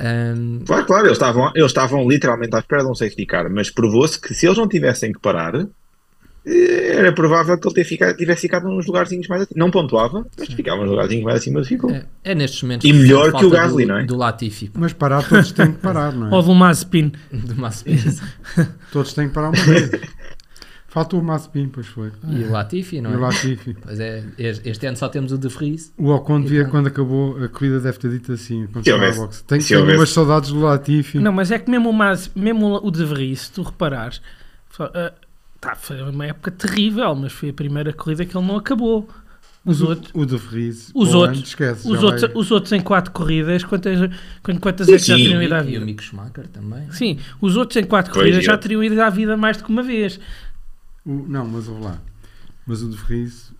Um... 0.00 0.60
Claro, 0.64 0.86
claro, 0.86 1.06
eles 1.06 1.18
estavam, 1.18 1.52
eles 1.54 1.70
estavam 1.70 2.08
literalmente 2.08 2.56
à 2.56 2.60
espera 2.60 2.82
de 2.82 2.90
um 2.90 2.94
safety 2.94 3.26
car, 3.26 3.50
mas 3.50 3.70
provou-se 3.70 4.18
que 4.18 4.32
se 4.32 4.46
eles 4.46 4.56
não 4.56 4.66
tivessem 4.66 5.12
que 5.12 5.20
parar, 5.20 5.52
era 6.46 7.10
provável 7.12 7.58
que 7.58 7.68
ele 7.68 7.84
ficado, 7.84 8.16
tivesse 8.16 8.42
ficado 8.42 8.68
nos 8.68 8.86
lugarzinhos 8.86 9.26
mais 9.28 9.42
acima. 9.42 9.58
Não 9.58 9.70
pontuava, 9.70 10.26
mas 10.36 10.48
Sim. 10.48 10.56
ficava 10.56 10.82
nos 10.82 10.90
lugarzinhos 10.90 11.24
mais 11.24 11.36
acima 11.36 11.60
do 11.60 11.66
ficou. 11.66 11.90
É, 11.90 12.04
é 12.22 12.34
nestes 12.34 12.62
momentos. 12.62 12.88
E 12.88 12.92
melhor 12.92 13.32
que 13.32 13.44
o 13.46 13.50
Gasly, 13.50 13.84
do, 13.84 13.88
não 13.88 13.98
é? 13.98 14.04
Do 14.04 14.16
Latifi. 14.16 14.70
Mas 14.74 14.92
parar, 14.92 15.26
todos 15.26 15.52
têm 15.52 15.72
que 15.72 15.78
parar, 15.78 16.12
não 16.12 16.28
é? 16.28 16.34
Ou 16.34 16.42
do 16.42 16.54
Mazepin. 16.54 17.12
Do 17.32 17.56
Mazepin. 17.56 17.98
todos 18.92 19.14
têm 19.14 19.28
que 19.28 19.34
parar 19.34 19.50
uma 19.50 19.64
vez. 19.64 19.90
Falta 20.86 21.16
o 21.16 21.22
Mazepin, 21.22 21.68
pois 21.72 21.86
foi. 21.86 22.12
E 22.28 22.44
o 22.44 22.52
Latifi, 22.52 23.00
não 23.00 23.10
é? 23.10 23.14
E 23.14 23.16
o 23.16 23.20
Latifi. 23.20 23.76
Pois 23.82 23.98
é, 23.98 24.22
este 24.38 24.86
ano 24.86 24.96
só 24.96 25.08
temos 25.08 25.32
o 25.32 25.38
De 25.38 25.48
Vries. 25.48 25.92
O 25.96 26.10
Ocon 26.10 26.42
devia, 26.42 26.66
quando 26.66 26.86
acabou 26.86 27.42
a 27.42 27.48
corrida, 27.48 27.80
deve 27.80 27.98
ter 27.98 28.10
dito 28.10 28.32
assim: 28.32 28.68
quando 28.72 28.88
a 28.88 29.12
boxe. 29.12 29.42
Tem 29.44 29.58
que 29.58 29.66
ter 29.66 29.78
umas 29.78 30.10
saudades 30.10 30.50
do 30.50 30.60
Latifi. 30.60 31.18
Não, 31.18 31.32
mas 31.32 31.50
é 31.50 31.58
que 31.58 31.70
mesmo 31.70 31.88
o, 31.88 31.92
Maz, 31.92 32.30
mesmo 32.36 32.80
o 32.80 32.90
De 32.90 33.04
Vries, 33.04 33.40
se 33.40 33.52
tu 33.52 33.62
reparares, 33.62 34.18
uh, 34.78 35.23
Tá, 35.64 35.74
foi 35.74 36.02
uma 36.02 36.26
época 36.26 36.50
terrível, 36.50 37.14
mas 37.14 37.32
foi 37.32 37.48
a 37.48 37.52
primeira 37.54 37.90
corrida 37.90 38.26
que 38.26 38.36
ele 38.36 38.46
não 38.46 38.56
acabou. 38.56 39.08
Os 39.64 39.80
o, 39.80 39.88
outros, 39.88 40.10
o 40.14 40.26
de 40.26 40.36
Vries, 40.36 40.92
os 40.94 41.14
outros, 41.14 41.38
esquece, 41.38 41.88
os, 41.88 42.02
outros, 42.02 42.20
vai... 42.20 42.32
os 42.34 42.50
outros 42.50 42.72
em 42.72 42.82
quatro 42.82 43.10
corridas, 43.12 43.64
quantas, 43.64 43.98
quantas 44.60 44.88
é 44.90 44.92
que 44.92 44.98
já 44.98 45.16
teriam 45.16 45.42
ido 45.42 45.54
à 45.54 45.62
vida? 45.62 45.78
E 45.78 45.78
o 45.78 45.86
Mick 45.86 46.04
Schumacher 46.04 46.46
também. 46.48 46.92
Sim, 46.92 47.18
os 47.40 47.56
outros 47.56 47.78
em 47.78 47.84
quatro 47.86 48.12
corridas 48.12 48.44
já 48.44 48.58
teriam 48.58 48.84
ido 48.84 49.00
à 49.00 49.08
vida 49.08 49.38
mais 49.38 49.56
do 49.56 49.64
que 49.64 49.70
uma 49.70 49.82
vez. 49.82 50.20
O, 51.02 51.24
não, 51.26 51.46
mas 51.46 51.64
vou 51.64 51.80
lá. 51.80 51.98
Mas 52.66 52.82
o 52.82 52.90
de 52.90 52.96
Vries 52.98 53.54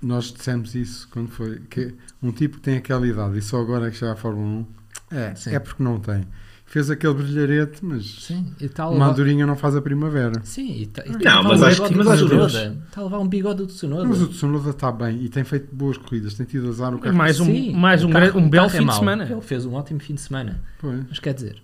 nós 0.00 0.32
dissemos 0.32 0.76
isso 0.76 1.08
quando 1.10 1.28
foi. 1.28 1.58
Que 1.68 1.92
um 2.22 2.30
tipo 2.30 2.58
que 2.58 2.62
tem 2.62 2.76
aquela 2.76 3.04
idade 3.04 3.36
e 3.36 3.42
só 3.42 3.60
agora 3.60 3.88
é 3.88 3.90
que 3.90 3.96
chega 3.96 4.12
à 4.12 4.16
Fórmula 4.16 4.46
1, 4.46 4.66
é, 5.10 5.34
é 5.46 5.58
porque 5.58 5.82
não 5.82 5.98
tem. 5.98 6.24
Fez 6.68 6.90
aquele 6.90 7.14
brilharete, 7.14 7.78
mas 7.80 8.24
Sim, 8.24 8.52
e 8.60 8.68
uma 8.80 9.06
andorinha 9.06 9.46
não 9.46 9.54
faz 9.54 9.76
a 9.76 9.80
primavera. 9.80 10.40
Sim, 10.42 10.82
e, 10.82 10.86
tá, 10.86 11.04
e 11.06 11.12
não, 11.12 11.44
mas 11.44 11.62
acho 11.62 11.84
que 11.84 11.94
mas 11.94 12.20
Está 12.20 13.00
a 13.00 13.04
levar 13.04 13.20
um 13.20 13.28
bigode 13.28 13.58
do 13.58 13.66
Tsunoda. 13.68 14.04
Mas 14.04 14.20
o 14.20 14.26
Tsunoda 14.26 14.70
está 14.70 14.90
bem 14.90 15.22
e 15.22 15.28
tem 15.28 15.44
feito 15.44 15.72
boas 15.72 15.96
corridas, 15.96 16.34
tem 16.34 16.44
tido 16.44 16.68
azar 16.68 16.90
no 16.90 16.98
carro. 16.98 17.16
Mais 17.16 17.38
um, 17.38 17.44
Sim, 17.44 17.72
mais 17.72 18.02
um, 18.02 18.10
carro, 18.10 18.38
um 18.40 18.50
belo 18.50 18.66
é 18.66 18.70
fim 18.70 18.82
é 18.84 18.88
de 18.88 18.94
semana. 18.94 19.24
Ele 19.30 19.40
fez 19.40 19.64
um 19.64 19.74
ótimo 19.74 20.00
fim 20.00 20.14
de 20.14 20.20
semana. 20.20 20.60
Pois. 20.80 21.04
Mas 21.08 21.20
quer 21.20 21.34
dizer, 21.34 21.62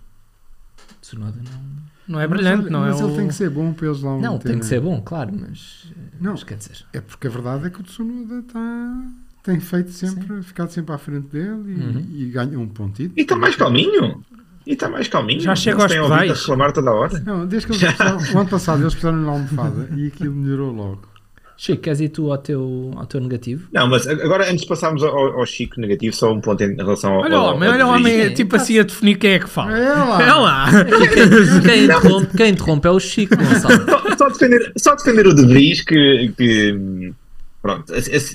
Tsunoda 1.01 1.37
não. 1.37 1.83
Não 2.07 2.19
é 2.19 2.27
brilhante, 2.27 2.63
mas, 2.63 2.71
não 2.71 2.79
mas 2.79 2.89
é? 2.89 2.91
Mas 2.93 3.01
ele 3.01 3.11
o... 3.11 3.15
tem 3.17 3.27
que 3.27 3.33
ser 3.33 3.49
bom 3.49 3.73
para 3.73 3.87
eles 3.87 4.01
lá 4.01 4.17
Não, 4.17 4.37
tem 4.37 4.59
que 4.59 4.65
ser 4.65 4.79
bom, 4.79 5.01
claro, 5.01 5.31
mas. 5.37 5.91
Não, 6.19 6.31
mas 6.31 6.43
quer 6.45 6.57
dizer. 6.57 6.85
É 6.93 7.01
porque 7.01 7.27
a 7.27 7.29
verdade 7.29 7.67
é 7.67 7.69
que 7.69 7.81
o 7.81 7.83
Tsunoda 7.83 8.39
está 8.39 9.03
tem 9.43 9.59
feito 9.59 9.91
sempre, 9.91 10.37
Sim. 10.37 10.41
ficado 10.41 10.69
sempre 10.69 10.95
à 10.95 10.97
frente 10.97 11.27
dele 11.27 11.73
e, 11.73 11.75
uhum. 11.75 12.07
e 12.13 12.25
ganha 12.29 12.57
um 12.57 12.67
pontinho. 12.67 13.11
E 13.15 13.21
está 13.21 13.35
mais 13.35 13.57
calminho. 13.57 14.23
E 14.65 14.73
está 14.73 14.89
mais 14.89 15.07
calminho. 15.07 15.41
Já 15.41 15.55
chega 15.55 15.83
aos 15.83 15.93
pedais. 15.93 16.31
a 16.31 16.33
reclamar 16.33 16.71
toda 16.71 16.89
a 16.89 16.93
hora. 16.93 17.19
Não, 17.25 17.45
desde 17.45 17.67
que 17.67 17.73
eles 17.73 18.33
o 18.33 18.37
ano 18.37 18.49
passado 18.49 18.81
eles 18.81 18.95
puseram 18.95 19.17
na 19.17 19.31
almofada 19.31 19.89
e 19.95 20.07
aquilo 20.07 20.33
melhorou 20.33 20.71
logo. 20.71 21.13
Chico, 21.55 21.83
queres 21.83 21.99
ir 22.01 22.09
tu 22.09 22.31
ao 22.31 22.37
teu, 22.37 22.91
ao 22.95 23.05
teu 23.05 23.21
negativo? 23.21 23.67
Não, 23.71 23.87
mas 23.87 24.07
agora 24.07 24.49
antes 24.49 24.61
de 24.61 24.67
passarmos 24.67 25.03
ao, 25.03 25.39
ao 25.39 25.45
Chico 25.45 25.79
negativo, 25.79 26.15
só 26.15 26.31
um 26.31 26.41
ponto 26.41 26.61
em 26.63 26.75
relação 26.75 27.13
ao. 27.13 27.21
Olha 27.21 27.39
o 27.39 27.43
homem, 27.43 27.69
olha 27.69 27.87
o 27.87 27.89
homem, 27.89 28.33
tipo 28.33 28.55
assim 28.55 28.79
a 28.79 28.83
definir 28.83 29.17
quem 29.17 29.33
é 29.33 29.39
que 29.39 29.49
fala. 29.49 29.77
É 29.77 29.93
lá. 29.93 30.23
É 30.23 30.33
lá. 30.33 30.69
Quem, 31.13 31.61
quem, 31.61 31.83
interrompe, 31.85 32.37
quem 32.37 32.49
interrompe 32.49 32.87
é 32.87 32.91
o 32.91 32.99
Chico, 32.99 33.35
Gonçalo. 33.37 33.85
Só, 33.85 34.17
só, 34.17 34.29
defender, 34.29 34.73
só 34.77 34.95
defender 34.95 35.27
o 35.27 35.33
De 35.33 35.45
Vries, 35.45 35.81
que, 35.81 36.33
que 36.35 37.13
pronto, 37.61 37.93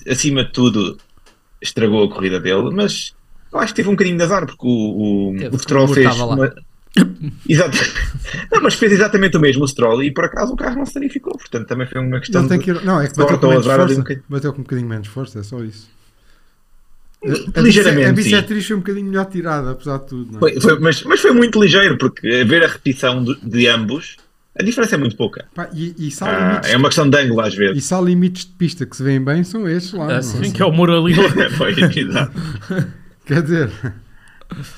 acima 0.08 0.44
de 0.44 0.52
tudo 0.52 0.96
estragou 1.60 2.04
a 2.04 2.08
corrida 2.08 2.38
dele, 2.38 2.70
mas 2.72 3.14
eu 3.52 3.58
acho 3.58 3.72
que 3.72 3.76
teve 3.76 3.88
um 3.88 3.92
bocadinho 3.92 4.16
de 4.16 4.22
azar, 4.22 4.46
porque 4.46 4.66
o, 4.66 4.70
o, 4.70 5.54
o 5.54 5.58
Stroll 5.58 5.88
fez. 5.88 6.18
Uma... 6.18 6.52
Exato. 7.48 7.78
Não, 8.50 8.62
mas 8.62 8.74
fez 8.74 8.92
exatamente 8.92 9.36
o 9.36 9.40
mesmo 9.40 9.64
o 9.64 9.68
Stroll 9.68 10.02
e 10.02 10.12
por 10.12 10.24
acaso 10.24 10.52
o 10.52 10.56
carro 10.56 10.76
não 10.76 10.86
se 10.86 10.94
danificou, 10.94 11.32
portanto 11.36 11.66
também 11.66 11.86
foi 11.86 12.00
uma 12.00 12.18
questão. 12.18 12.42
Ele 12.42 12.48
tem 12.48 12.58
que 12.58 12.70
ir... 12.70 12.84
Não, 12.84 13.00
é 13.00 13.08
que 13.08 13.16
bateu 13.16 13.38
com, 13.38 13.48
menos 13.48 13.66
força, 13.66 14.00
um 14.00 14.04
bateu 14.28 14.52
com 14.52 14.60
um 14.60 14.64
bocadinho 14.64 14.88
menos 14.88 15.08
força, 15.08 15.38
é 15.38 15.42
só 15.42 15.62
isso. 15.62 15.88
Ligeiramente. 17.56 18.08
A 18.08 18.12
bissetriz 18.12 18.66
foi 18.66 18.76
um 18.76 18.80
bocadinho 18.80 19.06
melhor 19.06 19.26
tirada, 19.26 19.72
apesar 19.72 19.98
de 19.98 20.06
tudo. 20.06 20.36
É? 20.36 20.38
Foi, 20.38 20.60
foi, 20.60 20.78
mas, 20.78 21.02
mas 21.02 21.20
foi 21.20 21.32
muito 21.32 21.60
ligeiro, 21.60 21.98
porque 21.98 22.44
ver 22.44 22.64
a 22.64 22.68
repetição 22.68 23.22
de, 23.24 23.36
de 23.42 23.66
ambos 23.66 24.16
a 24.58 24.62
diferença 24.64 24.96
é 24.96 24.98
muito 24.98 25.16
pouca. 25.16 25.46
Pá, 25.54 25.68
e, 25.72 25.94
e 25.96 26.12
ah, 26.20 26.48
limites, 26.48 26.70
é 26.70 26.76
uma 26.76 26.88
questão 26.88 27.08
de 27.08 27.16
ângulo 27.16 27.40
às 27.40 27.54
vezes. 27.54 27.78
E 27.78 27.80
só 27.80 28.02
limites 28.02 28.44
de 28.44 28.50
pista 28.52 28.84
que 28.84 28.96
se 28.96 29.04
veem 29.04 29.22
bem 29.22 29.44
são 29.44 29.68
estes 29.68 29.92
lá. 29.92 30.16
Ah, 30.16 30.22
sim, 30.22 30.42
sim, 30.44 30.52
que 30.52 30.60
é 30.60 30.66
o 30.66 30.72
moralismo. 30.72 31.22
Quer 33.28 33.42
dizer. 33.42 33.70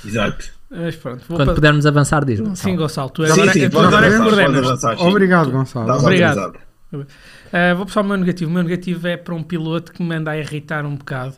Exato. 0.05 0.51
Mas 0.69 0.97
pronto, 0.97 1.25
Quando 1.27 1.47
pa... 1.47 1.55
pudermos 1.55 1.87
avançar, 1.87 2.25
diz 2.25 2.41
Gonçalo. 2.41 2.57
Sim, 2.57 2.77
Gonçalo, 2.77 3.11
tu 3.11 3.27
sim, 3.27 3.33
agora, 3.33 3.53
sim, 3.53 3.71
tu 3.71 3.79
agora 3.79 4.07
é 4.07 4.17
avançar, 4.17 5.01
Obrigado, 5.01 5.51
Gonçalo. 5.51 5.93
Obrigado. 5.93 6.59
Uh, 6.93 7.77
vou 7.77 7.87
passar 7.87 8.01
o 8.01 8.05
meu 8.05 8.17
negativo. 8.17 8.51
O 8.51 8.55
meu 8.55 8.63
negativo 8.65 9.07
é 9.07 9.17
para 9.17 9.35
um 9.35 9.43
piloto 9.43 9.93
que 9.93 10.03
me 10.03 10.15
anda 10.15 10.33
a 10.33 10.39
irritar 10.39 10.85
um 10.85 10.97
bocado. 10.97 11.35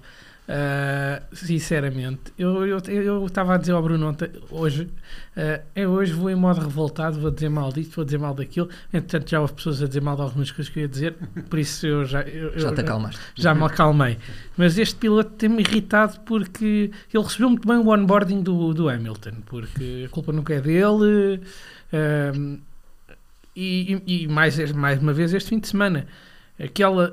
Uh, 0.53 1.35
sinceramente, 1.35 2.31
eu 2.37 2.77
estava 3.25 3.55
a 3.55 3.57
dizer 3.57 3.73
ao 3.73 3.83
Bruno 3.83 4.11
ontem, 4.11 4.29
hoje, 4.51 4.83
uh, 4.83 5.63
eu 5.75 5.91
hoje 5.93 6.13
vou 6.13 6.29
em 6.29 6.35
modo 6.35 6.61
revoltado, 6.61 7.19
vou 7.19 7.31
dizer 7.31 7.49
mal 7.49 7.73
disto, 7.73 7.97
vou 7.97 8.05
dizer 8.05 8.19
mal 8.19 8.35
daquilo. 8.35 8.69
Entretanto, 8.93 9.31
já 9.31 9.41
houve 9.41 9.55
pessoas 9.55 9.83
a 9.83 9.87
dizer 9.87 10.03
mal 10.03 10.15
de 10.15 10.21
algumas 10.21 10.51
coisas 10.51 10.71
que 10.71 10.81
eu 10.81 10.83
ia 10.83 10.89
dizer, 10.89 11.15
por 11.49 11.59
isso 11.59 11.87
eu 11.87 12.05
já. 12.05 12.21
Eu, 12.21 12.59
já 12.59 12.71
te 12.71 12.83
acalmaste. 12.83 13.19
Já 13.35 13.55
me 13.55 13.65
acalmei. 13.65 14.19
Mas 14.55 14.77
este 14.77 14.97
piloto 14.97 15.31
tem-me 15.31 15.63
irritado 15.63 16.21
porque 16.27 16.91
ele 17.15 17.25
recebeu 17.25 17.49
muito 17.49 17.67
bem 17.67 17.79
o 17.79 17.89
onboarding 17.89 18.43
do, 18.43 18.75
do 18.75 18.91
Hamilton, 18.91 19.37
porque 19.47 20.05
a 20.07 20.11
culpa 20.11 20.33
nunca 20.33 20.53
é 20.53 20.61
dele. 20.61 21.41
Uh, 21.95 22.61
e, 23.57 24.03
e, 24.07 24.25
e 24.25 24.29
mais, 24.29 24.71
mais 24.73 25.01
uma 25.01 25.15
vez 25.15 25.33
este 25.33 25.49
fim 25.49 25.59
de 25.59 25.69
semana 25.69 26.07
aquela, 26.63 27.11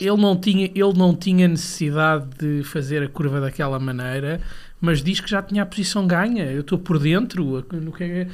ele, 0.00 0.16
não 0.16 0.36
tinha, 0.36 0.66
ele 0.66 0.92
não 0.96 1.14
tinha 1.14 1.46
necessidade 1.46 2.26
de 2.38 2.64
fazer 2.64 3.02
a 3.02 3.08
curva 3.08 3.40
daquela 3.40 3.78
maneira, 3.78 4.40
mas 4.80 5.02
diz 5.02 5.20
que 5.20 5.28
já 5.28 5.42
tinha 5.42 5.62
a 5.62 5.66
posição 5.66 6.06
ganha. 6.06 6.44
Eu 6.44 6.60
estou 6.60 6.78
por 6.78 6.98
dentro. 6.98 7.64
No 7.72 7.92
que 7.92 8.04
é, 8.04 8.28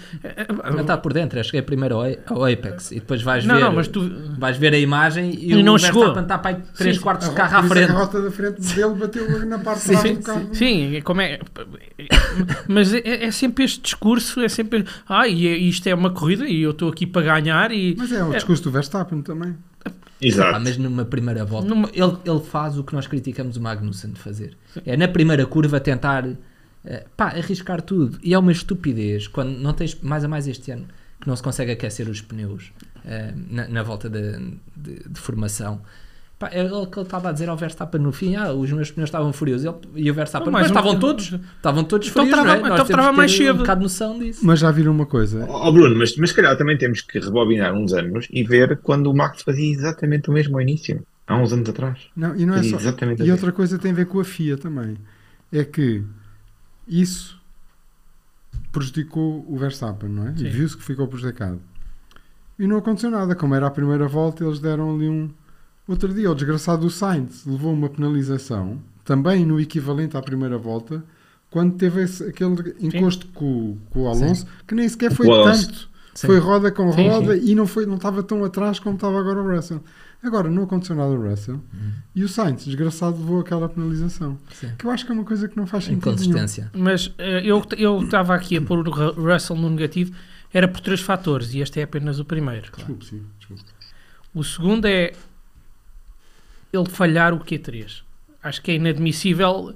não 0.70 0.81
está 0.81 0.96
por 0.96 1.12
dentro, 1.12 1.38
eu 1.38 1.44
cheguei 1.44 1.62
primeiro 1.62 1.96
ao 1.96 2.44
Apex 2.44 2.92
e 2.92 2.96
depois 2.96 3.22
vais 3.22 3.44
não, 3.44 3.55
ver, 3.55 3.61
não, 3.62 3.72
mas 3.72 3.88
tu... 3.88 4.00
vais 4.38 4.57
ver 4.57 4.74
a 4.74 4.79
imagem 4.79 5.35
e, 5.35 5.53
e 5.53 5.55
o 5.55 5.62
não 5.62 5.79
chegou. 5.79 6.18
está 6.18 6.38
para 6.38 6.57
3 6.77 6.98
quartos 6.98 7.29
de 7.29 7.35
carro 7.35 7.57
à 7.59 7.62
frente. 7.62 7.90
A 7.90 7.94
rota 7.94 8.20
da 8.20 8.31
frente 8.31 8.61
dele 8.74 8.94
bateu 8.94 9.46
na 9.46 9.59
parte 9.59 9.81
de 9.81 9.96
trás 9.96 10.16
do 10.18 10.22
carro. 10.22 10.48
Sim, 10.53 11.00
como 11.03 11.20
é. 11.22 11.40
mas 12.68 12.92
é, 12.92 13.24
é, 13.24 13.31
sempre 13.31 13.64
este 13.64 13.81
discurso, 13.81 14.40
é 14.40 14.48
sempre. 14.48 14.85
Ah, 15.09 15.27
e 15.27 15.46
é, 15.46 15.57
isto 15.57 15.87
é 15.87 15.94
uma 15.94 16.11
corrida 16.11 16.46
e 16.46 16.61
eu 16.62 16.72
estou 16.72 16.90
aqui 16.90 17.07
para 17.07 17.22
ganhar. 17.22 17.72
E, 17.72 17.96
mas 17.96 18.12
é 18.12 18.22
o 18.22 18.33
discurso 18.33 18.64
do 18.64 18.70
Verstappen 18.70 19.22
também. 19.22 19.57
Exato. 20.27 20.61
mas 20.61 20.77
numa 20.77 21.05
primeira 21.05 21.45
volta, 21.45 21.69
numa... 21.69 21.89
Ele, 21.93 22.17
ele 22.25 22.41
faz 22.41 22.79
o 22.79 22.85
que 22.85 22.95
nós 22.95 23.07
criticamos 23.07 23.57
o 23.57 23.61
Magnussen 23.61 24.13
de 24.13 24.21
fazer. 24.21 24.57
É 24.85 24.97
na 24.97 25.09
primeira 25.09 25.47
curva 25.47 25.81
tentar 25.81 26.27
uh, 26.27 26.37
pá, 27.17 27.29
arriscar 27.29 27.83
tudo. 27.83 28.19
E 28.23 28.35
é 28.35 28.39
uma 28.39 28.53
estupidez 28.53 29.29
quando 29.29 29.51
não 29.59 29.73
tens 29.73 29.95
mais 30.01 30.25
a 30.25 30.29
mais 30.29 30.47
este 30.47 30.71
ano 30.71 30.87
que 31.21 31.29
não 31.29 31.37
se 31.37 31.43
consegue 31.43 31.73
aquecer 31.73 32.09
os 32.09 32.21
pneus 32.21 32.73
uh, 33.05 33.35
na, 33.51 33.69
na, 33.69 33.83
volta 33.83 34.09
de, 34.09 34.39
de, 34.77 35.09
de 35.09 35.21
formação. 35.21 35.81
Pá, 36.44 36.50
é 36.52 36.62
o 36.62 36.87
que 36.87 36.98
ele 36.98 37.07
estava 37.07 37.30
a 37.30 37.33
dizer 37.33 37.48
ao 37.48 37.57
Verstappen 37.57 38.00
no 38.00 38.12
fim, 38.12 38.37
ah, 38.37 38.52
os 38.52 38.70
meus 38.70 38.90
pneus 38.90 39.09
estavam 39.09 39.33
furiosos. 39.33 39.64
Ele, 39.64 40.04
e 40.04 40.11
o 40.11 40.14
Verstappen, 40.14 40.52
mas 40.52 40.66
estavam 40.66 40.98
todos, 40.98 41.33
estavam 41.57 41.85
todos 41.85 42.09
então 42.09 42.26
furios, 42.26 42.42
trava, 42.42 42.61
não 42.61 42.66
é? 42.66 42.74
Então 42.74 42.87
trava 42.87 43.12
mais 43.12 43.35
cedo. 43.35 43.54
um 43.54 43.59
bocado 43.59 43.83
noção 43.83 44.18
disso. 44.18 44.44
Mas 44.44 44.59
já 44.59 44.70
viram 44.70 44.92
uma 44.92 45.07
coisa? 45.07 45.46
Ó 45.48 45.68
oh, 45.68 45.72
Bruno, 45.72 45.96
mas, 45.96 46.14
mas 46.16 46.30
se 46.30 46.37
calhar 46.37 46.54
também 46.59 46.76
temos 46.76 47.00
que 47.00 47.18
rebobinar 47.18 47.72
uns 47.72 47.94
anos 47.94 48.28
e 48.30 48.44
ver 48.44 48.78
quando 48.83 49.07
o 49.07 49.16
Max 49.16 49.42
fazia 49.42 49.72
exatamente 49.72 50.28
o 50.28 50.35
mesmo 50.35 50.57
ao 50.57 50.61
início, 50.61 51.02
há 51.26 51.35
uns 51.35 51.50
anos 51.50 51.66
atrás. 51.66 52.09
Não, 52.14 52.37
e 52.37 52.44
não 52.44 52.54
é 52.54 52.62
só... 52.62 52.76
Exatamente 52.76 53.22
e 53.22 53.30
outra 53.30 53.50
coisa 53.50 53.78
tem 53.78 53.92
a 53.92 53.94
ver 53.94 54.07
com 54.07 54.20
a 54.20 54.24
FIA 54.24 54.59
também. 54.59 54.98
É 55.50 55.64
que 55.64 56.02
isso 56.87 57.40
prejudicou 58.70 59.46
o 59.48 59.57
Verstappen, 59.57 60.11
não 60.11 60.28
é? 60.28 60.33
Viu-se 60.33 60.76
que 60.76 60.85
ficou 60.85 61.09
prejudicado. 61.09 61.61
E 62.59 62.66
não 62.66 62.76
aconteceu 62.76 63.11
nada. 63.11 63.35
Como 63.35 63.54
era 63.54 63.66
a 63.66 63.70
primeira 63.70 64.07
volta, 64.07 64.44
eles 64.44 64.61
deram 64.61 64.94
ali 64.94 65.09
um 65.09 65.30
Outro 65.87 66.12
dia, 66.14 66.31
o 66.31 66.35
desgraçado 66.35 66.83
do 66.83 66.90
Sainz 66.90 67.44
levou 67.44 67.73
uma 67.73 67.88
penalização, 67.88 68.81
também 69.05 69.44
no 69.44 69.61
equivalente 69.61 70.16
à 70.16 70.23
primeira 70.23 70.57
volta, 70.57 71.05
quando 71.51 71.77
teve 71.77 72.03
esse, 72.03 72.25
aquele 72.25 72.75
encosto 72.81 73.27
com, 73.29 73.77
com, 73.90 74.03
o 74.03 74.09
Alonso, 74.09 74.42
sim. 74.42 74.49
que 74.66 74.75
nem 74.75 74.88
sequer 74.88 75.12
foi 75.12 75.27
tanto. 75.27 75.88
Sim. 76.14 76.29
Foi 76.29 76.38
roda 76.38 76.70
com 76.70 76.90
roda 76.90 77.37
sim, 77.37 77.51
e 77.51 77.55
não, 77.55 77.66
foi, 77.66 77.87
não 77.87 77.97
estava 77.97 78.23
tão 78.23 78.44
atrás 78.44 78.79
como 78.79 78.94
estava 78.94 79.18
agora 79.18 79.42
o 79.42 79.55
Russell. 79.55 79.83
Agora, 80.23 80.49
não 80.49 80.62
aconteceu 80.62 80.97
nada 80.97 81.12
ao 81.12 81.20
Russell 81.20 81.57
uhum. 81.57 81.92
e 82.14 82.25
o 82.25 82.29
Sainz, 82.29 82.64
desgraçado, 82.64 83.18
levou 83.18 83.40
aquela 83.40 83.68
penalização. 83.68 84.38
Que 84.79 84.87
eu 84.87 84.90
acho 84.90 85.05
que 85.05 85.12
é 85.12 85.14
uma 85.14 85.25
coisa 85.25 85.49
que 85.49 85.57
não 85.57 85.66
faz 85.66 85.85
sentido. 85.85 86.09
Inconsistência. 86.09 86.70
Nenhum. 86.73 86.85
Mas 86.85 87.07
uh, 87.09 87.75
eu 87.77 88.03
estava 88.03 88.35
aqui 88.35 88.57
a 88.57 88.62
pôr 88.62 88.88
o 88.88 88.90
Russell 88.90 89.57
no 89.57 89.68
negativo, 89.68 90.14
era 90.53 90.66
por 90.66 90.81
três 90.81 91.01
fatores 91.01 91.53
e 91.53 91.59
este 91.59 91.81
é 91.81 91.83
apenas 91.83 92.18
o 92.20 92.25
primeiro. 92.25 92.70
Claro. 92.73 92.94
Desculpe, 92.94 93.05
sim. 93.05 93.23
Desculpe. 93.38 93.64
O 94.33 94.42
segundo 94.42 94.87
é 94.87 95.12
ele 96.77 96.89
falhar 96.89 97.33
o 97.33 97.41
Q3. 97.41 98.03
Acho 98.43 98.63
que 98.63 98.73
é 98.73 98.75
inadmissível. 98.75 99.75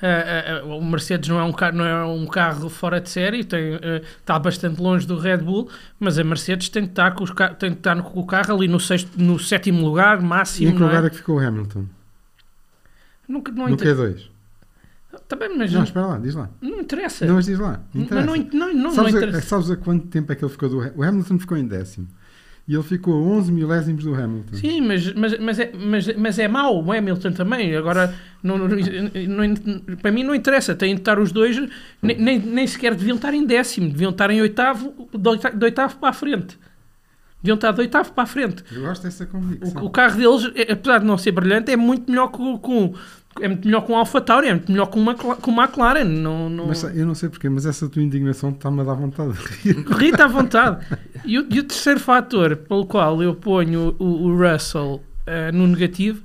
Uh, 0.00 0.64
uh, 0.64 0.68
uh, 0.68 0.78
o 0.78 0.84
Mercedes 0.84 1.28
não 1.28 1.40
é, 1.40 1.42
um 1.42 1.52
carro, 1.52 1.76
não 1.76 1.84
é 1.84 2.04
um 2.04 2.26
carro 2.26 2.68
fora 2.68 3.00
de 3.00 3.10
série, 3.10 3.42
tem, 3.42 3.80
está 4.20 4.38
bastante 4.38 4.80
longe 4.80 5.04
do 5.04 5.18
Red 5.18 5.38
Bull, 5.38 5.68
mas 5.98 6.18
a 6.18 6.24
Mercedes 6.24 6.68
tem 6.68 6.84
de 6.84 6.90
estar 6.90 7.16
com, 7.16 7.24
os, 7.24 7.32
tem 7.58 7.72
de 7.72 7.78
estar 7.78 8.00
com 8.00 8.20
o 8.20 8.24
carro 8.24 8.54
ali 8.54 8.68
no, 8.68 8.78
sexto, 8.78 9.10
no 9.20 9.40
sétimo 9.40 9.84
lugar, 9.84 10.20
máximo. 10.22 10.68
E 10.68 10.70
em 10.70 10.76
que 10.76 10.82
lugar 10.82 11.02
é? 11.02 11.06
é 11.08 11.10
que 11.10 11.16
ficou 11.16 11.36
o 11.36 11.40
Hamilton? 11.40 11.84
Nunca, 13.28 13.50
não 13.50 13.68
no 13.68 13.76
Q2. 13.76 14.28
Também, 15.26 15.56
mas 15.56 15.72
não, 15.72 15.82
espera 15.82 16.06
lá, 16.06 16.18
diz 16.18 16.34
lá. 16.34 16.48
Não 16.60 16.80
interessa. 16.80 17.26
Não, 17.26 17.34
mas 17.34 17.46
diz 17.46 17.58
lá. 17.58 17.80
Interessa. 17.94 18.26
Não, 18.26 18.36
não, 18.36 18.74
não, 18.74 18.90
sabes, 18.92 19.12
não 19.12 19.20
interessa. 19.20 19.38
A, 19.38 19.42
sabes 19.42 19.70
a 19.70 19.76
quanto 19.76 20.06
tempo 20.06 20.32
é 20.32 20.36
que 20.36 20.44
ele 20.44 20.52
ficou 20.52 20.68
do 20.68 20.78
O 20.78 21.02
Hamilton 21.02 21.38
ficou 21.38 21.56
em 21.56 21.66
décimo 21.66 22.08
e 22.68 22.74
ele 22.74 22.82
ficou 22.82 23.14
a 23.14 23.38
11 23.38 23.50
milésimos 23.50 24.04
do 24.04 24.14
Hamilton. 24.14 24.54
Sim, 24.54 24.82
mas, 24.82 25.10
mas, 25.14 25.38
mas, 25.38 25.58
é, 25.58 25.72
mas, 25.74 26.16
mas 26.16 26.38
é 26.38 26.46
mau 26.46 26.84
o 26.84 26.92
Hamilton 26.92 27.32
também. 27.32 27.74
Agora, 27.74 28.14
não, 28.42 28.58
não, 28.58 28.68
não, 28.68 29.96
para 29.96 30.12
mim 30.12 30.22
não 30.22 30.34
interessa. 30.34 30.74
Tem 30.74 30.94
de 30.94 31.00
estar 31.00 31.18
os 31.18 31.32
dois, 31.32 31.56
nem, 32.02 32.18
nem, 32.18 32.38
nem 32.38 32.66
sequer 32.66 32.94
deviam 32.94 33.16
estar 33.16 33.32
em 33.32 33.46
décimo, 33.46 33.88
deviam 33.88 34.10
estar 34.10 34.30
em 34.30 34.42
oitavo, 34.42 35.08
de 35.14 35.64
oitavo 35.64 35.96
para 35.96 36.10
a 36.10 36.12
frente. 36.12 36.58
Deviam 37.42 37.54
estar 37.54 37.72
de 37.72 37.80
oitavo 37.80 38.12
para 38.12 38.24
a 38.24 38.26
frente. 38.26 38.62
Eu 38.70 38.82
gosto 38.82 39.02
dessa 39.02 39.24
convicção. 39.24 39.82
O, 39.82 39.86
o 39.86 39.90
carro 39.90 40.18
deles, 40.18 40.52
é, 40.54 40.72
apesar 40.72 40.98
de 40.98 41.06
não 41.06 41.16
ser 41.16 41.32
brilhante, 41.32 41.72
é 41.72 41.76
muito 41.76 42.10
melhor 42.10 42.28
que, 42.28 42.36
com, 42.36 42.92
é 43.40 43.48
muito 43.48 43.66
melhor 43.66 43.82
com 43.82 43.96
a 43.96 43.98
AlphaTauri, 44.00 44.48
é 44.48 44.54
muito 44.54 44.70
melhor 44.70 44.86
com 44.86 45.00
uma, 45.00 45.14
com 45.14 45.50
uma 45.50 45.64
McLaren. 45.64 46.04
Não, 46.04 46.48
não... 46.48 46.66
Mas 46.66 46.82
eu 46.82 47.06
não 47.06 47.14
sei 47.14 47.28
porquê, 47.28 47.48
mas 47.48 47.66
essa 47.66 47.88
tua 47.88 48.02
indignação 48.02 48.50
está-me 48.50 48.80
a 48.80 48.84
dar 48.84 48.94
vontade 48.94 49.32
de 49.32 49.72
rir. 49.72 49.86
Rita 49.86 50.24
à 50.24 50.28
vontade. 50.28 50.86
E 51.24 51.38
o, 51.38 51.46
e 51.50 51.58
o, 51.60 51.64
terceiro 51.64 52.00
fator 52.00 52.56
pelo 52.56 52.86
qual 52.86 53.22
eu 53.22 53.34
ponho 53.34 53.94
o, 53.98 54.04
o 54.04 54.36
Russell 54.36 55.02
uh, 55.26 55.56
no 55.56 55.66
negativo 55.66 56.22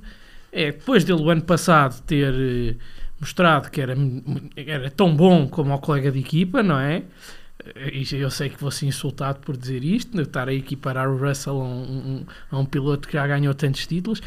é 0.52 0.70
depois 0.70 1.04
dele 1.04 1.20
o 1.20 1.30
ano 1.30 1.42
passado 1.42 2.00
ter 2.02 2.32
eh, 2.32 2.76
mostrado 3.20 3.70
que 3.70 3.80
era, 3.80 3.96
era 4.56 4.88
tão 4.88 5.14
bom 5.14 5.48
como 5.48 5.74
o 5.74 5.78
colega 5.78 6.12
de 6.12 6.20
equipa, 6.20 6.62
não 6.62 6.78
é? 6.78 7.02
E 7.92 8.06
eu 8.16 8.30
sei 8.30 8.50
que 8.50 8.60
vou 8.60 8.70
ser 8.70 8.86
insultado 8.86 9.40
por 9.40 9.56
dizer 9.56 9.82
isto, 9.82 10.20
estar 10.20 10.48
a 10.48 10.54
equiparar 10.54 11.08
o 11.08 11.16
Russell 11.16 11.54
a 11.54 11.64
um, 11.64 11.82
um, 11.82 12.26
a 12.50 12.58
um 12.58 12.64
piloto 12.64 13.08
que 13.08 13.14
já 13.14 13.26
ganhou 13.26 13.54
tantos 13.54 13.86
títulos. 13.86 14.20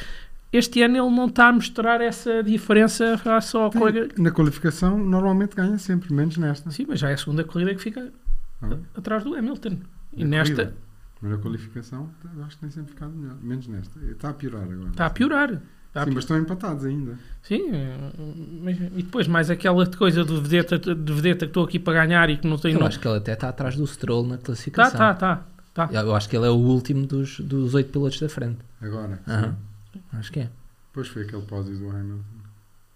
Este 0.52 0.82
ano 0.82 0.95
ele 0.98 1.16
não 1.16 1.26
está 1.26 1.50
a 1.50 1.54
mostrar 1.54 2.00
essa 2.00 2.41
diferença 2.41 3.18
face 3.18 3.56
ao 3.56 3.72
colega. 3.72 4.10
Na 4.18 4.32
qualificação, 4.32 4.98
normalmente 4.98 5.56
ganha 5.56 5.78
sempre, 5.78 6.14
menos 6.14 6.38
nesta. 6.38 6.72
Sim, 6.72 6.86
mas 6.88 7.00
já 7.00 7.10
é 7.10 7.14
a 7.14 7.18
segunda 7.18 7.43
corrida 7.43 7.76
que 7.76 7.82
fica 7.82 8.12
ah. 8.62 8.78
atrás 8.95 9.24
do 9.24 9.36
Hamilton. 9.36 9.78
E 10.14 10.24
na 10.24 10.38
nesta. 10.38 10.56
Corrida. 10.56 10.76
Mas 11.22 11.32
na 11.32 11.38
qualificação, 11.38 12.10
acho 12.45 12.56
que 12.56 12.62
tem 12.62 12.70
sempre 12.70 12.91
ficado 12.91 13.12
melhor. 13.12 13.36
Menos 13.41 13.68
nesta. 13.68 14.00
Está 14.06 14.30
a 14.30 14.34
piorar 14.34 14.64
agora. 14.64 14.89
Está 14.89 15.06
a 15.06 15.10
piorar. 15.10 15.62
Tá 15.98 16.06
Sim, 16.06 16.12
mas 16.12 16.24
estão 16.26 16.38
empatados 16.38 16.86
ainda. 16.86 17.18
Sim, 17.41 17.72
mas, 18.62 18.78
e 18.78 19.02
depois 19.02 19.28
mais 19.28 19.50
aquela 19.50 19.86
coisa 19.88 20.24
de 20.24 20.39
vedeta, 20.39 20.78
de 20.78 21.14
vedeta 21.14 21.45
que 21.45 21.50
estou 21.50 21.64
aqui 21.64 21.80
para 21.80 22.06
ganhar 22.06 22.30
e 22.30 22.38
que 22.38 22.48
não 22.48 22.58
tenho. 22.58 22.80
Eu 22.80 22.86
acho 22.86 23.00
que 23.00 23.08
ele 23.08 23.18
até 23.18 23.34
está 23.34 23.50
atrás 23.50 23.76
do 23.76 23.88
Stroll 23.88 24.28
na 24.28 24.38
classificação. 24.38 24.98
Tá, 24.98 25.14
tá, 25.16 25.43
tá, 25.74 25.88
tá. 25.88 25.93
Eu 25.93 26.16
acho 26.16 26.30
que 26.30 26.38
ele 26.38 26.45
é 26.45 26.50
o 26.50 26.56
último 26.56 27.08
dos, 27.08 27.39
dos 27.39 27.74
oito 27.74 27.91
pilotos 27.91 28.20
da 28.20 28.30
frente. 28.30 28.60
Agora? 28.80 29.20
Uhum. 29.28 29.56
Acho 30.14 30.32
que 30.32 30.41
é. 30.41 30.49
Depois 30.89 31.08
foi 31.08 31.24
aquele 31.24 31.41
pódio 31.43 31.78
do 31.78 31.89
Hamilton. 31.89 32.24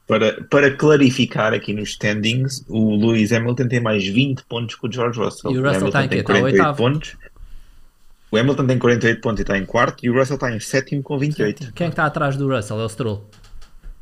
Para, 0.08 0.44
para 0.44 0.76
clarificar 0.76 1.54
aqui 1.54 1.74
nos 1.74 1.90
standings, 1.90 2.66
o 2.68 2.96
Lewis 2.96 3.32
Hamilton 3.32 3.68
tem 3.68 3.80
mais 3.80 4.06
20 4.06 4.44
pontos 4.44 4.76
que 4.76 4.88
o 4.88 4.92
George 4.92 5.20
Russell. 5.20 5.52
E 5.52 5.58
o 5.58 5.64
Russell 5.64 5.84
o 5.84 5.88
está 5.88 6.06
em 6.06 6.10
quê? 6.10 6.18
Está 6.18 6.34
oitavo? 6.34 6.78
pontos. 6.78 7.16
O 8.32 8.38
Hamilton 8.38 8.68
tem 8.68 8.80
48 8.80 9.22
pontos 9.22 9.40
e 9.40 9.44
está 9.44 9.58
em 9.58 9.66
quarto, 9.66 10.06
e 10.06 10.10
o 10.10 10.14
Russell 10.18 10.36
está 10.36 10.52
em 10.52 10.60
sétimo 10.60 11.04
com 11.04 11.18
28. 11.18 11.74
Quem 11.74 11.88
é 11.88 11.90
está 11.90 12.06
atrás 12.06 12.36
do 12.38 12.48
Russell? 12.48 12.80
É 12.80 12.86
o 12.86 12.90
Stroll. 12.90 13.30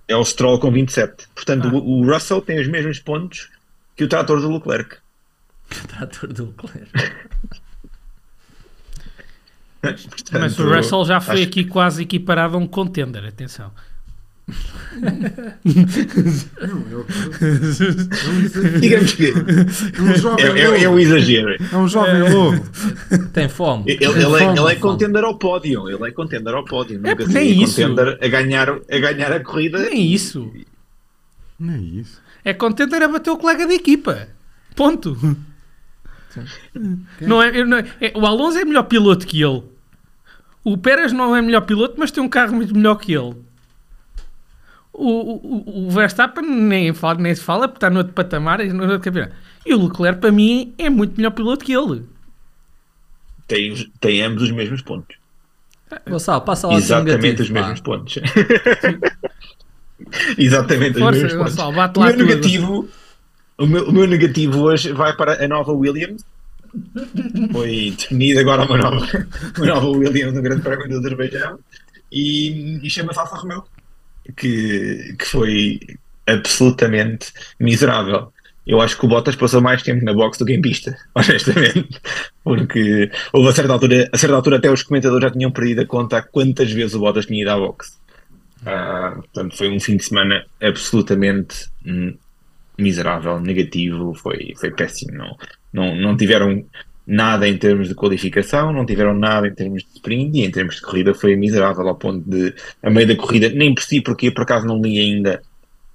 É 0.07 0.15
o 0.15 0.23
Stroll 0.23 0.59
com 0.59 0.71
27. 0.71 1.27
Portanto, 1.35 1.67
ah. 1.67 1.73
o, 1.73 1.99
o, 1.99 2.11
Russell 2.11 2.41
tem 2.41 2.59
os 2.59 2.67
mesmos 2.67 2.99
pontos 2.99 3.49
que 3.95 4.03
o 4.03 4.07
trator 4.07 4.39
do 4.39 4.51
Leclerc. 4.51 4.97
Que 5.69 5.79
o 5.83 5.87
trator 5.87 6.33
do 6.33 6.45
Leclerc. 6.45 6.91
Portanto, 9.81 10.39
Mas 10.39 10.59
o 10.59 10.69
Russell 10.69 11.05
já 11.05 11.21
foi 11.21 11.43
aqui 11.43 11.63
quase 11.63 12.03
equiparado 12.03 12.55
a 12.55 12.59
um 12.59 12.67
contender, 12.67 13.25
atenção. 13.25 13.71
Digamos 18.81 19.13
que 19.13 19.27
é 19.27 20.01
um 20.01 20.15
jovem 20.15 20.45
é, 20.45 20.49
é, 20.49 20.83
é 20.83 20.89
um 20.89 20.99
exagero. 20.99 21.55
É 21.71 21.77
um 21.77 21.87
jovem 21.87 22.21
é. 22.21 22.29
louco. 22.29 22.65
Tem 23.31 23.47
fome. 23.47 23.83
Ele, 23.87 24.05
ele, 24.05 24.25
ele, 24.25 24.43
é, 24.43 24.47
ele 24.47 24.71
é 24.71 24.75
contender 24.75 25.23
ao 25.23 25.37
pódio. 25.37 25.89
Ele 25.89 26.07
é 26.07 26.11
contender 26.11 26.53
ao 26.53 26.65
pódio. 26.65 26.99
É, 27.03 27.09
Nunca 27.09 27.27
nem 27.27 27.61
isso. 27.63 27.79
contender 27.81 28.17
a 28.21 28.27
ganhar, 28.27 28.69
a 28.69 28.97
ganhar 28.97 29.31
a 29.31 29.39
corrida. 29.39 29.77
Nem 29.77 30.11
isso. 30.11 30.51
Nem 31.59 31.99
isso. 31.99 32.19
É 32.43 32.53
contender 32.53 33.01
a 33.03 33.07
bater 33.07 33.29
o 33.29 33.37
colega 33.37 33.67
de 33.67 33.73
equipa. 33.75 34.27
Ponto. 34.75 35.17
Não 37.21 37.41
é, 37.41 37.63
não 37.65 37.77
é, 37.77 37.85
o 38.15 38.25
Alonso 38.25 38.57
é 38.57 38.65
melhor 38.65 38.83
piloto 38.83 39.25
que 39.25 39.41
ele. 39.41 39.63
O 40.63 40.77
Pérez 40.77 41.11
não 41.11 41.35
é 41.35 41.41
melhor 41.41 41.61
piloto, 41.61 41.95
mas 41.97 42.11
tem 42.11 42.21
um 42.21 42.29
carro 42.29 42.55
muito 42.55 42.75
melhor 42.75 42.95
que 42.95 43.13
ele. 43.13 43.35
O, 44.93 45.07
o, 45.07 45.87
o 45.87 45.91
Verstappen 45.91 46.43
nem, 46.43 46.93
fala, 46.93 47.19
nem 47.19 47.33
se 47.33 47.41
fala 47.41 47.67
porque 47.67 47.77
está 47.77 47.89
no 47.89 47.99
outro 47.99 48.13
patamar 48.13 48.63
no 48.65 48.83
outro 48.83 48.99
campeonato. 48.99 49.33
E 49.65 49.73
o 49.73 49.85
Leclerc, 49.85 50.19
para 50.19 50.31
mim, 50.31 50.73
é 50.77 50.89
muito 50.89 51.15
melhor 51.15 51.31
piloto 51.31 51.63
que 51.63 51.73
ele. 51.73 52.05
Tem, 53.47 53.73
tem 53.99 54.21
ambos 54.21 54.43
os 54.43 54.51
mesmos 54.51 54.81
pontos. 54.81 55.17
Gonçalo, 56.07 56.41
passa 56.41 56.67
lá 56.67 56.75
Exatamente 56.77 57.41
os 57.41 57.49
mesmos 57.49 57.81
pontos. 57.81 58.19
Exatamente 60.37 60.99
Força, 60.99 61.17
os 61.17 61.23
mesmos 61.23 61.51
Gonçalo, 61.51 61.73
pontos. 61.73 62.13
o, 62.13 62.17
meu 62.17 62.25
negativo, 62.25 62.89
o, 63.59 63.67
meu, 63.67 63.89
o 63.89 63.91
meu 63.91 64.07
negativo 64.07 64.61
hoje 64.61 64.91
vai 64.93 65.15
para 65.15 65.43
a 65.43 65.47
nova 65.47 65.71
Williams. 65.71 66.23
Foi 67.51 67.93
definida 67.97 68.41
agora 68.41 68.63
uma 68.63 68.77
nova, 68.77 69.27
uma 69.57 69.65
nova 69.65 69.87
Williams 69.87 70.33
no 70.33 70.41
Grande 70.41 70.61
Prémio 70.61 70.87
do 70.87 70.97
Azerbaijão 70.97 71.59
e, 72.11 72.79
e 72.85 72.89
chama-se 72.89 73.19
Alfa 73.19 73.37
Romeo 73.37 73.63
que, 74.37 75.15
que 75.17 75.25
foi 75.25 75.79
absolutamente 76.27 77.31
miserável. 77.59 78.31
Eu 78.65 78.79
acho 78.79 78.97
que 78.97 79.05
o 79.05 79.09
Bottas 79.09 79.35
passou 79.35 79.61
mais 79.61 79.81
tempo 79.81 80.05
na 80.05 80.13
box 80.13 80.37
do 80.37 80.45
que 80.45 80.53
em 80.53 80.61
pista, 80.61 80.95
honestamente. 81.15 81.99
Porque 82.43 83.09
houve 83.33 83.49
a 83.49 83.51
certa 83.51 83.73
altura, 83.73 84.09
a 84.11 84.17
certa 84.17 84.35
altura 84.35 84.57
até 84.57 84.71
os 84.71 84.83
comentadores 84.83 85.23
já 85.23 85.31
tinham 85.31 85.51
perdido 85.51 85.81
a 85.81 85.85
conta 85.85 86.21
quantas 86.21 86.71
vezes 86.71 86.93
o 86.93 86.99
Bottas 86.99 87.25
tinha 87.25 87.41
ido 87.41 87.49
à 87.49 87.57
box. 87.57 87.97
Ah, 88.65 89.13
portanto, 89.15 89.57
foi 89.57 89.69
um 89.69 89.79
fim 89.79 89.97
de 89.97 90.03
semana 90.03 90.45
absolutamente 90.61 91.67
hum, 91.85 92.15
miserável, 92.79 93.39
negativo, 93.39 94.13
foi, 94.13 94.53
foi 94.59 94.71
péssimo. 94.71 95.17
Não, 95.17 95.37
não, 95.71 95.95
não 95.95 96.17
tiveram 96.17 96.65
nada 97.05 97.47
em 97.47 97.57
termos 97.57 97.87
de 97.87 97.95
qualificação, 97.95 98.71
não 98.71 98.85
tiveram 98.85 99.15
nada 99.15 99.47
em 99.47 99.53
termos 99.53 99.83
de 99.83 99.89
sprint 99.95 100.37
e 100.37 100.45
em 100.45 100.51
termos 100.51 100.75
de 100.75 100.81
corrida 100.81 101.13
foi 101.13 101.35
miserável 101.35 101.87
ao 101.87 101.95
ponto 101.95 102.29
de, 102.29 102.53
a 102.83 102.89
meio 102.89 103.07
da 103.07 103.15
corrida, 103.15 103.49
nem 103.49 103.73
percebi 103.73 104.01
porque, 104.01 104.29
por 104.29 104.43
acaso 104.43 104.67
não 104.67 104.79
li 104.79 104.99
ainda, 104.99 105.41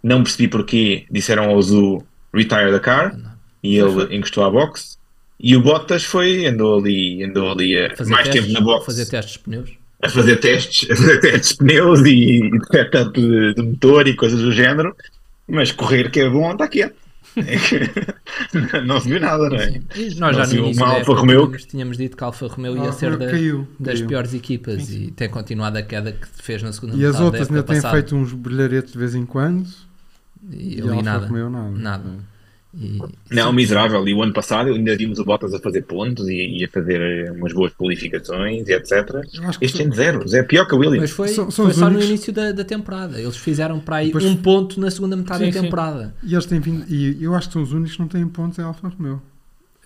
não 0.02 0.24
percebi 0.24 0.48
porque 0.48 1.06
disseram 1.08 1.50
ao 1.50 1.62
Zu 1.62 2.04
retire 2.32 2.72
the 2.72 2.80
car 2.80 3.16
e 3.62 3.78
ele 3.78 4.16
encostou 4.16 4.44
à 4.44 4.50
box 4.50 4.98
e 5.38 5.56
o 5.56 5.62
Bottas 5.62 6.04
foi, 6.04 6.46
andou 6.46 6.78
ali, 6.78 7.22
andou 7.22 7.52
ali 7.52 7.78
a, 7.78 7.94
mais 8.06 8.28
testes, 8.28 8.32
tempo 8.32 8.52
na 8.52 8.60
box. 8.60 8.86
fazer 8.86 9.06
testes 9.06 9.32
de 9.34 9.38
pneus. 9.40 9.70
A 10.02 10.08
fazer 10.08 10.36
testes, 10.36 10.88
a 10.90 10.96
fazer 10.96 11.20
testes 11.20 11.50
de 11.50 11.56
pneus 11.58 12.00
e, 12.00 12.40
e 12.40 12.50
de 12.50 13.12
de, 13.12 13.54
de 13.54 13.62
motor 13.62 14.08
e 14.08 14.14
coisas 14.14 14.40
do 14.40 14.50
género, 14.50 14.96
mas 15.48 15.72
correr 15.72 16.10
que 16.10 16.20
é 16.20 16.28
bom 16.28 16.52
está 16.52 16.68
quieto. 16.68 17.04
É 17.36 18.80
não 18.82 19.00
se 19.00 19.08
viu 19.08 19.18
nada, 19.18 19.48
não 19.48 19.56
é? 19.56 19.72
Sim. 19.72 20.18
Nós 20.18 20.36
já 20.36 20.46
no 20.46 20.54
início 20.54 20.84
Alfa 20.84 21.14
Romeo... 21.14 21.50
tínhamos 21.56 21.96
dito 21.96 22.16
que 22.16 22.22
a 22.22 22.28
Alfa 22.28 22.46
Romeo 22.46 22.76
ia 22.76 22.92
ser 22.92 23.16
da, 23.16 23.26
caiu, 23.28 23.66
das 23.78 23.94
caiu. 23.94 24.06
piores 24.06 24.34
equipas 24.34 24.84
Sim. 24.84 25.06
e 25.06 25.10
tem 25.10 25.28
continuado 25.28 25.78
a 25.78 25.82
queda 25.82 26.12
que 26.12 26.28
fez 26.28 26.62
na 26.62 26.72
segunda 26.72 26.96
E 26.96 27.04
as 27.04 27.18
outras 27.18 27.48
ainda 27.48 27.62
têm 27.62 27.80
feito 27.80 28.14
uns 28.14 28.32
brilharetes 28.32 28.92
de 28.92 28.98
vez 28.98 29.14
em 29.16 29.26
quando 29.26 29.66
e, 30.50 30.78
e 30.78 30.80
ali 30.80 31.02
nada. 31.02 31.26
Romeo 31.26 31.50
nada. 31.50 31.70
nada. 31.70 32.33
Não, 33.30 33.50
sim. 33.50 33.56
miserável. 33.56 34.06
E 34.08 34.14
o 34.14 34.22
ano 34.22 34.32
passado 34.32 34.70
ainda 34.70 34.96
vimos 34.96 35.18
o 35.18 35.24
Bottas 35.24 35.54
a 35.54 35.60
fazer 35.60 35.82
pontos 35.82 36.28
e, 36.28 36.58
e 36.58 36.64
a 36.64 36.68
fazer 36.68 37.00
eh, 37.00 37.30
umas 37.30 37.52
boas 37.52 37.72
qualificações 37.72 38.68
e 38.68 38.72
etc. 38.72 39.22
Este 39.60 39.82
ano 39.82 39.94
zero, 39.94 40.24
é 40.34 40.42
pior 40.42 40.66
que 40.66 40.74
o 40.74 40.78
Williams. 40.78 41.02
Mas 41.02 41.10
foi, 41.10 41.28
são, 41.28 41.50
são 41.50 41.66
foi 41.66 41.74
só 41.74 41.86
únicos... 41.86 42.04
no 42.04 42.10
início 42.10 42.32
da, 42.32 42.52
da, 42.52 42.64
temporada. 42.64 43.20
Eles 43.20 43.36
fizeram 43.36 43.78
para 43.78 43.96
aí 43.96 44.06
Depois... 44.06 44.24
um 44.24 44.36
ponto 44.36 44.80
na 44.80 44.90
segunda 44.90 45.16
metade 45.16 45.44
sim, 45.44 45.50
da 45.50 45.60
temporada. 45.60 46.14
E 46.22 46.34
eles 46.34 46.46
têm 46.46 46.58
vindo, 46.58 46.84
e 46.92 47.22
eu 47.22 47.34
acho 47.34 47.48
que 47.48 47.52
são 47.52 47.62
os 47.62 47.72
únicos 47.72 47.92
que 47.94 48.00
não 48.00 48.08
têm 48.08 48.26
pontos 48.26 48.58
em 48.58 48.62
Alfa 48.62 48.88
Romeo. 48.88 49.22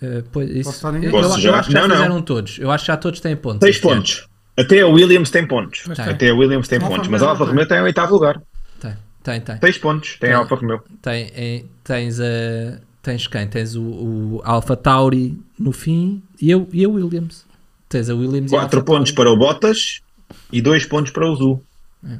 Uh, 0.00 0.22
pois, 0.30 0.48
isso, 0.48 0.86
eu, 0.86 0.94
eu, 0.94 1.10
eu, 1.10 1.38
já? 1.38 1.58
acho 1.58 1.66
que 1.68 1.72
já 1.72 1.88
não, 1.88 1.96
fizeram 1.96 2.14
não. 2.14 2.22
todos. 2.22 2.58
Eu 2.58 2.70
acho 2.70 2.84
que 2.84 2.88
já 2.88 2.96
todos 2.96 3.20
têm 3.20 3.36
pontos. 3.36 3.60
Seis 3.60 3.78
pontos. 3.78 4.28
Até 4.56 4.84
o 4.84 4.92
Williams 4.92 5.30
tem 5.30 5.46
pontos. 5.46 5.84
Mas 5.86 5.98
Até 6.00 6.32
o 6.32 6.38
Williams 6.38 6.66
tem 6.66 6.80
pontos. 6.80 7.08
Mas 7.08 7.22
a 7.22 7.30
Alfa 7.30 7.44
Romeo 7.44 7.66
tem 7.66 7.80
o 7.80 7.84
oitavo 7.84 8.14
lugar. 8.14 8.40
Tem, 8.80 8.94
tem, 9.28 9.40
tem. 9.40 9.58
Seis 9.58 9.78
pontos. 9.78 10.10
Tem, 10.12 10.28
tem 10.28 10.32
a 10.32 10.38
Alfa 10.38 10.54
Romeo. 10.54 10.82
Tem, 11.02 11.68
tens 11.84 12.18
a 12.20 12.80
tens 13.02 13.26
quem? 13.26 13.46
Tens 13.46 13.74
o, 13.74 13.82
o 13.82 14.40
Alpha 14.44 14.76
Tauri 14.76 15.38
no 15.58 15.72
fim 15.72 16.22
e 16.40 16.50
eu, 16.50 16.68
e 16.72 16.84
a 16.84 16.88
Williams. 16.88 17.46
Tens 17.88 18.10
a 18.10 18.14
Williams 18.14 18.50
4 18.50 18.84
pontos 18.84 19.12
para 19.12 19.30
o 19.30 19.36
Bottas 19.36 20.00
e 20.52 20.60
2 20.60 20.86
pontos 20.86 21.12
para 21.12 21.30
o 21.30 21.34
Zu. 21.34 21.62
É. 22.06 22.18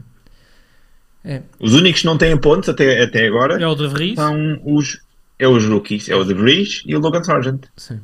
É. 1.25 1.43
Os 1.59 1.75
únicos 1.75 2.01
que 2.01 2.07
não 2.07 2.17
têm 2.17 2.37
pontos 2.39 2.69
até, 2.69 3.03
até 3.03 3.27
agora 3.27 3.61
é 3.61 3.67
o 3.67 3.75
De 3.75 3.87
Vries. 3.89 4.15
são 4.15 4.61
os, 4.65 5.01
é 5.39 5.47
os 5.47 5.67
rookies, 5.67 6.09
é 6.09 6.17
o 6.17 6.25
De 6.25 6.33
Vries 6.33 6.83
e 6.87 6.97
o 6.97 7.01
Logan 7.01 7.23
Sargent. 7.23 7.65
Sim. 7.77 8.01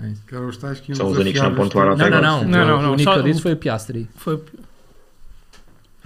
É 0.00 0.38
os 0.38 0.56
são 0.56 1.10
os 1.10 1.18
únicos 1.18 1.40
que 1.40 1.48
não 1.48 1.54
pontuaram 1.56 1.94
até 1.94 2.08
não, 2.08 2.20
não, 2.20 2.44
não, 2.44 2.48
não, 2.48 2.66
não, 2.66 2.82
não, 2.82 2.90
O 2.90 2.92
único 2.92 3.12
que 3.12 3.18
eu 3.18 3.22
disse 3.24 3.42
foi 3.42 3.54
o 3.54 3.56
Piastri. 3.56 4.08
Foi 4.14 4.34
o 4.34 4.44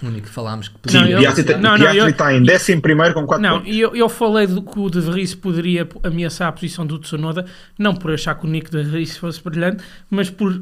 único 0.07 0.27
que 0.27 0.33
falámos 0.33 0.67
que 0.69 0.77
podia. 0.79 1.01
Sim, 1.05 1.17
Piastri, 1.17 1.43
tá- 1.43 1.57
não, 1.57 1.77
não, 1.77 2.07
está 2.07 2.33
em 2.33 2.41
11 2.41 3.13
com 3.13 3.25
4 3.25 3.41
Não, 3.41 3.59
pontos. 3.59 3.75
eu, 3.75 3.95
eu 3.95 4.07
falei 4.09 4.47
do 4.47 4.61
que 4.61 4.79
o 4.79 4.89
De 4.89 5.01
Vries 5.01 5.35
poderia 5.35 5.87
ameaçar 6.03 6.47
a 6.47 6.51
posição 6.51 6.85
do 6.85 6.97
Tsunoda, 6.99 7.45
não 7.77 7.93
por 7.95 8.11
achar 8.13 8.35
que 8.35 8.45
o 8.45 8.49
Nico 8.49 8.69
De 8.71 8.81
Vries 8.83 9.17
fosse 9.17 9.43
brilhante, 9.43 9.83
mas 10.09 10.29
por 10.29 10.61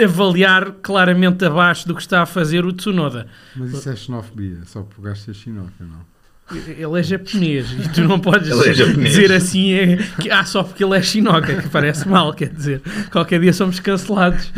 avaliar 0.00 0.72
claramente 0.82 1.44
abaixo 1.44 1.86
do 1.86 1.94
que 1.94 2.00
está 2.00 2.22
a 2.22 2.26
fazer 2.26 2.64
o 2.64 2.72
Tsunoda. 2.72 3.26
Mas 3.54 3.72
isso 3.72 3.88
é 3.88 3.94
xenofobia, 3.96 4.58
só 4.66 4.82
por 4.82 5.00
ser 5.16 5.34
xinófilo, 5.34 5.88
não? 5.88 6.13
Ele 6.52 7.00
é 7.00 7.02
japonês 7.02 7.72
e 7.72 7.88
tu 7.88 8.02
não 8.02 8.20
podes 8.20 8.50
é 8.50 8.72
dizer 8.72 9.32
assim 9.32 9.72
é, 9.72 9.96
que, 10.20 10.30
ah, 10.30 10.44
só 10.44 10.62
porque 10.62 10.84
ele 10.84 10.94
é 10.94 11.00
chinoca, 11.00 11.62
que 11.62 11.70
parece 11.70 12.06
mal, 12.06 12.34
quer 12.34 12.50
dizer, 12.50 12.82
qualquer 13.10 13.40
dia 13.40 13.52
somos 13.52 13.80
cancelados. 13.80 14.52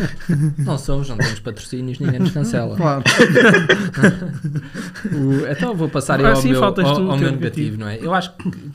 Não 0.59 0.77
somos, 0.79 1.09
não 1.09 1.17
temos 1.17 1.39
patrocínios, 1.39 2.01
ninguém 2.01 2.19
nos 2.19 2.33
cancela. 2.33 2.77
Claro. 2.77 3.05
o, 5.15 5.47
então 5.47 5.77
vou 5.77 5.89
passar 5.89 6.21
ah, 6.25 6.31
ao, 6.31 6.37
sim, 6.37 6.51
meu, 6.51 6.65
ao, 6.65 6.81
ao 6.81 7.17
meu 7.17 7.31
negativo, 7.31 7.79
não 7.79 7.89
é? 7.89 7.99
Eu 8.01 8.13
acho 8.13 8.35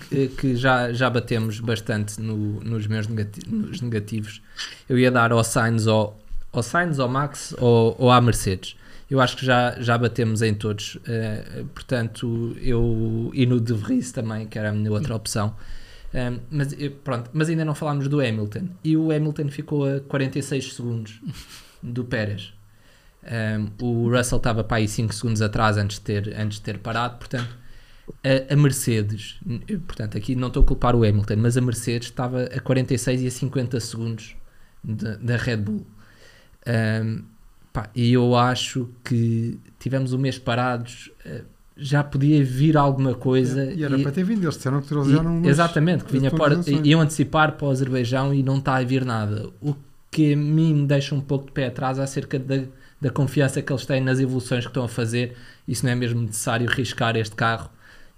que, 0.09 0.27
que 0.29 0.55
já, 0.55 0.93
já 0.93 1.09
batemos 1.09 1.59
bastante 1.59 2.21
no, 2.21 2.61
nos 2.61 2.87
meus 2.87 3.07
negativos, 3.07 3.81
negativos. 3.81 4.41
Eu 4.87 4.97
ia 4.97 5.11
dar 5.11 5.33
ao 5.33 5.43
Sainz, 5.43 5.85
ao, 5.85 6.17
ao 6.53 6.63
Sainz, 6.63 6.97
ao 6.97 7.09
Max 7.09 7.53
ou, 7.59 7.93
ou 7.99 8.09
à 8.09 8.21
Mercedes. 8.21 8.77
Eu 9.11 9.19
acho 9.19 9.35
que 9.35 9.45
já, 9.45 9.75
já 9.77 9.97
batemos 9.97 10.41
em 10.41 10.53
todos. 10.53 10.95
Uh, 10.95 11.65
portanto, 11.73 12.55
eu. 12.61 13.29
E 13.33 13.45
no 13.45 13.59
De 13.59 13.73
Vries 13.73 14.13
também, 14.13 14.47
que 14.47 14.57
era 14.57 14.69
a 14.69 14.71
minha 14.71 14.89
outra 14.89 15.13
opção. 15.13 15.53
Um, 16.13 16.39
mas, 16.49 16.73
pronto, 17.03 17.29
mas 17.33 17.49
ainda 17.49 17.65
não 17.65 17.75
falámos 17.75 18.07
do 18.07 18.21
Hamilton. 18.21 18.69
E 18.81 18.95
o 18.95 19.11
Hamilton 19.11 19.49
ficou 19.49 19.83
a 19.85 19.99
46 19.99 20.75
segundos 20.75 21.21
do 21.83 22.05
Pérez. 22.05 22.53
Um, 23.21 23.85
o 23.85 24.09
Russell 24.09 24.37
estava 24.37 24.63
para 24.63 24.77
aí 24.77 24.87
5 24.87 25.13
segundos 25.13 25.41
atrás 25.41 25.75
antes 25.75 25.99
de 25.99 26.05
ter, 26.05 26.33
antes 26.39 26.59
de 26.59 26.63
ter 26.63 26.77
parado. 26.77 27.17
Portanto, 27.17 27.53
a, 28.23 28.53
a, 28.53 28.55
Mercedes, 28.55 29.41
portanto, 29.87 30.17
aqui 30.17 30.35
não 30.35 30.47
estou 30.47 30.63
a 30.63 30.65
culpar 30.65 30.95
o 30.95 31.03
Hamilton, 31.03 31.35
mas 31.35 31.57
a 31.57 31.61
Mercedes 31.61 32.07
estava 32.07 32.43
a 32.45 32.61
46 32.61 33.23
e 33.23 33.27
a 33.27 33.31
50 33.31 33.77
segundos 33.81 34.37
da 34.85 35.35
Red 35.35 35.57
Bull. 35.57 35.85
Um, 36.65 37.23
e 37.95 38.13
eu 38.13 38.35
acho 38.35 38.89
que 39.03 39.59
tivemos 39.79 40.13
um 40.13 40.17
mês 40.17 40.37
parados, 40.37 41.09
eh, 41.25 41.43
já 41.77 42.03
podia 42.03 42.43
vir 42.43 42.77
alguma 42.77 43.15
coisa. 43.15 43.65
E, 43.65 43.79
e 43.79 43.83
era 43.83 43.97
e, 43.97 44.03
para 44.03 44.11
ter 44.11 44.23
vindo, 44.23 44.43
eles 44.43 44.55
disseram 44.55 44.81
que 44.81 44.87
trouxeram 44.87 45.43
Exatamente, 45.45 46.03
que 46.03 46.11
vinha 46.11 46.29
para, 46.29 46.59
iam 46.83 47.01
antecipar 47.01 47.53
para 47.53 47.67
o 47.67 47.71
Azerbaijão 47.71 48.33
e 48.33 48.43
não 48.43 48.57
está 48.57 48.75
a 48.75 48.83
vir 48.83 49.05
nada. 49.05 49.49
O 49.61 49.75
que 50.09 50.33
a 50.33 50.37
mim 50.37 50.73
me 50.73 50.87
deixa 50.87 51.15
um 51.15 51.21
pouco 51.21 51.45
de 51.45 51.51
pé 51.53 51.67
atrás 51.67 51.97
acerca 51.97 52.37
da, 52.37 52.63
da 52.99 53.09
confiança 53.09 53.61
que 53.61 53.71
eles 53.71 53.85
têm 53.85 54.01
nas 54.01 54.19
evoluções 54.19 54.65
que 54.65 54.69
estão 54.69 54.83
a 54.83 54.89
fazer. 54.89 55.35
Isso 55.67 55.85
não 55.85 55.91
é 55.91 55.95
mesmo 55.95 56.21
necessário 56.21 56.69
riscar 56.69 57.15
este 57.15 57.35
carro 57.35 57.69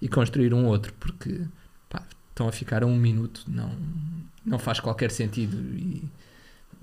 e 0.01 0.09
construir 0.09 0.53
um 0.53 0.65
outro, 0.65 0.91
porque 0.99 1.41
pá, 1.89 2.03
estão 2.29 2.47
a 2.47 2.51
ficar 2.51 2.83
a 2.83 2.85
um 2.87 2.97
minuto, 2.97 3.43
não, 3.47 3.71
não 4.43 4.57
faz 4.57 4.79
qualquer 4.79 5.11
sentido. 5.11 5.55
E, 5.75 6.03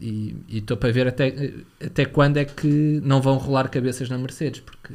e 0.01 0.59
estou 0.59 0.77
para 0.77 0.91
ver 0.93 1.07
até, 1.07 1.53
até 1.85 2.07
quando 2.07 2.39
é 2.39 2.45
que 2.45 3.01
não 3.05 3.21
vão 3.21 3.37
rolar 3.37 3.69
cabeças 3.69 4.09
na 4.09 4.17
Mercedes, 4.17 4.61
porque 4.61 4.95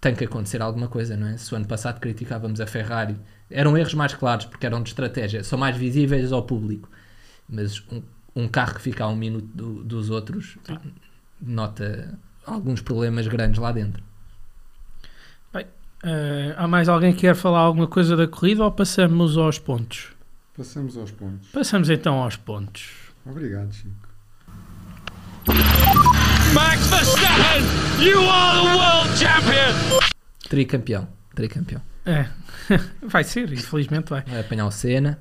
tem 0.00 0.14
que 0.14 0.24
acontecer 0.24 0.62
alguma 0.62 0.88
coisa, 0.88 1.16
não 1.16 1.26
é? 1.26 1.36
Se 1.36 1.52
o 1.52 1.56
ano 1.56 1.66
passado 1.66 2.00
criticávamos 2.00 2.60
a 2.60 2.66
Ferrari, 2.66 3.16
eram 3.50 3.76
erros 3.76 3.94
mais 3.94 4.14
claros 4.14 4.46
porque 4.46 4.64
eram 4.64 4.82
de 4.82 4.88
estratégia, 4.90 5.44
são 5.44 5.58
mais 5.58 5.76
visíveis 5.76 6.32
ao 6.32 6.42
público, 6.42 6.88
mas 7.48 7.82
um, 7.92 8.02
um 8.34 8.48
carro 8.48 8.74
que 8.74 8.80
fica 8.82 9.04
a 9.04 9.08
um 9.08 9.16
minuto 9.16 9.48
do, 9.54 9.84
dos 9.84 10.10
outros 10.10 10.56
pá, 10.66 10.80
nota 11.40 12.18
alguns 12.46 12.80
problemas 12.80 13.26
grandes 13.26 13.60
lá 13.60 13.72
dentro. 13.72 14.02
Bem, 15.52 15.64
uh, 15.64 16.54
há 16.56 16.66
mais 16.66 16.88
alguém 16.88 17.12
que 17.12 17.20
quer 17.20 17.34
falar 17.34 17.60
alguma 17.60 17.86
coisa 17.86 18.16
da 18.16 18.26
corrida 18.26 18.64
ou 18.64 18.72
passamos 18.72 19.36
aos 19.36 19.58
pontos? 19.58 20.12
Passamos 20.56 20.96
aos 20.96 21.10
pontos. 21.10 21.48
Passamos 21.50 21.90
então 21.90 22.14
aos 22.22 22.36
pontos. 22.36 23.05
Obrigado, 23.28 23.72
Chico. 23.72 24.08
Max 26.54 26.86
Verstappen, 26.86 27.64
you 28.00 28.20
are 28.20 28.56
the 28.56 28.76
world 28.76 29.18
champion! 29.18 30.00
Tricampeão, 30.48 31.08
tricampeão. 31.34 31.82
É, 32.04 32.26
vai 33.02 33.24
ser, 33.24 33.52
infelizmente 33.52 34.10
vai. 34.10 34.22
Vai 34.22 34.40
apanhar 34.40 34.66
o 34.66 34.70
Senna. 34.70 35.18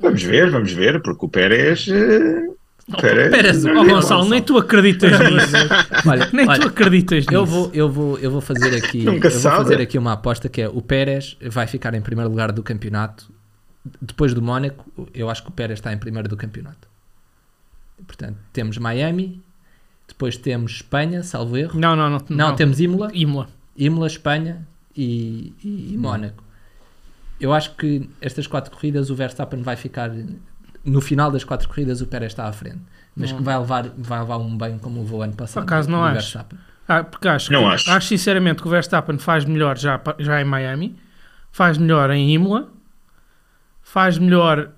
Vamos 0.00 0.22
ver, 0.22 0.50
vamos 0.50 0.72
ver, 0.72 1.00
porque 1.00 1.24
o 1.24 1.28
Pérez. 1.28 1.86
Uh... 1.86 2.56
Pérez, 3.00 3.30
Pérez 3.30 3.64
oh, 3.64 3.84
Gonçalo, 3.84 4.28
nem 4.28 4.42
tu 4.42 4.58
acreditas 4.58 5.12
nisso. 5.12 5.56
olha, 6.04 6.28
nem 6.32 6.48
olha, 6.48 6.60
tu 6.60 6.68
acreditas 6.68 7.24
nisso. 7.26 7.34
Eu 7.34 7.46
vou, 7.46 7.70
eu 7.72 7.88
vou, 7.88 8.18
eu 8.18 8.30
vou 8.32 8.40
fazer 8.40 8.74
aqui, 8.76 9.04
eu 9.06 9.20
vou 9.20 9.30
fazer 9.30 9.80
aqui 9.80 9.96
uma 9.96 10.14
aposta 10.14 10.48
que 10.48 10.60
é 10.60 10.68
o 10.68 10.82
Pérez 10.82 11.36
vai 11.40 11.68
ficar 11.68 11.94
em 11.94 12.02
primeiro 12.02 12.28
lugar 12.28 12.50
do 12.50 12.64
campeonato. 12.64 13.30
Depois 14.00 14.34
do 14.34 14.42
Mónaco, 14.42 14.84
eu 15.14 15.30
acho 15.30 15.44
que 15.44 15.48
o 15.48 15.52
Pérez 15.52 15.78
está 15.78 15.92
em 15.92 15.98
primeiro 15.98 16.28
do 16.28 16.36
campeonato. 16.36 16.91
Portanto, 18.06 18.36
temos 18.52 18.78
Miami, 18.78 19.42
depois 20.08 20.36
temos 20.36 20.72
Espanha, 20.72 21.22
salvo 21.22 21.56
erro. 21.56 21.78
Não, 21.78 21.96
não, 21.96 22.10
não. 22.10 22.18
Não, 22.28 22.48
não. 22.48 22.56
temos 22.56 22.80
Imola. 22.80 23.10
Imola. 23.14 23.48
Imola, 23.76 24.06
Espanha 24.06 24.66
e, 24.96 25.54
e, 25.64 25.94
e 25.94 25.98
Mónaco. 25.98 26.44
Eu 27.40 27.52
acho 27.52 27.74
que 27.74 28.08
estas 28.20 28.46
quatro 28.46 28.70
corridas 28.70 29.10
o 29.10 29.14
Verstappen 29.14 29.62
vai 29.62 29.76
ficar. 29.76 30.10
No 30.84 31.00
final 31.00 31.30
das 31.30 31.44
quatro 31.44 31.68
corridas 31.68 32.00
o 32.00 32.06
Pérez 32.06 32.32
está 32.32 32.46
à 32.46 32.52
frente. 32.52 32.80
Mas 33.16 33.30
não. 33.30 33.38
que 33.38 33.44
vai 33.44 33.58
levar, 33.58 33.88
vai 33.96 34.20
levar 34.20 34.38
um 34.38 34.56
banho 34.56 34.78
como 34.78 35.00
levou 35.00 35.20
o 35.20 35.22
ano 35.22 35.34
passado. 35.34 35.64
Por 35.64 35.72
acaso 35.72 35.90
não 35.90 36.04
acho. 36.04 36.14
Verstappen. 36.14 36.58
Ah, 36.88 37.04
porque 37.04 37.28
acho, 37.28 37.52
não 37.52 37.60
que, 37.60 37.66
acho. 37.66 37.90
acho 37.90 38.08
sinceramente 38.08 38.60
que 38.60 38.68
o 38.68 38.70
Verstappen 38.70 39.18
faz 39.18 39.44
melhor 39.44 39.78
já, 39.78 40.00
já 40.18 40.40
em 40.40 40.44
Miami, 40.44 40.96
faz 41.50 41.78
melhor 41.78 42.10
em 42.10 42.32
Imola, 42.32 42.68
faz 43.82 44.18
melhor 44.18 44.70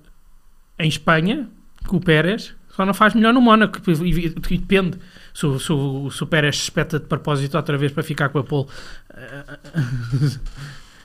em 0.78 0.88
Espanha 0.88 1.48
que 1.88 1.96
o 1.96 2.00
Pérez 2.00 2.54
só 2.74 2.84
não 2.84 2.94
faz 2.94 3.14
melhor 3.14 3.32
no 3.32 3.40
Mónaco, 3.40 3.78
depende. 3.80 4.98
Se, 5.32 5.58
se, 5.58 5.66
se 5.66 6.22
o 6.22 6.26
Pérez 6.26 6.56
espeta 6.56 6.98
de 6.98 7.06
propósito 7.06 7.56
outra 7.56 7.78
vez 7.78 7.92
para 7.92 8.02
ficar 8.02 8.28
com 8.30 8.38
a 8.38 8.44
pole. 8.44 8.66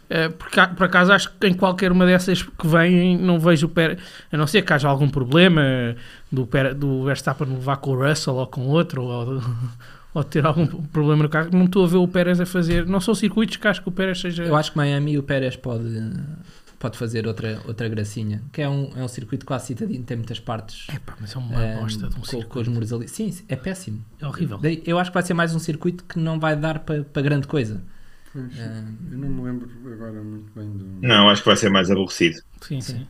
Eh, 0.10 0.30
por, 0.30 0.50
por 0.76 0.86
acaso 0.86 1.14
acho 1.14 1.32
que 1.40 1.48
em 1.48 1.54
qualquer 1.54 1.92
uma 1.92 2.06
dessas 2.06 2.42
que 2.42 2.68
vem 2.68 3.16
não 3.18 3.40
vejo 3.40 3.68
o 3.68 3.70
Pérez, 3.70 4.00
a 4.32 4.38
não 4.38 4.48
ser 4.48 4.64
que 4.64 4.74
haja 4.74 4.88
algum 4.88 5.08
problema 5.08 5.96
do, 6.32 6.48
Pérez, 6.48 6.76
do 6.76 7.04
Verstappen 7.04 7.48
levar 7.48 7.78
com 7.78 7.92
o 7.92 8.08
Russell 8.08 8.36
ou 8.36 8.48
com 8.48 8.62
outro, 8.62 9.04
ou, 9.04 9.42
ou 10.14 10.24
ter 10.24 10.46
algum 10.46 10.66
problema 10.66 11.22
no 11.24 11.30
carro, 11.30 11.50
não 11.52 11.66
estou 11.66 11.86
a 11.86 11.88
ver 11.88 11.98
o 11.98 12.08
Pérez 12.08 12.42
a 12.42 12.48
fazer. 12.48 12.88
Não 12.88 13.00
são 13.00 13.14
circuitos 13.14 13.58
que 13.58 13.68
acho 13.68 13.84
que 13.84 13.90
o 13.90 13.92
Pérez 13.92 14.20
seja. 14.20 14.44
Eu 14.44 14.56
acho 14.56 14.72
que 14.72 14.78
Miami 14.78 15.20
o 15.20 15.24
Pérez 15.24 15.56
pode 15.56 15.84
pode 16.80 16.98
fazer 16.98 17.28
outra, 17.28 17.62
outra 17.68 17.88
gracinha. 17.90 18.42
Que 18.52 18.62
é 18.62 18.70
um, 18.70 18.92
é 18.96 19.04
um 19.04 19.08
circuito 19.08 19.46
quase 19.46 19.68
citadino, 19.68 20.04
tem 20.04 20.18
muitas 20.18 20.40
partes. 20.40 20.88
É 20.90 20.98
pá, 20.98 21.16
mas 21.20 21.36
é 21.36 21.38
uma 21.38 21.60
um, 21.60 21.80
bosta 21.82 22.08
de 22.08 22.16
um 22.16 22.20
com, 22.20 22.26
circuito. 22.26 22.50
Com 22.50 22.60
os 22.62 22.68
muros 22.70 22.94
ali. 22.94 23.08
Sim, 23.08 23.38
é 23.48 23.56
péssimo. 23.56 24.04
É 24.20 24.26
horrível. 24.26 24.60
Eu 24.86 24.98
acho 24.98 25.12
que 25.12 25.14
vai 25.14 25.24
ser 25.24 25.34
mais 25.34 25.54
um 25.54 25.60
circuito 25.60 26.04
que 26.06 26.18
não 26.18 26.40
vai 26.40 26.56
dar 26.56 26.80
para 26.80 27.04
pa 27.04 27.22
grande 27.22 27.48
coisa. 27.48 27.84
Pois, 28.32 28.58
eu 28.58 29.18
não 29.18 29.30
me 29.30 29.42
lembro 29.44 29.70
agora 29.94 30.22
muito 30.24 30.52
bem 30.56 30.70
do. 30.72 30.86
Não, 31.06 31.30
acho 31.30 31.42
que 31.42 31.50
vai 31.50 31.58
ser 31.58 31.70
mais 31.70 31.92
aborrecido. 31.92 32.42
Sim, 32.62 32.80
sim. 32.80 33.00
sim. 33.00 33.08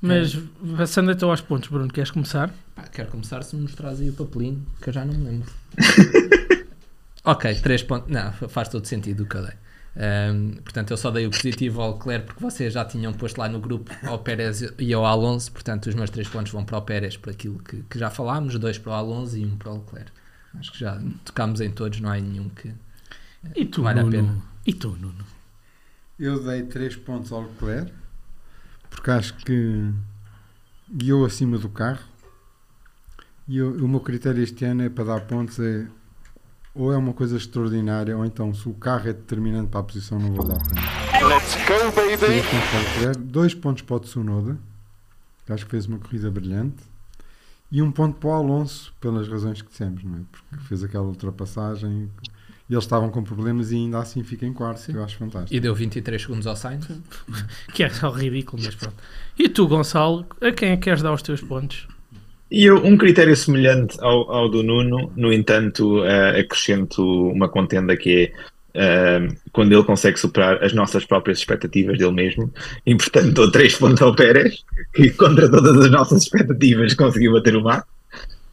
Mas 0.00 0.36
passando 0.76 1.10
então 1.10 1.30
aos 1.30 1.40
pontos, 1.40 1.70
Bruno, 1.70 1.88
queres 1.88 2.10
começar? 2.10 2.52
Pá, 2.74 2.82
quero 2.82 3.10
começar 3.10 3.42
se 3.42 3.56
me 3.56 3.62
mostras 3.62 4.00
aí 4.00 4.10
o 4.10 4.12
papelinho, 4.12 4.66
que 4.82 4.88
eu 4.90 4.92
já 4.92 5.04
não 5.04 5.14
me 5.14 5.30
lembro. 5.30 5.50
ok, 7.24 7.54
três 7.56 7.82
pontos. 7.82 8.10
Não, 8.10 8.32
faz 8.48 8.68
todo 8.68 8.86
sentido 8.86 9.22
o 9.22 9.26
que 9.26 9.36
eu 9.36 9.42
dei. 9.42 9.54
Um, 9.96 10.54
portanto, 10.62 10.90
eu 10.90 10.96
só 10.96 11.10
dei 11.10 11.26
o 11.26 11.30
positivo 11.30 11.80
ao 11.80 11.94
Leclerc 11.94 12.26
porque 12.26 12.42
vocês 12.42 12.72
já 12.72 12.84
tinham 12.84 13.12
posto 13.12 13.38
lá 13.38 13.48
no 13.48 13.60
grupo 13.60 13.92
ao 14.04 14.18
Pérez 14.18 14.62
e 14.78 14.92
ao 14.92 15.06
Alonso. 15.06 15.52
Portanto, 15.52 15.86
os 15.86 15.94
meus 15.94 16.10
três 16.10 16.28
pontos 16.28 16.50
vão 16.52 16.64
para 16.64 16.78
o 16.78 16.82
Pérez 16.82 17.16
por 17.16 17.30
aquilo 17.30 17.58
que, 17.60 17.82
que 17.82 17.98
já 17.98 18.10
falámos: 18.10 18.58
dois 18.58 18.78
para 18.78 18.92
o 18.92 18.94
Alonso 18.94 19.36
e 19.36 19.44
um 19.44 19.56
para 19.56 19.70
o 19.70 19.76
Leclerc. 19.78 20.10
Acho 20.58 20.72
que 20.72 20.78
já 20.78 21.00
tocámos 21.24 21.60
em 21.60 21.70
todos, 21.70 22.00
não 22.00 22.10
há 22.10 22.18
nenhum 22.18 22.48
que 22.48 22.72
e 23.54 23.66
tu, 23.66 23.82
vale 23.82 24.02
Nuno? 24.02 24.08
a 24.08 24.22
pena. 24.22 24.42
E 24.66 24.72
tu, 24.72 24.96
Nuno? 25.00 25.24
Eu 26.18 26.42
dei 26.42 26.62
três 26.62 26.96
pontos 26.96 27.32
ao 27.32 27.42
Leclerc 27.42 27.92
porque 28.94 29.10
acho 29.10 29.34
que 29.36 29.92
guiou 30.90 31.24
acima 31.24 31.58
do 31.58 31.68
carro. 31.68 32.04
E 33.46 33.58
eu, 33.58 33.72
o 33.72 33.88
meu 33.88 34.00
critério 34.00 34.42
este 34.42 34.64
ano 34.64 34.82
é 34.82 34.88
para 34.88 35.04
dar 35.04 35.20
pontos 35.22 35.58
é 35.58 35.86
ou 36.74 36.92
é 36.92 36.96
uma 36.96 37.12
coisa 37.12 37.36
extraordinária, 37.36 38.16
ou 38.16 38.24
então 38.24 38.52
se 38.52 38.68
o 38.68 38.74
carro 38.74 39.08
é 39.08 39.12
determinante 39.12 39.68
para 39.68 39.80
a 39.80 39.84
posição, 39.84 40.18
não 40.18 40.32
vou 40.32 40.46
dar. 40.46 40.60
Let's 41.22 41.54
go, 41.66 41.92
baby! 41.94 43.18
Dois 43.20 43.54
pontos 43.54 43.82
para 43.82 43.96
o 43.96 44.00
Tsunoda, 44.00 44.58
que 45.46 45.52
acho 45.52 45.64
que 45.64 45.70
fez 45.70 45.86
uma 45.86 45.98
corrida 45.98 46.30
brilhante, 46.30 46.82
e 47.70 47.80
um 47.80 47.90
ponto 47.90 48.18
para 48.18 48.28
o 48.28 48.32
Alonso, 48.32 48.92
pelas 49.00 49.28
razões 49.28 49.62
que 49.62 49.68
dissemos, 49.68 50.02
não 50.02 50.16
é? 50.16 50.20
Porque 50.30 50.64
fez 50.64 50.82
aquela 50.82 51.06
ultrapassagem 51.06 52.10
e 52.68 52.72
eles 52.72 52.84
estavam 52.84 53.10
com 53.10 53.22
problemas 53.22 53.72
e 53.72 53.76
ainda 53.76 53.98
assim 53.98 54.22
fica 54.22 54.46
em 54.46 54.52
quarto, 54.52 54.80
Sim. 54.80 54.94
eu 54.94 55.04
acho 55.04 55.18
fantástico. 55.18 55.54
E 55.54 55.60
deu 55.60 55.74
23 55.74 56.20
segundos 56.20 56.46
ao 56.46 56.56
Sainz. 56.56 56.86
que 57.74 57.82
é 57.82 57.90
só 57.90 58.10
ridículo, 58.10 58.62
mas 58.64 58.74
pronto. 58.74 58.96
E 59.38 59.48
tu, 59.48 59.68
Gonçalo, 59.68 60.26
a 60.40 60.50
quem 60.50 60.70
é 60.70 60.76
que 60.76 60.84
queres 60.84 61.02
dar 61.02 61.12
os 61.12 61.20
teus 61.20 61.40
pontos? 61.40 61.86
E 62.50 62.66
eu, 62.66 62.76
um 62.84 62.96
critério 62.96 63.34
semelhante 63.34 63.96
ao, 64.00 64.30
ao 64.30 64.48
do 64.48 64.62
Nuno, 64.62 65.12
no 65.16 65.32
entanto, 65.32 66.00
uh, 66.02 66.38
acrescento 66.38 67.02
uma 67.30 67.48
contenda 67.48 67.96
que 67.96 68.32
é 68.74 69.28
uh, 69.28 69.36
quando 69.52 69.72
ele 69.72 69.84
consegue 69.84 70.18
superar 70.18 70.62
as 70.62 70.72
nossas 70.72 71.04
próprias 71.04 71.38
expectativas 71.38 71.98
dele 71.98 72.12
mesmo. 72.12 72.52
E, 72.86 72.94
portanto, 72.96 73.32
dou 73.32 73.50
três 73.50 73.74
pontos 73.74 74.02
ao 74.02 74.14
Pérez, 74.14 74.62
que 74.94 75.10
contra 75.10 75.50
todas 75.50 75.84
as 75.84 75.90
nossas 75.90 76.22
expectativas 76.22 76.92
conseguiu 76.94 77.32
bater 77.32 77.56
o 77.56 77.62
mar. 77.62 77.84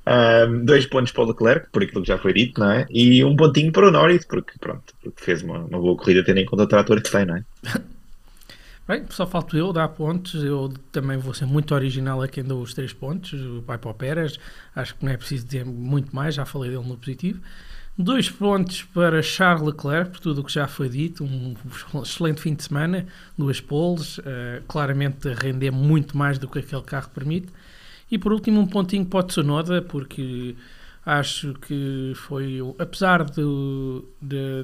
Um, 0.07 0.65
dois 0.65 0.85
pontos 0.87 1.11
para 1.11 1.23
o 1.23 1.27
Leclerc, 1.27 1.67
por 1.71 1.83
aquilo 1.83 2.01
que 2.01 2.07
já 2.07 2.17
foi 2.17 2.33
dito, 2.33 2.59
não 2.59 2.71
é? 2.71 2.87
E 2.89 3.23
um 3.23 3.35
pontinho 3.35 3.71
para 3.71 3.87
o 3.87 3.91
Norris, 3.91 4.25
porque, 4.25 4.53
pronto, 4.59 4.81
fez 5.15 5.43
uma, 5.43 5.59
uma 5.59 5.79
boa 5.79 5.95
corrida 5.95 6.23
tendo 6.23 6.39
em 6.39 6.45
conta 6.45 6.63
o 6.63 6.67
trator 6.67 6.99
que 7.01 7.11
tem, 7.11 7.25
não 7.25 7.35
é? 7.35 7.43
Bem, 8.87 9.05
só 9.09 9.27
falto 9.27 9.55
eu 9.55 9.71
dar 9.71 9.87
pontos. 9.89 10.43
Eu 10.43 10.73
também 10.91 11.17
vou 11.17 11.33
ser 11.33 11.45
muito 11.45 11.73
original 11.73 12.21
a 12.21 12.27
quem 12.27 12.43
dou 12.43 12.61
os 12.61 12.73
três 12.73 12.91
pontos. 12.91 13.39
Vai 13.65 13.77
para 13.77 13.91
o 13.91 13.93
Pérez. 13.93 14.39
Acho 14.75 14.95
que 14.95 15.05
não 15.05 15.11
é 15.11 15.17
preciso 15.17 15.45
dizer 15.45 15.65
muito 15.65 16.15
mais. 16.15 16.35
Já 16.35 16.45
falei 16.45 16.71
dele 16.71 16.85
no 16.85 16.97
positivo. 16.97 17.39
Dois 17.97 18.29
pontos 18.29 18.83
para 18.83 19.21
Charles 19.21 19.65
Leclerc, 19.65 20.11
por 20.11 20.19
tudo 20.19 20.41
o 20.41 20.43
que 20.43 20.51
já 20.51 20.67
foi 20.67 20.89
dito. 20.89 21.23
Um 21.23 21.55
excelente 22.01 22.41
fim 22.41 22.55
de 22.55 22.63
semana. 22.63 23.05
Duas 23.37 23.61
poles. 23.61 24.17
Uh, 24.17 24.63
claramente 24.67 25.29
a 25.29 25.35
render 25.35 25.71
muito 25.71 26.17
mais 26.17 26.37
do 26.37 26.47
que 26.47 26.59
aquele 26.59 26.81
carro 26.81 27.09
permite. 27.09 27.49
E 28.09 28.17
por 28.17 28.33
último, 28.33 28.59
um 28.59 28.67
pontinho 28.67 29.05
para 29.05 29.19
o 29.19 29.23
Tsunoda, 29.23 29.81
porque 29.81 30.55
Acho 31.05 31.55
que 31.55 32.13
foi, 32.15 32.59
apesar 32.77 33.23
do, 33.23 34.07
de, 34.21 34.63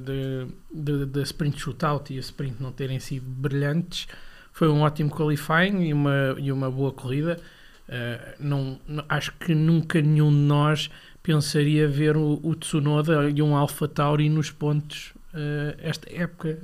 de, 0.71 1.05
de 1.07 1.21
sprint 1.23 1.59
shootout 1.59 2.13
e 2.13 2.17
a 2.17 2.19
sprint 2.19 2.61
não 2.61 2.71
terem 2.71 2.99
sido 2.99 3.25
brilhantes, 3.27 4.07
foi 4.53 4.69
um 4.69 4.81
ótimo 4.81 5.09
qualifying 5.09 5.87
e 5.87 5.93
uma, 5.93 6.35
e 6.37 6.51
uma 6.51 6.69
boa 6.69 6.91
corrida. 6.91 7.39
Uh, 7.87 8.35
não, 8.39 8.79
acho 9.09 9.33
que 9.39 9.55
nunca 9.55 10.01
nenhum 10.01 10.29
de 10.29 10.35
nós 10.35 10.89
pensaria 11.23 11.87
ver 11.87 12.17
o, 12.17 12.39
o 12.43 12.55
Tsunoda 12.55 13.29
e 13.29 13.41
um 13.41 13.55
Alpha 13.55 13.87
Tauri 13.87 14.29
nos 14.29 14.51
pontos 14.51 15.13
uh, 15.33 15.75
esta 15.79 16.07
época. 16.13 16.59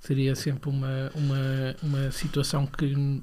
Seria 0.00 0.34
sempre 0.34 0.70
uma, 0.70 1.10
uma, 1.14 1.76
uma 1.82 2.10
situação 2.10 2.66
que 2.66 3.22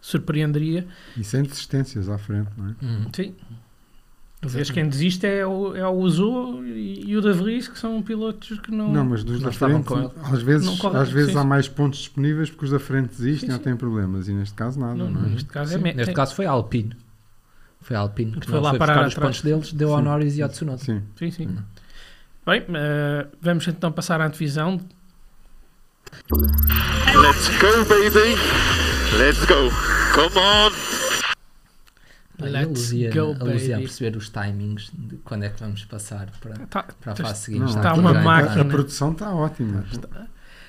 surpreenderia. 0.00 0.86
E 1.16 1.24
sem 1.24 1.42
desistências 1.42 2.08
à 2.08 2.18
frente, 2.18 2.50
não 2.56 2.68
é? 2.68 2.74
Sim. 4.48 4.56
Vês 4.56 4.70
quem 4.70 4.88
desiste 4.88 5.26
é 5.26 5.46
o, 5.46 5.74
é 5.74 5.86
o 5.86 5.92
Uzu 5.92 6.62
e 6.64 7.16
o 7.16 7.22
Da 7.22 7.32
Vries, 7.32 7.66
que 7.66 7.78
são 7.78 8.02
pilotos 8.02 8.58
que 8.60 8.70
não. 8.70 8.92
Não, 8.92 9.04
mas 9.04 9.24
dos 9.24 9.40
da 9.40 9.50
frente, 9.50 9.86
às 10.30 10.42
vezes, 10.42 10.78
correm, 10.78 11.00
às 11.00 11.10
vezes 11.10 11.34
há 11.34 11.44
mais 11.44 11.68
pontos 11.68 12.00
disponíveis 12.00 12.50
porque 12.50 12.66
os 12.66 12.70
da 12.70 12.78
frente 12.78 13.08
desistem 13.08 13.50
sim, 13.50 13.54
ou 13.54 13.58
têm 13.58 13.76
problemas. 13.76 14.28
E 14.28 14.32
neste 14.32 14.54
caso, 14.54 14.78
nada. 14.78 14.94
Não, 14.94 15.10
não 15.10 15.24
é? 15.24 15.30
Neste 15.30 15.48
caso, 15.48 15.74
é 15.74 15.78
neste 15.78 16.12
caso 16.12 16.34
foi 16.34 16.46
a 16.46 16.50
Alpine. 16.50 16.94
Foi 17.80 17.96
a 17.96 18.00
Alpine 18.00 18.32
que 18.32 18.46
foi 18.46 18.60
lá 18.60 18.70
foi 18.70 18.78
parar 18.78 19.06
os 19.06 19.14
pontos 19.14 19.42
deles, 19.42 19.72
deu 19.72 19.94
ao 19.94 20.02
Norris 20.02 20.36
e 20.36 20.42
ao 20.42 20.48
Tsunoda. 20.48 20.78
Sim, 20.78 21.02
sim. 21.18 21.30
sim. 21.30 21.58
Bem, 22.46 22.60
uh, 22.60 23.28
vamos 23.40 23.66
então 23.68 23.90
passar 23.90 24.20
à 24.20 24.26
antevisão. 24.26 24.78
Let's 26.30 27.48
go, 27.58 27.84
baby! 27.88 28.36
Let's 29.18 29.44
go! 29.46 29.70
Come 30.14 30.38
on! 30.38 30.93
Let's 32.50 32.92
a 32.92 33.14
go, 33.14 33.32
a 33.32 33.78
perceber 33.78 34.16
os 34.16 34.28
timings 34.28 34.90
de 34.92 35.16
quando 35.18 35.44
é 35.44 35.48
que 35.48 35.60
vamos 35.60 35.84
passar 35.84 36.28
para, 36.40 36.54
tá, 36.66 36.82
para 37.00 37.12
a 37.12 37.16
fase 37.16 37.42
seguinte. 37.42 37.68
Está, 37.68 37.80
está 37.80 37.94
uma 37.94 38.14
máquina. 38.14 38.62
A 38.62 38.64
produção 38.64 39.12
está 39.12 39.34
ótima. 39.34 39.84
Está. 39.90 40.26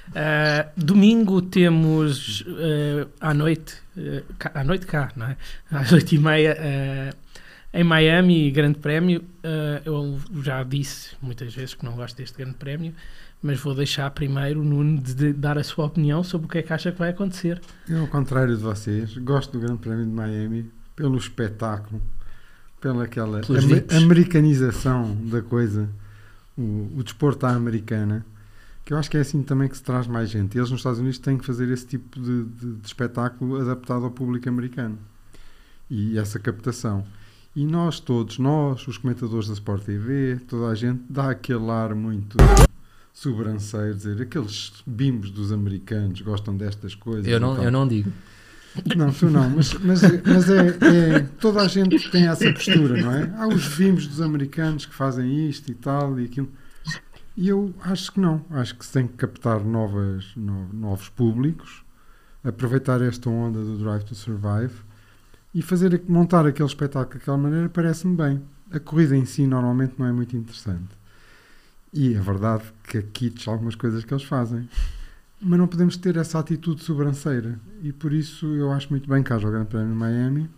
Uh, 0.09 0.69
domingo 0.77 1.41
temos 1.41 2.41
uh, 2.41 3.09
à 3.19 3.33
noite, 3.33 3.75
uh, 3.97 4.23
à 4.53 4.63
noite 4.63 4.85
cá, 4.85 5.11
não 5.15 5.27
é? 5.27 5.37
Às 5.71 5.91
oito 5.91 6.13
e 6.13 6.19
meia 6.19 7.13
em 7.73 7.83
Miami, 7.83 8.51
Grande 8.51 8.79
Prémio. 8.79 9.25
eu 9.83 10.17
já 10.41 10.63
disse 10.63 11.15
muitas 11.21 11.53
vezes 11.53 11.73
que 11.73 11.83
não 11.83 11.93
gosto 11.93 12.15
deste 12.15 12.37
Grande 12.37 12.55
Prémio, 12.55 12.93
mas 13.41 13.59
vou 13.59 13.75
deixar 13.75 14.09
primeiro 14.11 14.61
o 14.61 14.63
Nuno 14.63 15.01
de, 15.01 15.13
de 15.13 15.33
dar 15.33 15.57
a 15.57 15.63
sua 15.63 15.85
opinião 15.85 16.23
sobre 16.23 16.47
o 16.47 16.49
que 16.49 16.59
é 16.59 16.61
que 16.61 16.71
acha 16.71 16.91
que 16.91 16.97
vai 16.97 17.09
acontecer. 17.09 17.59
Eu, 17.89 18.01
ao 18.01 18.07
contrário 18.07 18.55
de 18.55 18.63
vocês, 18.63 19.17
gosto 19.17 19.51
do 19.53 19.59
Grande 19.59 19.81
Prémio 19.81 20.05
de 20.05 20.11
Miami 20.11 20.71
pelo 20.95 21.17
espetáculo, 21.17 22.01
pela 22.79 23.03
aquela 23.03 23.41
amer 23.47 23.85
americanização 23.91 25.15
da 25.25 25.41
coisa, 25.41 25.89
o, 26.57 26.89
o 26.97 27.03
desporto 27.03 27.45
à 27.45 27.51
americana 27.51 28.25
que 28.85 28.93
eu 28.93 28.97
acho 28.97 29.09
que 29.09 29.17
é 29.17 29.21
assim 29.21 29.41
também 29.41 29.67
que 29.67 29.75
se 29.75 29.83
traz 29.83 30.05
mais 30.05 30.29
gente. 30.29 30.55
Eles 30.55 30.69
nos 30.69 30.79
Estados 30.79 30.99
Unidos 30.99 31.17
têm 31.17 31.39
que 31.39 31.45
fazer 31.45 31.67
esse 31.69 31.87
tipo 31.87 32.19
de, 32.19 32.43
de, 32.45 32.73
de 32.75 32.87
espetáculo 32.87 33.59
adaptado 33.59 34.05
ao 34.05 34.11
público 34.11 34.47
americano 34.47 34.99
e 35.89 36.19
essa 36.19 36.37
captação. 36.37 37.03
E 37.55 37.65
nós 37.65 37.99
todos, 37.99 38.37
nós, 38.37 38.87
os 38.87 38.99
comentadores 38.99 39.47
da 39.47 39.55
Sport 39.55 39.83
TV, 39.83 40.39
toda 40.47 40.67
a 40.67 40.75
gente 40.75 41.01
dá 41.09 41.31
aquele 41.31 41.67
ar 41.71 41.95
muito 41.95 42.37
sobranceiro, 43.11 43.95
dizer 43.95 44.21
aqueles 44.21 44.83
bimbos 44.85 45.31
dos 45.31 45.51
americanos 45.51 46.21
gostam 46.21 46.55
destas 46.55 46.93
coisas. 46.93 47.25
Eu 47.25 47.39
não, 47.39 47.63
eu 47.63 47.71
não 47.71 47.87
digo. 47.87 48.11
Não, 48.95 49.11
tu 49.11 49.29
não, 49.29 49.49
mas, 49.49 49.73
mas, 49.75 50.01
mas 50.01 50.49
é, 50.49 50.67
é, 50.67 51.19
toda 51.39 51.61
a 51.61 51.67
gente 51.67 52.09
tem 52.11 52.27
essa 52.27 52.51
postura, 52.51 53.01
não 53.01 53.11
é? 53.11 53.33
Há 53.37 53.47
os 53.47 53.75
bimbos 53.77 54.07
dos 54.07 54.21
americanos 54.21 54.85
que 54.85 54.93
fazem 54.93 55.47
isto 55.47 55.71
e 55.71 55.75
tal 55.75 56.19
e 56.19 56.25
aquilo. 56.25 56.51
E 57.37 57.49
eu 57.49 57.73
acho 57.81 58.11
que 58.11 58.19
não. 58.19 58.45
Acho 58.49 58.75
que 58.75 58.85
se 58.85 58.91
tem 58.93 59.07
que 59.07 59.13
captar 59.13 59.63
novas, 59.63 60.25
no, 60.35 60.71
novos 60.73 61.09
públicos, 61.09 61.83
aproveitar 62.43 63.01
esta 63.01 63.29
onda 63.29 63.63
do 63.63 63.77
Drive 63.77 64.03
to 64.03 64.15
Survive 64.15 64.73
e 65.53 65.61
fazer 65.61 66.01
montar 66.07 66.45
aquele 66.45 66.67
espetáculo 66.67 67.19
daquela 67.19 67.37
maneira 67.37 67.69
parece-me 67.69 68.15
bem. 68.15 68.41
A 68.71 68.79
corrida 68.79 69.15
em 69.15 69.25
si 69.25 69.47
normalmente 69.47 69.93
não 69.97 70.05
é 70.05 70.11
muito 70.11 70.35
interessante. 70.35 70.95
E 71.93 72.13
é 72.13 72.19
verdade 72.19 72.63
que 72.83 72.97
aqui 72.97 73.33
algumas 73.47 73.75
coisas 73.75 74.03
que 74.03 74.13
eles 74.13 74.25
fazem. 74.25 74.67
Mas 75.41 75.59
não 75.59 75.67
podemos 75.67 75.97
ter 75.97 76.15
essa 76.17 76.39
atitude 76.39 76.81
sobranceira. 76.83 77.59
E 77.83 77.91
por 77.91 78.13
isso 78.13 78.47
eu 78.55 78.71
acho 78.71 78.89
muito 78.89 79.09
bem 79.09 79.21
que 79.21 79.31
haja 79.31 79.47
o 79.47 79.51
Grande 79.51 79.67
Prémio 79.67 79.89
de 79.89 79.99
Miami 79.99 80.49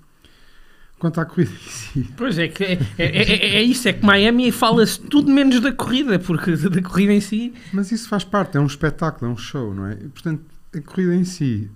quanto 1.00 1.20
à 1.20 1.26
corrida 1.26 1.52
em 1.52 1.70
si. 1.70 2.14
Pois 2.18 2.38
é, 2.38 2.48
que 2.48 2.64
é, 2.64 2.80
é, 2.98 3.06
é, 3.06 3.56
é 3.56 3.62
isso, 3.62 3.88
é 3.88 3.94
que 3.94 4.06
Miami 4.06 4.52
fala-se 4.52 5.00
tudo 5.00 5.32
menos 5.32 5.60
da 5.60 5.72
corrida, 5.72 6.18
porque 6.20 6.56
da 6.56 6.82
corrida 6.82 7.14
em 7.14 7.22
si. 7.22 7.54
Mas 7.72 7.92
isso 7.92 8.10
faz 8.10 8.24
parte, 8.24 8.58
é 8.58 8.60
um 8.60 8.66
espetáculo, 8.66 9.30
é 9.30 9.34
um 9.34 9.38
show, 9.38 9.74
não 9.74 9.86
é? 9.86 9.94
E, 9.94 10.10
portanto, 10.10 10.44
a 10.76 10.82
corrida 10.82 11.16
em 11.16 11.24
si, 11.24 11.70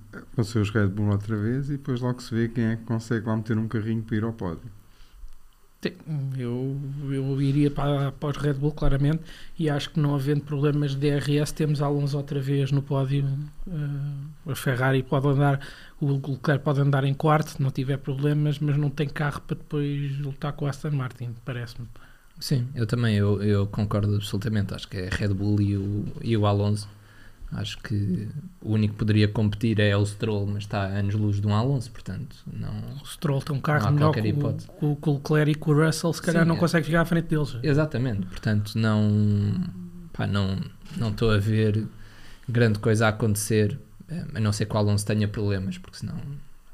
ser 0.43 0.60
os 0.60 0.70
Red 0.70 0.88
Bull 0.88 1.10
outra 1.10 1.38
vez 1.38 1.70
e 1.70 1.74
depois 1.74 2.02
logo 2.02 2.22
se 2.22 2.34
vê 2.34 2.47
quem 2.47 2.66
é 2.66 2.76
que 2.76 2.84
consegue 2.84 3.26
lá 3.26 3.36
meter 3.36 3.58
um 3.58 3.68
carrinho 3.68 4.02
para 4.04 4.18
ir 4.18 4.24
ao 4.24 4.34
pódio. 4.34 4.70
Eu, 6.38 6.80
eu 7.12 7.42
iria 7.42 7.72
para, 7.72 8.12
para 8.12 8.40
Red 8.40 8.54
Bull, 8.54 8.72
claramente, 8.72 9.24
e 9.58 9.68
acho 9.68 9.90
que 9.90 10.00
não 10.00 10.14
havendo 10.14 10.42
problemas 10.42 10.96
de 10.96 11.10
DRS, 11.10 11.52
temos 11.52 11.82
Alonso 11.82 12.16
outra 12.18 12.40
vez 12.40 12.72
no 12.72 12.84
pódio. 12.84 13.26
Uh, 13.66 14.52
a 14.52 14.56
Ferrari 14.56 15.02
pode 15.02 15.28
andar, 15.28 15.60
o 16.00 16.12
Leclerc 16.12 16.64
pode 16.64 16.82
andar 16.82 17.04
em 17.04 17.14
quarto, 17.14 17.62
não 17.62 17.72
tiver 17.72 17.98
problemas, 17.98 18.60
mas 18.60 18.78
não 18.78 18.92
tem 18.92 19.10
carro 19.10 19.42
para 19.42 19.58
depois 19.58 20.20
lutar 20.20 20.54
com 20.54 20.66
o 20.66 20.68
Aston 20.68 20.92
Martin, 20.92 21.36
parece-me. 21.44 21.88
Sim, 22.40 22.68
eu 22.76 22.86
também 22.86 23.16
eu, 23.16 23.42
eu 23.42 23.68
concordo 23.68 24.16
absolutamente. 24.16 24.74
Acho 24.74 24.88
que 24.88 24.98
é 24.98 25.10
Red 25.12 25.30
Bull 25.30 25.62
e 25.62 25.78
o, 25.78 26.06
e 26.22 26.36
o 26.36 26.46
Alonso 26.46 26.90
Acho 27.54 27.78
que 27.80 28.30
o 28.62 28.74
único 28.74 28.93
que 28.93 28.99
poderia 28.99 29.28
competir 29.28 29.80
é 29.82 29.95
o 29.95 30.06
Stroll, 30.06 30.47
mas 30.47 30.64
está 30.64 30.84
a 30.84 30.99
anos-luz 30.99 31.41
de 31.41 31.47
um 31.47 31.54
Alonso, 31.54 31.91
portanto, 31.91 32.38
não. 32.52 32.74
O 33.02 33.06
Stroll 33.06 33.41
tem 33.41 33.56
um 33.56 33.60
carro 33.60 33.91
melhor 33.91 34.14
que 34.14 34.34
o, 34.82 34.95
com 34.95 35.12
o 35.12 35.14
Leclerc 35.16 35.52
e 35.52 35.56
com 35.56 35.72
o 35.72 35.86
Russell, 35.86 36.14
se 36.14 36.22
calhar 36.22 36.43
Sim, 36.43 36.47
não 36.47 36.56
é. 36.56 36.60
consegue 36.60 36.86
chegar 36.86 37.02
à 37.02 37.06
frente 37.06 37.26
deles. 37.26 37.58
Exatamente, 37.62 38.26
portanto, 38.26 38.78
não. 38.78 39.54
Pá, 40.14 40.26
não 40.26 40.58
não 40.97 41.10
estou 41.10 41.32
a 41.32 41.38
ver 41.38 41.88
grande 42.47 42.80
coisa 42.80 43.06
a 43.06 43.10
acontecer, 43.10 43.78
eh, 44.10 44.26
a 44.36 44.39
não 44.39 44.52
ser 44.52 44.66
que 44.66 44.76
o 44.76 44.78
Alonso 44.78 45.06
tenha 45.06 45.28
problemas, 45.28 45.78
porque 45.78 45.97
senão 45.97 46.16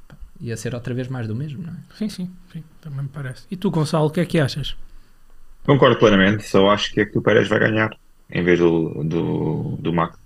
pá, 0.07 0.15
ia 0.39 0.55
ser 0.57 0.73
outra 0.73 0.93
vez 0.93 1.07
mais 1.07 1.28
do 1.28 1.36
mesmo, 1.36 1.63
não 1.63 1.73
é? 1.73 1.78
Sim, 1.95 2.09
sim, 2.09 2.30
sim, 2.51 2.63
também 2.82 3.03
me 3.03 3.09
parece. 3.09 3.43
E 3.49 3.55
tu, 3.55 3.69
Gonçalo, 3.69 4.07
o 4.07 4.11
que 4.11 4.19
é 4.19 4.25
que 4.25 4.39
achas? 4.39 4.75
Concordo 5.65 5.97
plenamente, 5.97 6.43
só 6.43 6.69
acho 6.69 6.93
que 6.93 7.01
é 7.01 7.05
que 7.05 7.17
o 7.17 7.21
Pérez 7.21 7.47
vai 7.47 7.59
ganhar 7.59 7.95
em 8.30 8.43
vez 8.43 8.59
do, 8.59 9.03
do, 9.03 9.78
do 9.80 9.93
Max 9.93 10.17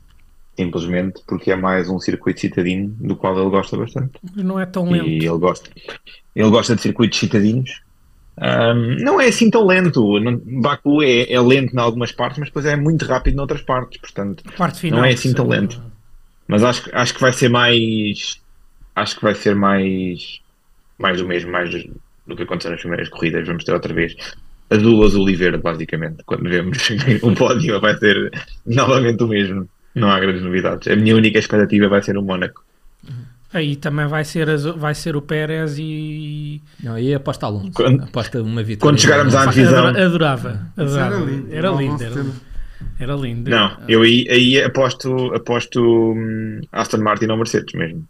simplesmente 0.56 1.22
porque 1.28 1.52
é 1.52 1.56
mais 1.56 1.89
um 1.89 1.99
circuito 1.99 2.41
citadino 2.41 2.89
do 2.99 3.16
qual 3.16 3.39
ele 3.39 3.49
gosta 3.49 3.78
bastante. 3.78 4.12
Não 4.36 4.60
é 4.60 4.66
tão 4.66 4.89
lento. 4.89 5.08
E 5.08 5.26
ele 5.26 5.38
gosta, 5.38 5.70
ele 6.36 6.49
gosta 6.49 6.76
de 6.76 6.82
circuitos 6.82 7.18
citadinos. 7.18 7.82
Um, 8.38 9.04
não 9.04 9.20
é 9.20 9.28
assim 9.28 9.49
tão 9.49 9.66
lento. 9.66 10.20
Baku 10.62 11.04
é, 11.04 11.32
é, 11.32 11.39
lento 11.39 11.76
em 11.76 11.80
algumas 11.80 12.12
partes, 12.12 12.39
mas 12.39 12.49
depois 12.49 12.66
é 12.66 12.76
muito 12.76 13.06
rápido 13.06 13.36
em 13.36 13.39
outras 13.39 13.62
partes. 13.62 13.99
Portanto, 13.99 14.43
parte 14.58 14.80
final, 14.80 14.99
não 14.99 15.06
é 15.06 15.14
assim 15.14 15.34
tão 15.34 15.47
lento. 15.47 15.82
Mas 16.47 16.64
acho, 16.64 16.89
acho 16.93 17.14
que 17.14 17.22
vai 17.22 17.34
ser 17.34 17.49
mais. 17.49 18.41
Acho 18.95 19.16
que 19.16 19.24
vai 19.24 19.36
ser 19.36 19.56
mais. 19.56 20.41
Mais 20.97 21.18
do 21.18 21.28
mesmo, 21.28 21.52
mais 21.52 21.72
do 22.28 22.36
que 22.36 22.43
aconteceu 22.43 22.72
nas 22.72 22.82
primeiras 22.82 23.10
corridas. 23.10 23.47
Vamos 23.47 23.64
ter 23.64 23.74
outra 23.74 23.93
vez 23.93 24.16
azul, 24.70 25.04
azul 25.04 25.30
e 25.30 25.36
verde, 25.36 25.58
basicamente. 25.58 26.24
Quando 26.26 26.49
vemos 26.49 26.78
o 27.22 27.36
pódio, 27.36 27.80
vai 27.80 27.95
ser 27.97 28.32
novamente 28.66 29.24
o 29.24 29.28
mesmo. 29.28 29.68
Não 29.94 30.10
há 30.10 30.20
grandes 30.20 30.42
novidades. 30.42 30.88
A 30.88 30.96
minha 30.96 31.16
única 31.16 31.38
expectativa 31.39 31.88
vai 31.88 32.02
ser 32.02 32.18
o 32.18 32.22
Mónaco. 32.22 32.64
Aí 33.54 33.76
também 33.76 34.08
vai 34.08 34.24
ser, 34.24 34.48
vai 34.78 34.96
ser 34.96 35.16
o 35.16 35.22
Pérez 35.22 35.78
e. 35.78 36.62
Não, 36.82 36.94
aí 36.94 37.14
aposta 37.14 37.46
Alonso. 37.46 37.72
Quando, 37.74 38.04
aposta 38.04 38.42
uma 38.42 38.64
vitória. 38.64 38.92
Quando 38.92 39.02
chegarmos 39.02 39.36
à 39.36 39.46
divisão. 39.46 39.88
Adorava. 39.88 40.68
adorava. 40.78 41.16
Era 41.16 41.20
lindo. 41.20 41.54
Era 41.54 41.70
lindo. 41.72 42.04
Era, 42.04 42.26
era 42.98 43.16
lindo. 43.16 43.50
Não, 43.50 43.78
eu 43.89 44.04
aí, 44.04 44.26
aí 44.30 44.64
aposto, 44.64 45.34
aposto 45.34 45.82
um, 45.82 46.62
Aston 46.72 47.00
Martin 47.00 47.26
ou 47.26 47.38
Mercedes 47.38 47.74
mesmo. 47.74 48.06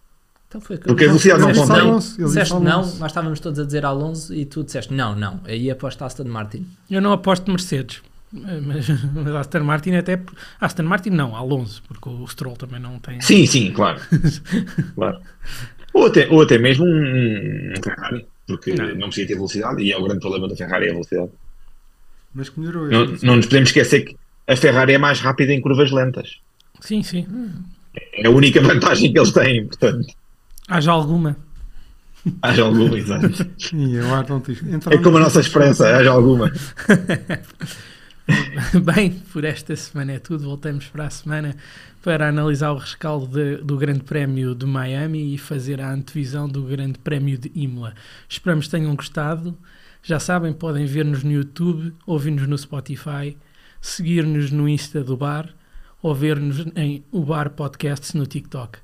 Então 0.47 0.61
foi 0.61 0.77
Porque 0.77 1.05
a 1.05 1.07
velocidade 1.07 1.41
não 1.41 1.53
conta. 1.53 1.83
Não, 1.83 1.97
disseste 1.97 2.53
não, 2.55 2.81
nós 2.81 3.05
estávamos 3.05 3.39
todos 3.39 3.57
a 3.57 3.63
dizer 3.63 3.83
Alonso 3.83 4.35
e 4.35 4.45
tu 4.45 4.63
disseste 4.63 4.93
não, 4.93 5.15
não. 5.15 5.39
Aí 5.45 5.71
aposto 5.71 6.03
Aston 6.03 6.25
Martin. 6.25 6.67
Eu 6.89 7.01
não 7.01 7.13
aposto 7.13 7.49
Mercedes. 7.49 8.03
Mas, 8.33 8.87
mas 9.13 9.35
Aston 9.35 9.63
Martin 9.63 9.95
até. 9.95 10.19
Aston 10.59 10.83
Martin 10.83 11.09
não, 11.09 11.35
Alonso, 11.35 11.83
porque 11.87 12.09
o 12.09 12.25
Stroll 12.27 12.55
também 12.55 12.79
não 12.79 12.97
tem. 12.99 13.19
Sim, 13.19 13.45
sim, 13.45 13.71
claro. 13.71 13.99
claro. 14.95 15.19
Ou, 15.93 16.05
até, 16.05 16.27
ou 16.29 16.41
até 16.41 16.57
mesmo 16.57 16.85
um, 16.85 17.73
Ferrari, 17.83 18.25
porque 18.47 18.73
não. 18.73 18.95
não 18.95 19.07
precisa 19.07 19.27
ter 19.27 19.35
velocidade 19.35 19.83
e 19.83 19.91
é 19.91 19.97
o 19.97 20.03
grande 20.03 20.21
problema 20.21 20.47
da 20.47 20.55
Ferrari 20.55 20.85
é 20.85 20.89
a 20.89 20.93
velocidade. 20.93 21.31
Mas 22.33 22.49
que 22.49 22.59
melhorou. 22.59 22.87
Não, 22.87 23.05
não 23.23 23.35
nos 23.35 23.45
podemos 23.45 23.69
esquecer 23.69 24.05
que 24.05 24.15
a 24.47 24.55
Ferrari 24.55 24.93
é 24.93 24.97
mais 24.97 25.19
rápida 25.19 25.51
em 25.51 25.59
curvas 25.59 25.91
lentas. 25.91 26.39
Sim, 26.79 27.03
sim. 27.03 27.27
É 28.13 28.25
a 28.25 28.29
única 28.29 28.61
vantagem 28.61 29.11
que 29.11 29.19
eles 29.19 29.31
têm, 29.31 29.67
portanto. 29.67 30.07
Haja 30.69 30.91
alguma. 30.91 31.35
Haja 32.41 32.63
alguma, 32.63 32.97
exato. 32.97 33.27
Eu 33.75 34.91
é 34.91 34.97
como 35.03 35.17
a 35.17 35.21
nossa 35.21 35.41
expressa, 35.41 35.97
haja 35.97 36.11
alguma. 36.11 36.49
Bem, 38.83 39.11
por 39.31 39.43
esta 39.43 39.75
semana 39.75 40.13
é 40.13 40.19
tudo. 40.19 40.45
Voltamos 40.45 40.87
para 40.87 41.05
a 41.05 41.09
semana 41.09 41.55
para 42.01 42.27
analisar 42.27 42.71
o 42.71 42.77
rescaldo 42.77 43.27
de, 43.27 43.57
do 43.57 43.77
Grande 43.77 44.03
Prémio 44.03 44.55
de 44.55 44.65
Miami 44.65 45.33
e 45.33 45.37
fazer 45.37 45.81
a 45.81 45.91
antevisão 45.91 46.47
do 46.47 46.63
Grande 46.63 46.99
Prémio 46.99 47.37
de 47.37 47.51
Imola. 47.53 47.93
Esperamos 48.27 48.65
que 48.65 48.71
tenham 48.71 48.95
gostado. 48.95 49.57
Já 50.03 50.19
sabem, 50.19 50.51
podem 50.51 50.85
ver-nos 50.85 51.23
no 51.23 51.31
YouTube, 51.31 51.93
ouvir-nos 52.07 52.47
no 52.47 52.57
Spotify, 52.57 53.37
seguir-nos 53.79 54.49
no 54.49 54.67
Insta 54.67 55.03
do 55.03 55.15
Bar 55.15 55.49
ou 56.01 56.15
ver-nos 56.15 56.65
em 56.75 57.03
o 57.11 57.23
Bar 57.23 57.51
Podcasts 57.51 58.13
no 58.13 58.25
TikTok. 58.25 58.79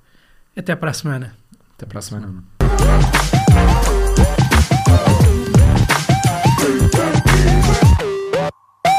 Até 0.55 0.75
para 0.75 0.91
a 0.91 0.93
semana. 0.93 1.35
Até 1.75 1.85
para 1.85 1.99
a 1.99 2.01
semana. 2.01 2.56